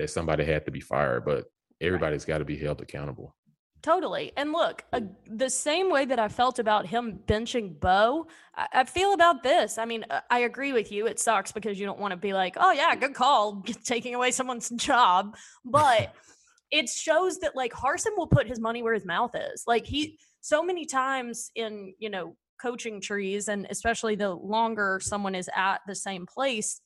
that 0.00 0.10
somebody 0.10 0.44
had 0.44 0.64
to 0.64 0.72
be 0.72 0.80
fired, 0.80 1.24
but 1.24 1.44
everybody's 1.80 2.24
got 2.24 2.38
to 2.38 2.44
be 2.44 2.56
held 2.56 2.80
accountable. 2.80 3.36
Totally. 3.80 4.32
And 4.36 4.50
look, 4.50 4.82
uh, 4.92 5.02
the 5.24 5.48
same 5.48 5.88
way 5.88 6.04
that 6.06 6.18
I 6.18 6.26
felt 6.26 6.58
about 6.58 6.84
him 6.84 7.20
benching 7.28 7.78
Bo, 7.78 8.26
I, 8.56 8.66
I, 8.72 8.84
feel 8.84 9.12
about 9.12 9.44
this. 9.44 9.78
I 9.78 9.84
mean, 9.84 10.04
uh, 10.10 10.22
I 10.30 10.40
agree 10.40 10.72
with 10.72 10.90
you. 10.90 11.06
It 11.06 11.20
sucks 11.20 11.52
because 11.52 11.78
you 11.78 11.86
don't 11.86 12.00
want 12.00 12.10
to 12.10 12.16
be 12.16 12.32
like, 12.32 12.56
oh, 12.58 12.72
yeah, 12.72 12.96
good 12.96 13.14
call, 13.14 13.62
taking 13.84 14.16
away 14.16 14.32
someone's 14.32 14.70
job. 14.70 15.36
But 15.64 16.12
it 16.72 16.88
shows 16.88 17.38
that 17.38 17.54
like 17.54 17.72
Harsin 17.72 18.16
will 18.16 18.26
put 18.26 18.48
his 18.48 18.58
money 18.58 18.82
where 18.82 18.94
his 18.94 19.06
mouth 19.06 19.36
is. 19.36 19.62
Like 19.64 19.86
he, 19.86 20.18
so 20.40 20.64
many 20.64 20.86
times 20.86 21.52
in, 21.54 21.94
you 22.00 22.10
know, 22.10 22.34
coaching 22.60 23.00
trees, 23.00 23.48
and 23.48 23.66
especially 23.70 24.14
the 24.14 24.30
longer 24.30 25.00
someone 25.02 25.34
is 25.34 25.50
at 25.54 25.78
the 25.86 25.94
same 25.94 26.26
place, 26.26 26.80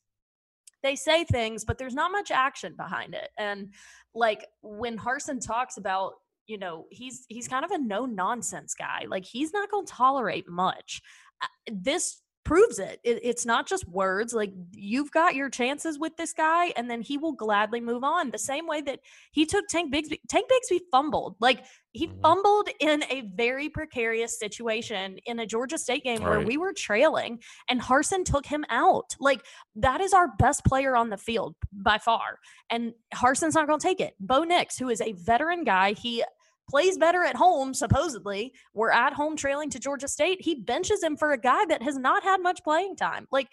they 0.83 0.97
say 0.97 1.25
things, 1.25 1.65
but 1.65 1.79
there's 1.79 1.95
not 1.95 2.13
much 2.13 2.31
action 2.31 2.75
behind 2.77 3.15
it. 3.15 3.31
And 3.39 3.75
like 4.15 4.47
when 4.63 4.99
Harsin 4.99 5.45
talks 5.45 5.77
about 5.77 6.15
you 6.47 6.59
know 6.59 6.87
he's 6.91 7.27
he's 7.29 7.47
kind 7.47 7.65
of 7.65 7.71
a 7.71 7.79
no 7.79 8.07
nonsense 8.07 8.75
guy 8.75 9.05
like 9.09 9.25
he's 9.25 9.53
not 9.53 9.71
going 9.71 9.87
to 9.87 9.93
tolerate 9.93 10.49
much 10.49 11.01
uh, 11.43 11.47
this 11.71 12.23
proves 12.45 12.79
it. 12.79 13.01
it. 13.05 13.21
It's 13.23 13.47
not 13.47 13.69
just 13.69 13.89
words. 13.89 14.33
Like 14.33 14.53
you've 14.73 15.11
got 15.11 15.35
your 15.35 15.51
chances 15.51 15.99
with 15.99 16.17
this 16.17 16.33
guy, 16.33 16.73
and 16.77 16.91
then 16.91 17.01
he 17.01 17.19
will 17.19 17.33
gladly 17.33 17.81
move 17.81 18.05
on. 18.05 18.31
The 18.31 18.39
same 18.39 18.67
way 18.67 18.81
that 18.83 19.01
he 19.33 19.47
took 19.47 19.67
Tank 19.69 19.93
Bigsby. 19.93 20.19
Tank 20.29 20.51
Bigsby 20.51 20.81
fumbled. 20.91 21.37
Like 21.41 21.65
he 21.93 22.07
mm-hmm. 22.07 22.21
fumbled 22.21 22.69
in 22.81 23.03
a 23.11 23.23
very 23.35 23.69
precarious 23.69 24.39
situation 24.39 25.19
in 25.27 25.41
a 25.41 25.47
Georgia 25.47 25.79
State 25.79 26.05
game 26.05 26.23
All 26.23 26.31
where 26.31 26.41
we 26.41 26.57
were 26.57 26.73
trailing, 26.73 27.41
and 27.69 27.81
Harsin 27.81 28.25
took 28.25 28.47
him 28.47 28.65
out. 28.71 29.15
Like 29.21 29.45
that 29.77 30.01
is 30.01 30.13
our 30.13 30.29
best 30.39 30.65
player 30.65 30.97
on 30.97 31.11
the 31.11 31.19
field 31.19 31.55
by 31.73 31.99
far, 31.99 32.39
and 32.71 32.95
Harsin's 33.15 33.55
not 33.55 33.67
going 33.67 33.81
to 33.81 33.87
take 33.87 34.01
it. 34.01 34.15
Bo 34.21 34.45
Nix, 34.45 34.79
who 34.79 34.89
is 34.89 35.01
a 35.01 35.13
veteran 35.13 35.65
guy, 35.65 35.93
he 35.93 36.25
plays 36.71 36.97
better 36.97 37.25
at 37.25 37.37
home, 37.37 37.75
supposedly. 37.75 38.53
We're 38.73 38.93
at 38.93 39.13
home 39.13 39.37
trailing 39.37 39.71
to 39.71 39.79
Georgia 39.81 40.09
State. 40.09 40.41
He 40.41 40.55
benches 40.55 41.03
him 41.03 41.17
for 41.17 41.33
a 41.33 41.39
guy 41.39 41.65
that 41.67 41.83
has 41.83 41.99
not 41.99 42.23
had 42.23 42.41
much 42.41 42.63
playing 42.63 42.97
time. 42.97 43.27
Like, 43.31 43.49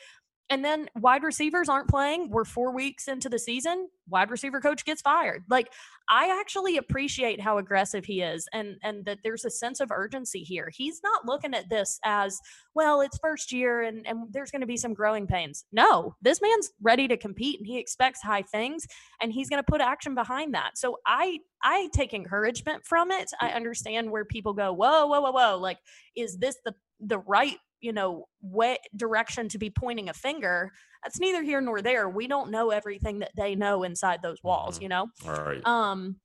and 0.50 0.64
then 0.64 0.89
wide 0.95 1.24
receivers 1.24 1.68
aren't 1.68 1.89
playing. 1.89 2.30
We're 2.30 2.45
four 2.45 2.72
weeks 2.72 3.08
into 3.08 3.28
the 3.28 3.39
season. 3.39 3.89
Wide 4.08 4.32
receiver 4.32 4.62
coach 4.62 4.86
gets 4.86 5.02
fired. 5.02 5.43
Like, 5.50 5.72
I 6.10 6.39
actually 6.39 6.78
appreciate 6.78 7.41
how 7.41 7.58
aggressive 7.58 8.06
he 8.06 8.22
is 8.22 8.48
and 8.54 8.78
and 8.82 9.04
that 9.06 9.20
there's 9.24 9.43
a 9.43 9.50
sense 9.50 9.82
of 9.82 9.91
urgency 9.91 10.39
here. 10.39 10.72
He's 10.74 11.02
not 11.04 11.26
looking 11.26 11.54
at 11.54 11.70
this 11.70 12.00
as, 12.06 12.39
well, 12.74 13.02
it's 13.02 13.18
first 13.18 13.52
year 13.52 13.82
and, 13.82 14.08
and 14.08 14.32
there's 14.32 14.52
going 14.52 14.62
to 14.62 14.68
be 14.68 14.78
some 14.78 14.93
growing 14.93 15.28
pains. 15.28 15.66
No, 15.74 16.16
this 16.22 16.41
man's 16.41 16.72
ready 16.82 17.10
to 17.10 17.18
compete 17.18 17.60
and 17.60 17.68
he 17.68 17.78
expects 17.78 18.22
high 18.22 18.43
things 18.43 18.88
and 19.22 19.34
he's 19.34 19.50
going 19.50 19.62
to 19.62 19.70
put 19.70 19.82
action 19.82 20.16
behind 20.16 20.54
that. 20.54 20.78
So 20.78 21.00
I 21.06 21.39
I 21.62 21.89
take 21.93 22.14
encouragement 22.14 22.86
from 22.86 23.12
it. 23.12 23.30
I 23.41 23.50
understand 23.50 24.10
where 24.10 24.24
people 24.24 24.54
go, 24.54 24.72
whoa, 24.72 25.08
whoa, 25.08 25.20
whoa, 25.20 25.32
whoa. 25.32 25.58
Like, 25.58 25.80
is 26.16 26.38
this 26.38 26.56
the 26.64 26.74
the 27.02 27.20
right 27.20 27.58
you 27.82 27.94
know 27.94 28.26
what 28.42 28.80
direction 28.96 29.48
to 29.50 29.58
be 29.58 29.70
pointing 29.70 30.10
a 30.10 30.14
finger 30.14 30.72
that's 31.04 31.20
neither 31.20 31.44
here 31.44 31.62
nor 31.62 31.82
there 31.82 32.10
we 32.10 32.28
don't 32.28 32.52
know 32.52 32.72
everything 32.72 33.20
that 33.20 33.32
they 33.36 33.56
know 33.56 33.84
inside 33.84 34.22
those 34.22 34.42
walls 34.44 34.76
mm-hmm. 34.76 34.84
you 34.84 34.90
know 34.90 35.08
all 35.26 35.44
right 35.44 35.66
um 35.66 36.16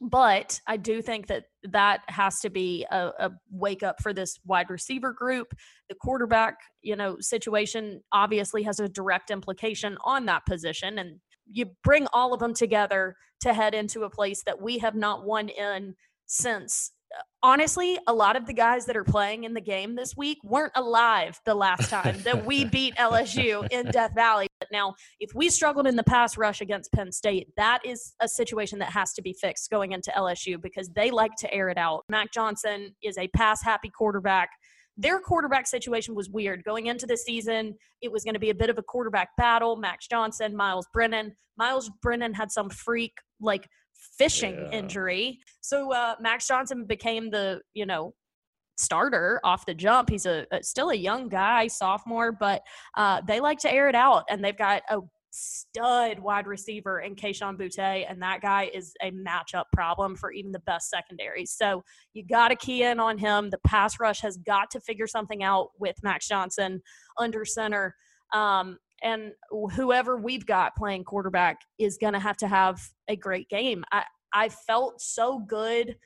but 0.00 0.60
I 0.66 0.76
do 0.76 1.00
think 1.00 1.26
that 1.28 1.44
that 1.64 2.02
has 2.08 2.40
to 2.40 2.50
be 2.50 2.86
a, 2.90 3.12
a, 3.18 3.30
wake 3.50 3.82
up 3.82 4.02
for 4.02 4.12
this 4.12 4.38
wide 4.44 4.68
receiver 4.68 5.12
group. 5.12 5.54
The 5.88 5.94
quarterback, 5.94 6.56
you 6.82 6.96
know, 6.96 7.16
situation 7.20 8.02
obviously 8.12 8.62
has 8.64 8.78
a 8.78 8.88
direct 8.88 9.30
implication 9.30 9.96
on 10.04 10.26
that 10.26 10.44
position, 10.44 10.98
and 10.98 11.20
you 11.50 11.70
bring 11.82 12.06
all 12.12 12.34
of 12.34 12.40
them 12.40 12.52
together 12.52 13.16
to 13.40 13.54
head 13.54 13.74
into 13.74 14.04
a 14.04 14.10
place 14.10 14.42
that 14.44 14.60
we 14.60 14.78
have 14.78 14.94
not 14.94 15.24
won 15.24 15.48
in 15.48 15.94
since 16.26 16.92
honestly, 17.42 17.98
a 18.06 18.12
lot 18.12 18.36
of 18.36 18.46
the 18.46 18.52
guys 18.52 18.86
that 18.86 18.96
are 18.96 19.04
playing 19.04 19.44
in 19.44 19.54
the 19.54 19.60
game 19.60 19.94
this 19.94 20.16
week 20.16 20.38
weren't 20.42 20.72
alive 20.74 21.40
the 21.44 21.54
last 21.54 21.90
time 21.90 22.20
that 22.22 22.44
we 22.44 22.64
beat 22.76 22.94
LSU 22.96 23.66
in 23.70 23.86
Death 23.86 24.14
Valley. 24.14 24.48
But 24.58 24.68
now, 24.72 24.94
if 25.20 25.34
we 25.34 25.48
struggled 25.48 25.86
in 25.86 25.96
the 25.96 26.04
pass 26.04 26.36
rush 26.36 26.60
against 26.60 26.92
Penn 26.92 27.12
State, 27.12 27.48
that 27.56 27.80
is 27.84 28.14
a 28.20 28.28
situation 28.28 28.78
that 28.80 28.90
has 28.90 29.12
to 29.14 29.22
be 29.22 29.32
fixed 29.32 29.70
going 29.70 29.92
into 29.92 30.10
LSU 30.16 30.60
because 30.60 30.88
they 30.90 31.10
like 31.10 31.32
to 31.38 31.52
air 31.52 31.68
it 31.68 31.78
out. 31.78 32.04
Max 32.08 32.30
Johnson 32.34 32.94
is 33.02 33.16
a 33.18 33.28
pass 33.28 33.62
happy 33.62 33.90
quarterback. 33.90 34.50
Their 34.96 35.20
quarterback 35.20 35.66
situation 35.66 36.14
was 36.14 36.30
weird. 36.30 36.64
Going 36.64 36.86
into 36.86 37.06
the 37.06 37.16
season, 37.16 37.74
it 38.00 38.10
was 38.10 38.24
going 38.24 38.34
to 38.34 38.40
be 38.40 38.50
a 38.50 38.54
bit 38.54 38.70
of 38.70 38.78
a 38.78 38.82
quarterback 38.82 39.28
battle. 39.36 39.76
Max 39.76 40.08
Johnson, 40.08 40.56
Myles 40.56 40.86
Brennan. 40.92 41.36
Myles 41.58 41.90
Brennan 42.02 42.34
had 42.34 42.50
some 42.50 42.70
freak, 42.70 43.12
like, 43.40 43.68
fishing 44.18 44.54
yeah. 44.54 44.78
injury. 44.78 45.40
So 45.60 45.92
uh, 45.92 46.14
Max 46.20 46.46
Johnson 46.46 46.84
became 46.84 47.30
the, 47.30 47.60
you 47.74 47.86
know, 47.86 48.14
starter 48.76 49.40
off 49.42 49.66
the 49.66 49.74
jump. 49.74 50.10
He's 50.10 50.26
a, 50.26 50.46
a 50.52 50.62
still 50.62 50.90
a 50.90 50.94
young 50.94 51.28
guy, 51.28 51.66
sophomore, 51.66 52.32
but 52.32 52.62
uh, 52.96 53.22
they 53.26 53.40
like 53.40 53.58
to 53.60 53.72
air 53.72 53.88
it 53.88 53.94
out, 53.94 54.24
and 54.28 54.44
they've 54.44 54.56
got 54.56 54.82
a 54.90 55.00
stud 55.30 56.18
wide 56.18 56.46
receiver 56.46 57.00
in 57.00 57.14
Kayshon 57.14 57.58
Boutte, 57.58 58.06
and 58.08 58.20
that 58.22 58.40
guy 58.40 58.70
is 58.72 58.94
a 59.02 59.10
matchup 59.10 59.64
problem 59.72 60.16
for 60.16 60.32
even 60.32 60.52
the 60.52 60.60
best 60.60 60.88
secondaries. 60.88 61.52
So 61.52 61.84
you 62.14 62.24
got 62.24 62.48
to 62.48 62.56
key 62.56 62.84
in 62.84 63.00
on 63.00 63.18
him. 63.18 63.50
The 63.50 63.58
pass 63.66 64.00
rush 64.00 64.20
has 64.20 64.38
got 64.38 64.70
to 64.70 64.80
figure 64.80 65.06
something 65.06 65.42
out 65.42 65.70
with 65.78 65.96
Max 66.02 66.26
Johnson 66.28 66.80
under 67.18 67.44
center. 67.44 67.94
Um, 68.32 68.78
and 69.02 69.32
whoever 69.50 70.16
we've 70.16 70.46
got 70.46 70.76
playing 70.76 71.04
quarterback 71.04 71.60
is 71.78 71.98
going 71.98 72.14
to 72.14 72.18
have 72.18 72.36
to 72.38 72.48
have 72.48 72.80
a 73.08 73.16
great 73.16 73.48
game. 73.48 73.84
I, 73.92 74.04
I 74.32 74.48
felt 74.48 75.00
so 75.00 75.38
good 75.38 75.96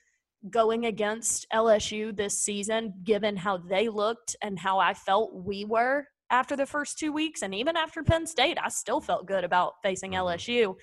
going 0.49 0.87
against 0.87 1.47
LSU 1.53 2.17
this 2.17 2.39
season, 2.39 2.95
given 3.05 3.37
how 3.37 3.59
they 3.59 3.89
looked 3.89 4.37
and 4.43 4.59
how 4.59 4.79
I 4.79 4.95
felt 4.95 5.35
we 5.35 5.65
were 5.65 6.07
after 6.31 6.57
the 6.57 6.67
first 6.67 6.99
two 6.99 7.13
weeks. 7.13 7.43
And 7.43 7.55
even 7.55 7.77
after 7.77 8.03
Penn 8.03 8.27
State, 8.27 8.59
I 8.63 8.69
still 8.69 9.01
felt 9.01 9.27
good 9.27 9.45
about 9.45 9.75
facing 9.83 10.13
mm-hmm. 10.13 10.27
LSU. 10.27 10.75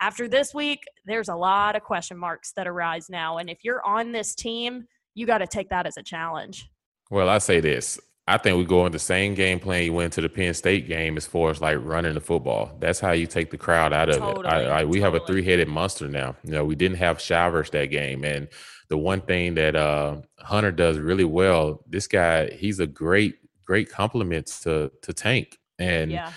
After 0.00 0.28
this 0.28 0.52
week, 0.52 0.80
there's 1.06 1.28
a 1.28 1.34
lot 1.34 1.76
of 1.76 1.82
question 1.82 2.18
marks 2.18 2.52
that 2.56 2.66
arise 2.66 3.08
now. 3.08 3.38
And 3.38 3.48
if 3.48 3.58
you're 3.62 3.86
on 3.86 4.12
this 4.12 4.34
team, 4.34 4.84
you 5.14 5.26
got 5.26 5.38
to 5.38 5.46
take 5.46 5.70
that 5.70 5.86
as 5.86 5.96
a 5.96 6.02
challenge. 6.02 6.68
Well, 7.10 7.28
I 7.28 7.38
say 7.38 7.60
this 7.60 7.98
I 8.28 8.38
think 8.38 8.58
we 8.58 8.64
go 8.64 8.84
in 8.86 8.92
the 8.92 8.98
same 8.98 9.34
game 9.34 9.60
plan 9.60 9.84
you 9.84 9.92
went 9.92 10.12
to 10.14 10.20
the 10.20 10.28
Penn 10.28 10.52
State 10.52 10.88
game 10.88 11.16
as 11.16 11.26
far 11.26 11.50
as 11.50 11.60
like 11.60 11.78
running 11.80 12.14
the 12.14 12.20
football. 12.20 12.76
That's 12.80 12.98
how 12.98 13.12
you 13.12 13.26
take 13.26 13.50
the 13.50 13.58
crowd 13.58 13.92
out 13.92 14.08
of 14.08 14.18
totally, 14.18 14.46
it. 14.46 14.50
I, 14.50 14.80
I, 14.80 14.84
we 14.84 14.98
totally. 14.98 15.00
have 15.00 15.14
a 15.14 15.26
three 15.26 15.44
headed 15.44 15.68
monster 15.68 16.08
now. 16.08 16.34
You 16.42 16.50
know, 16.52 16.64
we 16.64 16.74
didn't 16.74 16.96
have 16.98 17.20
Shivers 17.20 17.70
that 17.70 17.86
game, 17.86 18.24
and 18.24 18.48
the 18.88 18.98
one 18.98 19.20
thing 19.20 19.54
that 19.54 19.76
uh, 19.76 20.16
Hunter 20.38 20.72
does 20.72 20.98
really 20.98 21.24
well, 21.24 21.84
this 21.88 22.08
guy, 22.08 22.50
he's 22.50 22.80
a 22.80 22.86
great, 22.86 23.36
great 23.64 23.90
complement 23.90 24.46
to 24.62 24.90
to 25.02 25.12
Tank, 25.12 25.58
and. 25.78 26.10
Yeah 26.10 26.32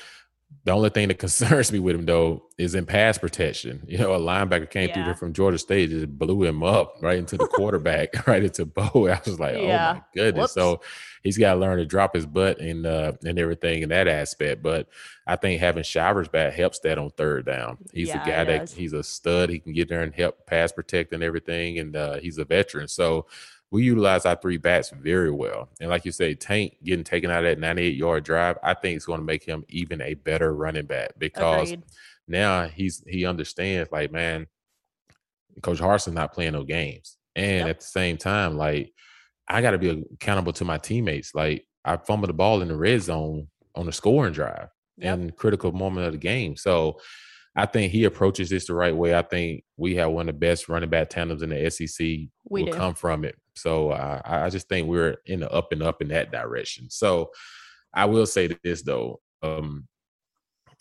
the 0.65 0.71
only 0.71 0.89
thing 0.89 1.07
that 1.07 1.19
concerns 1.19 1.71
me 1.71 1.79
with 1.79 1.95
him 1.95 2.05
though 2.05 2.43
is 2.57 2.75
in 2.75 2.85
pass 2.85 3.17
protection. 3.17 3.83
You 3.87 3.97
know, 3.97 4.13
a 4.13 4.19
linebacker 4.19 4.69
came 4.69 4.89
yeah. 4.89 4.95
through 4.95 5.03
there 5.05 5.15
from 5.15 5.33
Georgia 5.33 5.57
State, 5.57 5.89
just 5.89 6.17
blew 6.17 6.43
him 6.43 6.63
up 6.63 6.95
right 7.01 7.17
into 7.17 7.37
the 7.37 7.47
quarterback, 7.47 8.27
right 8.27 8.43
into 8.43 8.65
Bo. 8.65 8.83
I 9.07 9.21
was 9.25 9.39
like, 9.39 9.55
yeah. 9.55 9.91
oh 9.91 9.93
my 9.95 10.03
goodness. 10.13 10.41
Whoops. 10.41 10.53
So 10.53 10.81
he's 11.23 11.37
got 11.37 11.53
to 11.53 11.59
learn 11.59 11.77
to 11.77 11.85
drop 11.85 12.15
his 12.15 12.25
butt 12.25 12.59
and 12.59 12.85
uh 12.85 13.13
and 13.25 13.39
everything 13.39 13.83
in 13.83 13.89
that 13.89 14.07
aspect. 14.07 14.61
But 14.63 14.87
I 15.27 15.35
think 15.35 15.59
having 15.59 15.83
Shivers 15.83 16.27
back 16.27 16.53
helps 16.53 16.79
that 16.79 16.97
on 16.97 17.11
third 17.11 17.45
down. 17.45 17.77
He's 17.93 18.09
yeah, 18.09 18.23
a 18.23 18.25
guy 18.25 18.43
that 18.45 18.69
he's 18.69 18.93
a 18.93 19.03
stud. 19.03 19.49
He 19.49 19.59
can 19.59 19.73
get 19.73 19.89
there 19.89 20.01
and 20.01 20.13
help 20.13 20.45
pass 20.45 20.71
protect 20.71 21.13
and 21.13 21.23
everything, 21.23 21.79
and 21.79 21.95
uh, 21.95 22.17
he's 22.19 22.37
a 22.37 22.45
veteran. 22.45 22.87
So 22.87 23.27
we 23.71 23.83
utilize 23.83 24.25
our 24.25 24.35
three 24.35 24.57
backs 24.57 24.89
very 24.89 25.31
well. 25.31 25.69
And 25.79 25.89
like 25.89 26.05
you 26.05 26.11
say, 26.11 26.33
Tank 26.33 26.77
getting 26.83 27.03
taken 27.03 27.29
out 27.29 27.45
of 27.45 27.49
that 27.49 27.59
98 27.59 27.95
yard 27.95 28.23
drive, 28.23 28.57
I 28.63 28.73
think 28.73 28.95
it's 28.95 29.05
going 29.05 29.19
to 29.19 29.25
make 29.25 29.43
him 29.43 29.63
even 29.69 30.01
a 30.01 30.15
better 30.15 30.53
running 30.53 30.87
back 30.87 31.11
because 31.17 31.71
Agreed. 31.71 31.83
now 32.27 32.67
he's 32.67 33.03
he 33.07 33.25
understands 33.25 33.91
like, 33.91 34.11
man, 34.11 34.47
Coach 35.61 35.79
Harsin 35.79 36.13
not 36.13 36.33
playing 36.33 36.53
no 36.53 36.63
games. 36.63 37.17
And 37.35 37.67
yep. 37.67 37.69
at 37.69 37.79
the 37.79 37.85
same 37.85 38.17
time, 38.17 38.57
like 38.57 38.91
I 39.49 39.61
got 39.61 39.71
to 39.71 39.77
be 39.77 40.05
accountable 40.13 40.53
to 40.53 40.65
my 40.65 40.77
teammates. 40.77 41.33
Like 41.33 41.65
I 41.83 41.97
fumbled 41.97 42.29
the 42.29 42.33
ball 42.33 42.61
in 42.61 42.67
the 42.67 42.75
red 42.75 43.01
zone 43.01 43.47
on 43.75 43.85
the 43.85 43.91
scoring 43.91 44.33
drive 44.33 44.69
yep. 44.97 45.17
in 45.17 45.31
critical 45.31 45.71
moment 45.71 46.05
of 46.05 46.13
the 46.13 46.19
game. 46.19 46.55
So 46.55 46.99
I 47.55 47.65
think 47.65 47.91
he 47.91 48.03
approaches 48.03 48.49
this 48.49 48.67
the 48.67 48.73
right 48.73 48.95
way. 48.95 49.15
I 49.15 49.21
think 49.21 49.63
we 49.75 49.95
have 49.95 50.11
one 50.11 50.29
of 50.29 50.35
the 50.35 50.39
best 50.39 50.69
running 50.69 50.89
back 50.89 51.09
tandems 51.09 51.41
in 51.41 51.49
the 51.49 51.69
SEC. 51.69 52.05
We 52.05 52.29
will 52.49 52.65
do. 52.71 52.77
come 52.77 52.93
from 52.93 53.25
it. 53.25 53.35
So 53.55 53.89
uh, 53.89 54.21
I 54.23 54.49
just 54.49 54.69
think 54.69 54.87
we're 54.87 55.17
in 55.25 55.41
the 55.41 55.51
up 55.51 55.71
and 55.71 55.83
up 55.83 56.01
in 56.01 56.09
that 56.09 56.31
direction. 56.31 56.89
So 56.89 57.31
I 57.93 58.05
will 58.05 58.25
say 58.25 58.55
this 58.63 58.83
though, 58.83 59.19
um, 59.41 59.87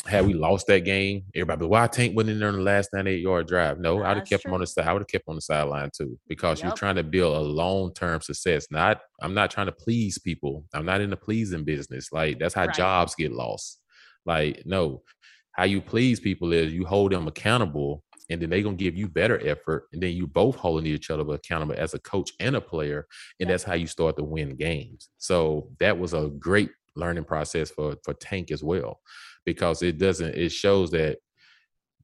had 0.08 0.26
we 0.26 0.34
lost 0.34 0.66
that 0.66 0.84
game, 0.84 1.24
everybody, 1.34 1.66
why 1.66 1.86
Tank 1.86 2.16
went 2.16 2.28
in 2.28 2.38
there 2.38 2.48
on 2.48 2.56
the 2.56 2.62
last 2.62 2.90
98 2.92 3.20
yard 3.20 3.46
drive? 3.46 3.78
No, 3.78 4.02
I'd 4.02 4.16
have 4.16 4.26
kept 4.26 4.42
true. 4.42 4.50
him 4.50 4.54
on 4.54 4.60
the 4.60 4.66
side. 4.66 4.86
I 4.86 4.92
would 4.92 5.02
have 5.02 5.08
kept 5.08 5.28
him 5.28 5.32
on 5.32 5.36
the 5.36 5.42
sideline 5.42 5.90
too, 5.96 6.18
because 6.28 6.58
yep. 6.58 6.68
you're 6.68 6.76
trying 6.76 6.96
to 6.96 7.04
build 7.04 7.36
a 7.36 7.40
long 7.40 7.92
term 7.94 8.20
success. 8.20 8.66
Not, 8.70 9.00
I'm 9.20 9.34
not 9.34 9.50
trying 9.50 9.66
to 9.66 9.72
please 9.72 10.18
people. 10.18 10.64
I'm 10.72 10.86
not 10.86 11.00
in 11.00 11.10
the 11.10 11.16
pleasing 11.16 11.64
business. 11.64 12.10
Like 12.12 12.38
that's 12.38 12.54
how 12.54 12.66
right. 12.66 12.74
jobs 12.74 13.14
get 13.14 13.32
lost. 13.32 13.80
Like, 14.24 14.62
no, 14.64 15.02
how 15.52 15.64
you 15.64 15.80
please 15.80 16.20
people 16.20 16.52
is 16.52 16.72
you 16.72 16.86
hold 16.86 17.12
them 17.12 17.28
accountable 17.28 18.02
and 18.30 18.40
then 18.40 18.50
they're 18.50 18.62
gonna 18.62 18.76
give 18.76 18.96
you 18.96 19.08
better 19.08 19.40
effort, 19.46 19.88
and 19.92 20.02
then 20.02 20.12
you 20.12 20.26
both 20.26 20.56
holding 20.56 20.86
each 20.86 21.10
other 21.10 21.22
accountable 21.32 21.74
as 21.76 21.94
a 21.94 21.98
coach 21.98 22.30
and 22.40 22.56
a 22.56 22.60
player, 22.60 23.06
and 23.40 23.48
that's 23.48 23.64
how 23.64 23.74
you 23.74 23.86
start 23.86 24.16
to 24.16 24.24
win 24.24 24.56
games. 24.56 25.08
So 25.18 25.70
that 25.80 25.98
was 25.98 26.12
a 26.12 26.28
great 26.38 26.70
learning 26.94 27.24
process 27.24 27.70
for 27.70 27.96
for 28.04 28.14
Tank 28.14 28.50
as 28.50 28.62
well, 28.62 29.00
because 29.52 29.82
it 29.82 29.98
doesn't 29.98 30.34
it 30.34 30.50
shows 30.52 30.90
that 30.90 31.18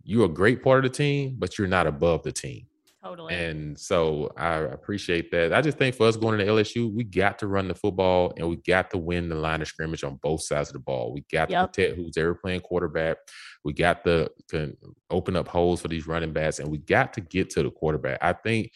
you're 0.03 0.27
a 0.27 0.29
great 0.29 0.63
part 0.63 0.85
of 0.85 0.91
the 0.91 0.97
team, 0.97 1.37
but 1.39 1.59
you're 1.59 1.69
not 1.69 1.87
above 1.87 2.23
the 2.23 2.33
team. 2.33 2.67
Totally. 3.03 3.35
And 3.35 3.79
so 3.79 4.33
I 4.35 4.55
appreciate 4.55 5.31
that. 5.33 5.53
I 5.53 5.61
just 5.61 5.77
think 5.77 5.95
for 5.95 6.07
us 6.07 6.17
going 6.17 6.41
into 6.41 6.51
LSU, 6.51 6.91
we 6.91 7.05
got 7.05 7.39
to 7.41 7.47
run 7.47 7.69
the 7.69 7.75
football 7.75 8.33
and 8.39 8.49
we 8.49 8.57
got 8.57 8.91
to 8.93 8.99
win 8.99 9.29
the 9.29 9.35
line 9.35 9.61
of 9.61 9.69
scrimmage 9.69 10.03
on 10.05 10.19
both 10.23 10.43
sides 10.43 10.71
of 10.71 10.73
the 10.73 10.79
ball. 10.79 11.13
We 11.13 11.23
got 11.31 11.51
yep. 11.51 11.61
to 11.61 11.69
protect 11.69 11.97
who's 11.97 12.17
ever 12.17 12.35
playing 12.35 12.61
quarterback. 12.61 13.19
We 13.63 13.75
got 13.75 14.05
to, 14.05 14.31
to 14.49 14.75
open 15.11 15.37
up 15.37 15.49
holes 15.49 15.83
for 15.83 15.89
these 15.89 16.07
running 16.07 16.33
backs 16.33 16.61
and 16.61 16.71
we 16.71 16.79
got 16.79 17.13
to 17.15 17.21
get 17.21 17.51
to 17.51 17.63
the 17.63 17.71
quarterback. 17.71 18.19
I 18.23 18.33
think 18.33 18.71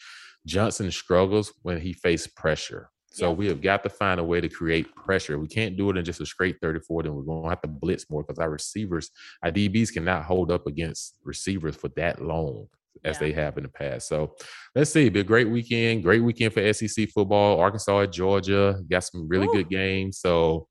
Johnson 0.45 0.91
struggles 0.91 1.51
when 1.63 1.81
he 1.81 1.93
faced 1.93 2.35
pressure. 2.35 2.91
So 3.19 3.29
yep. 3.29 3.37
we 3.37 3.47
have 3.47 3.61
got 3.61 3.83
to 3.83 3.89
find 3.89 4.19
a 4.19 4.23
way 4.23 4.39
to 4.39 4.47
create 4.47 4.95
pressure. 4.95 5.37
We 5.37 5.47
can't 5.47 5.75
do 5.75 5.89
it 5.89 5.97
in 5.97 6.05
just 6.05 6.21
a 6.21 6.25
straight 6.25 6.57
34, 6.61 7.03
then 7.03 7.13
we're 7.13 7.23
going 7.23 7.43
to 7.43 7.49
have 7.49 7.61
to 7.61 7.67
blitz 7.67 8.09
more 8.09 8.23
because 8.23 8.39
our 8.39 8.49
receivers, 8.49 9.11
our 9.43 9.51
DBs 9.51 9.93
cannot 9.93 10.23
hold 10.23 10.51
up 10.51 10.67
against 10.67 11.17
receivers 11.23 11.75
for 11.75 11.89
that 11.97 12.21
long 12.21 12.67
as 13.03 13.17
yeah. 13.17 13.19
they 13.19 13.31
have 13.33 13.57
in 13.57 13.63
the 13.63 13.69
past. 13.69 14.07
So 14.07 14.35
let's 14.73 14.91
see. 14.91 15.09
Be 15.09 15.19
a 15.19 15.23
great 15.23 15.49
weekend. 15.49 16.03
Great 16.03 16.23
weekend 16.23 16.53
for 16.53 16.73
SEC 16.73 17.09
football. 17.09 17.59
Arkansas 17.59 18.01
at 18.01 18.13
Georgia. 18.13 18.79
Got 18.89 19.03
some 19.03 19.27
really 19.27 19.47
Ooh. 19.47 19.53
good 19.53 19.69
games. 19.69 20.19
So, 20.19 20.67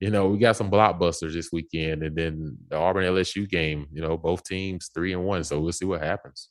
you 0.00 0.10
know, 0.10 0.28
we 0.28 0.38
got 0.38 0.56
some 0.56 0.70
blockbusters 0.70 1.34
this 1.34 1.50
weekend. 1.52 2.02
And 2.02 2.16
then 2.16 2.58
the 2.68 2.76
Auburn 2.76 3.04
LSU 3.04 3.48
game, 3.48 3.86
you 3.92 4.02
know, 4.02 4.16
both 4.16 4.42
teams 4.42 4.90
three 4.92 5.12
and 5.12 5.24
one. 5.24 5.44
So 5.44 5.60
we'll 5.60 5.72
see 5.72 5.84
what 5.84 6.02
happens. 6.02 6.48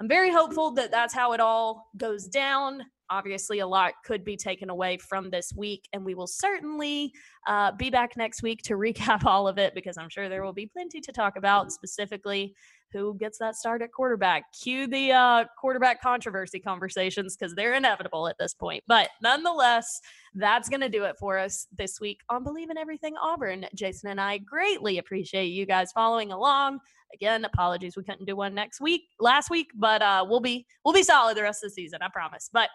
I'm 0.00 0.08
very 0.08 0.30
hopeful 0.30 0.72
that 0.74 0.92
that's 0.92 1.12
how 1.12 1.32
it 1.32 1.40
all 1.40 1.90
goes 1.96 2.28
down. 2.28 2.84
Obviously, 3.10 3.60
a 3.60 3.66
lot 3.66 3.92
could 4.04 4.24
be 4.24 4.36
taken 4.36 4.70
away 4.70 4.98
from 4.98 5.30
this 5.30 5.52
week, 5.56 5.88
and 5.92 6.04
we 6.04 6.14
will 6.14 6.26
certainly 6.26 7.12
uh, 7.46 7.72
be 7.72 7.90
back 7.90 8.16
next 8.16 8.42
week 8.42 8.62
to 8.62 8.74
recap 8.76 9.24
all 9.24 9.48
of 9.48 9.58
it 9.58 9.74
because 9.74 9.96
I'm 9.96 10.08
sure 10.08 10.28
there 10.28 10.44
will 10.44 10.52
be 10.52 10.66
plenty 10.66 11.00
to 11.00 11.12
talk 11.12 11.36
about, 11.36 11.72
specifically 11.72 12.54
who 12.92 13.16
gets 13.18 13.38
that 13.38 13.54
start 13.54 13.82
at 13.82 13.92
quarterback. 13.92 14.44
Cue 14.52 14.86
the 14.86 15.12
uh, 15.12 15.44
quarterback 15.60 16.00
controversy 16.00 16.58
conversations 16.58 17.36
because 17.36 17.54
they're 17.54 17.74
inevitable 17.74 18.28
at 18.28 18.36
this 18.38 18.54
point. 18.54 18.82
But 18.86 19.10
nonetheless, 19.22 20.00
that's 20.34 20.68
going 20.68 20.80
to 20.80 20.88
do 20.88 21.04
it 21.04 21.16
for 21.18 21.38
us 21.38 21.66
this 21.76 22.00
week 22.00 22.20
on 22.28 22.44
BLEAV 22.44 22.70
in 22.70 22.78
Everything 22.78 23.14
Auburn. 23.20 23.66
Jason 23.74 24.10
and 24.10 24.20
I 24.20 24.38
greatly 24.38 24.98
appreciate 24.98 25.46
you 25.46 25.66
guys 25.66 25.92
following 25.92 26.32
along. 26.32 26.78
Again, 27.14 27.44
apologies 27.44 27.96
we 27.96 28.04
couldn't 28.04 28.26
do 28.26 28.36
one 28.36 28.54
next 28.54 28.80
week, 28.80 29.02
last 29.18 29.50
week, 29.50 29.68
but 29.74 30.02
uh, 30.02 30.24
we'll 30.28 30.40
be 30.40 30.66
we'll 30.84 30.94
be 30.94 31.02
solid 31.02 31.36
the 31.36 31.42
rest 31.42 31.64
of 31.64 31.70
the 31.70 31.74
season, 31.74 32.00
I 32.02 32.08
promise. 32.12 32.50
But 32.52 32.68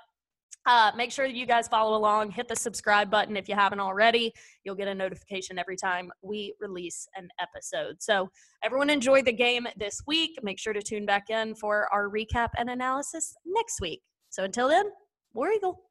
uh, 0.66 0.91
make 0.95 1.11
sure 1.11 1.28
that 1.28 1.36
you 1.36 1.45
guys 1.45 1.68
follow 1.68 1.97
along. 1.97 2.32
Hit 2.32 2.47
the 2.47 2.55
subscribe 2.55 3.09
button 3.09 3.36
if 3.36 3.49
you 3.49 3.55
haven't 3.55 3.80
already. 3.80 4.34
You'll 4.64 4.76
get 4.76 4.88
a 4.88 4.95
notification 4.95 5.59
every 5.59 5.76
time 5.76 6.11
we 6.22 6.53
release 6.59 7.07
an 7.16 7.30
episode. 7.39 8.01
So, 8.01 8.30
everyone 8.64 8.89
enjoy 8.89 9.22
the 9.24 9.34
game 9.34 9.68
this 9.78 10.01
week. 10.07 10.39
Make 10.41 10.59
sure 10.59 10.74
to 10.74 10.82
tune 10.82 11.05
back 11.05 11.30
in 11.30 11.55
for 11.55 11.91
our 11.91 12.09
recap 12.09 12.49
and 12.57 12.70
analysis 12.70 13.36
next 13.45 13.82
week. 13.82 14.01
So, 14.30 14.43
until 14.43 14.70
then, 14.70 14.86
War 15.34 15.51
Eagle. 15.51 15.82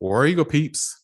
War 0.00 0.26
Eagle 0.26 0.44
peeps. 0.44 1.02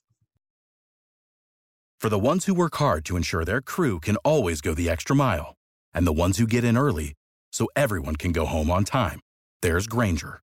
For 1.99 2.09
the 2.09 2.19
ones 2.19 2.47
who 2.47 2.55
work 2.55 2.75
hard 2.77 3.05
to 3.07 3.17
ensure 3.17 3.45
their 3.45 3.63
crew 3.63 4.01
can 4.01 4.17
always 4.17 4.61
go 4.61 4.75
the 4.75 4.91
extra 4.91 5.15
mile, 5.17 5.55
and 5.95 6.07
the 6.07 6.13
ones 6.13 6.37
who 6.37 6.47
get 6.47 6.65
in 6.65 6.77
early 6.77 7.15
so 7.53 7.69
everyone 7.77 8.17
can 8.17 8.33
go 8.33 8.45
home 8.45 8.71
on 8.71 8.85
time, 8.85 9.21
there's 9.63 9.87
Grainger 9.87 10.43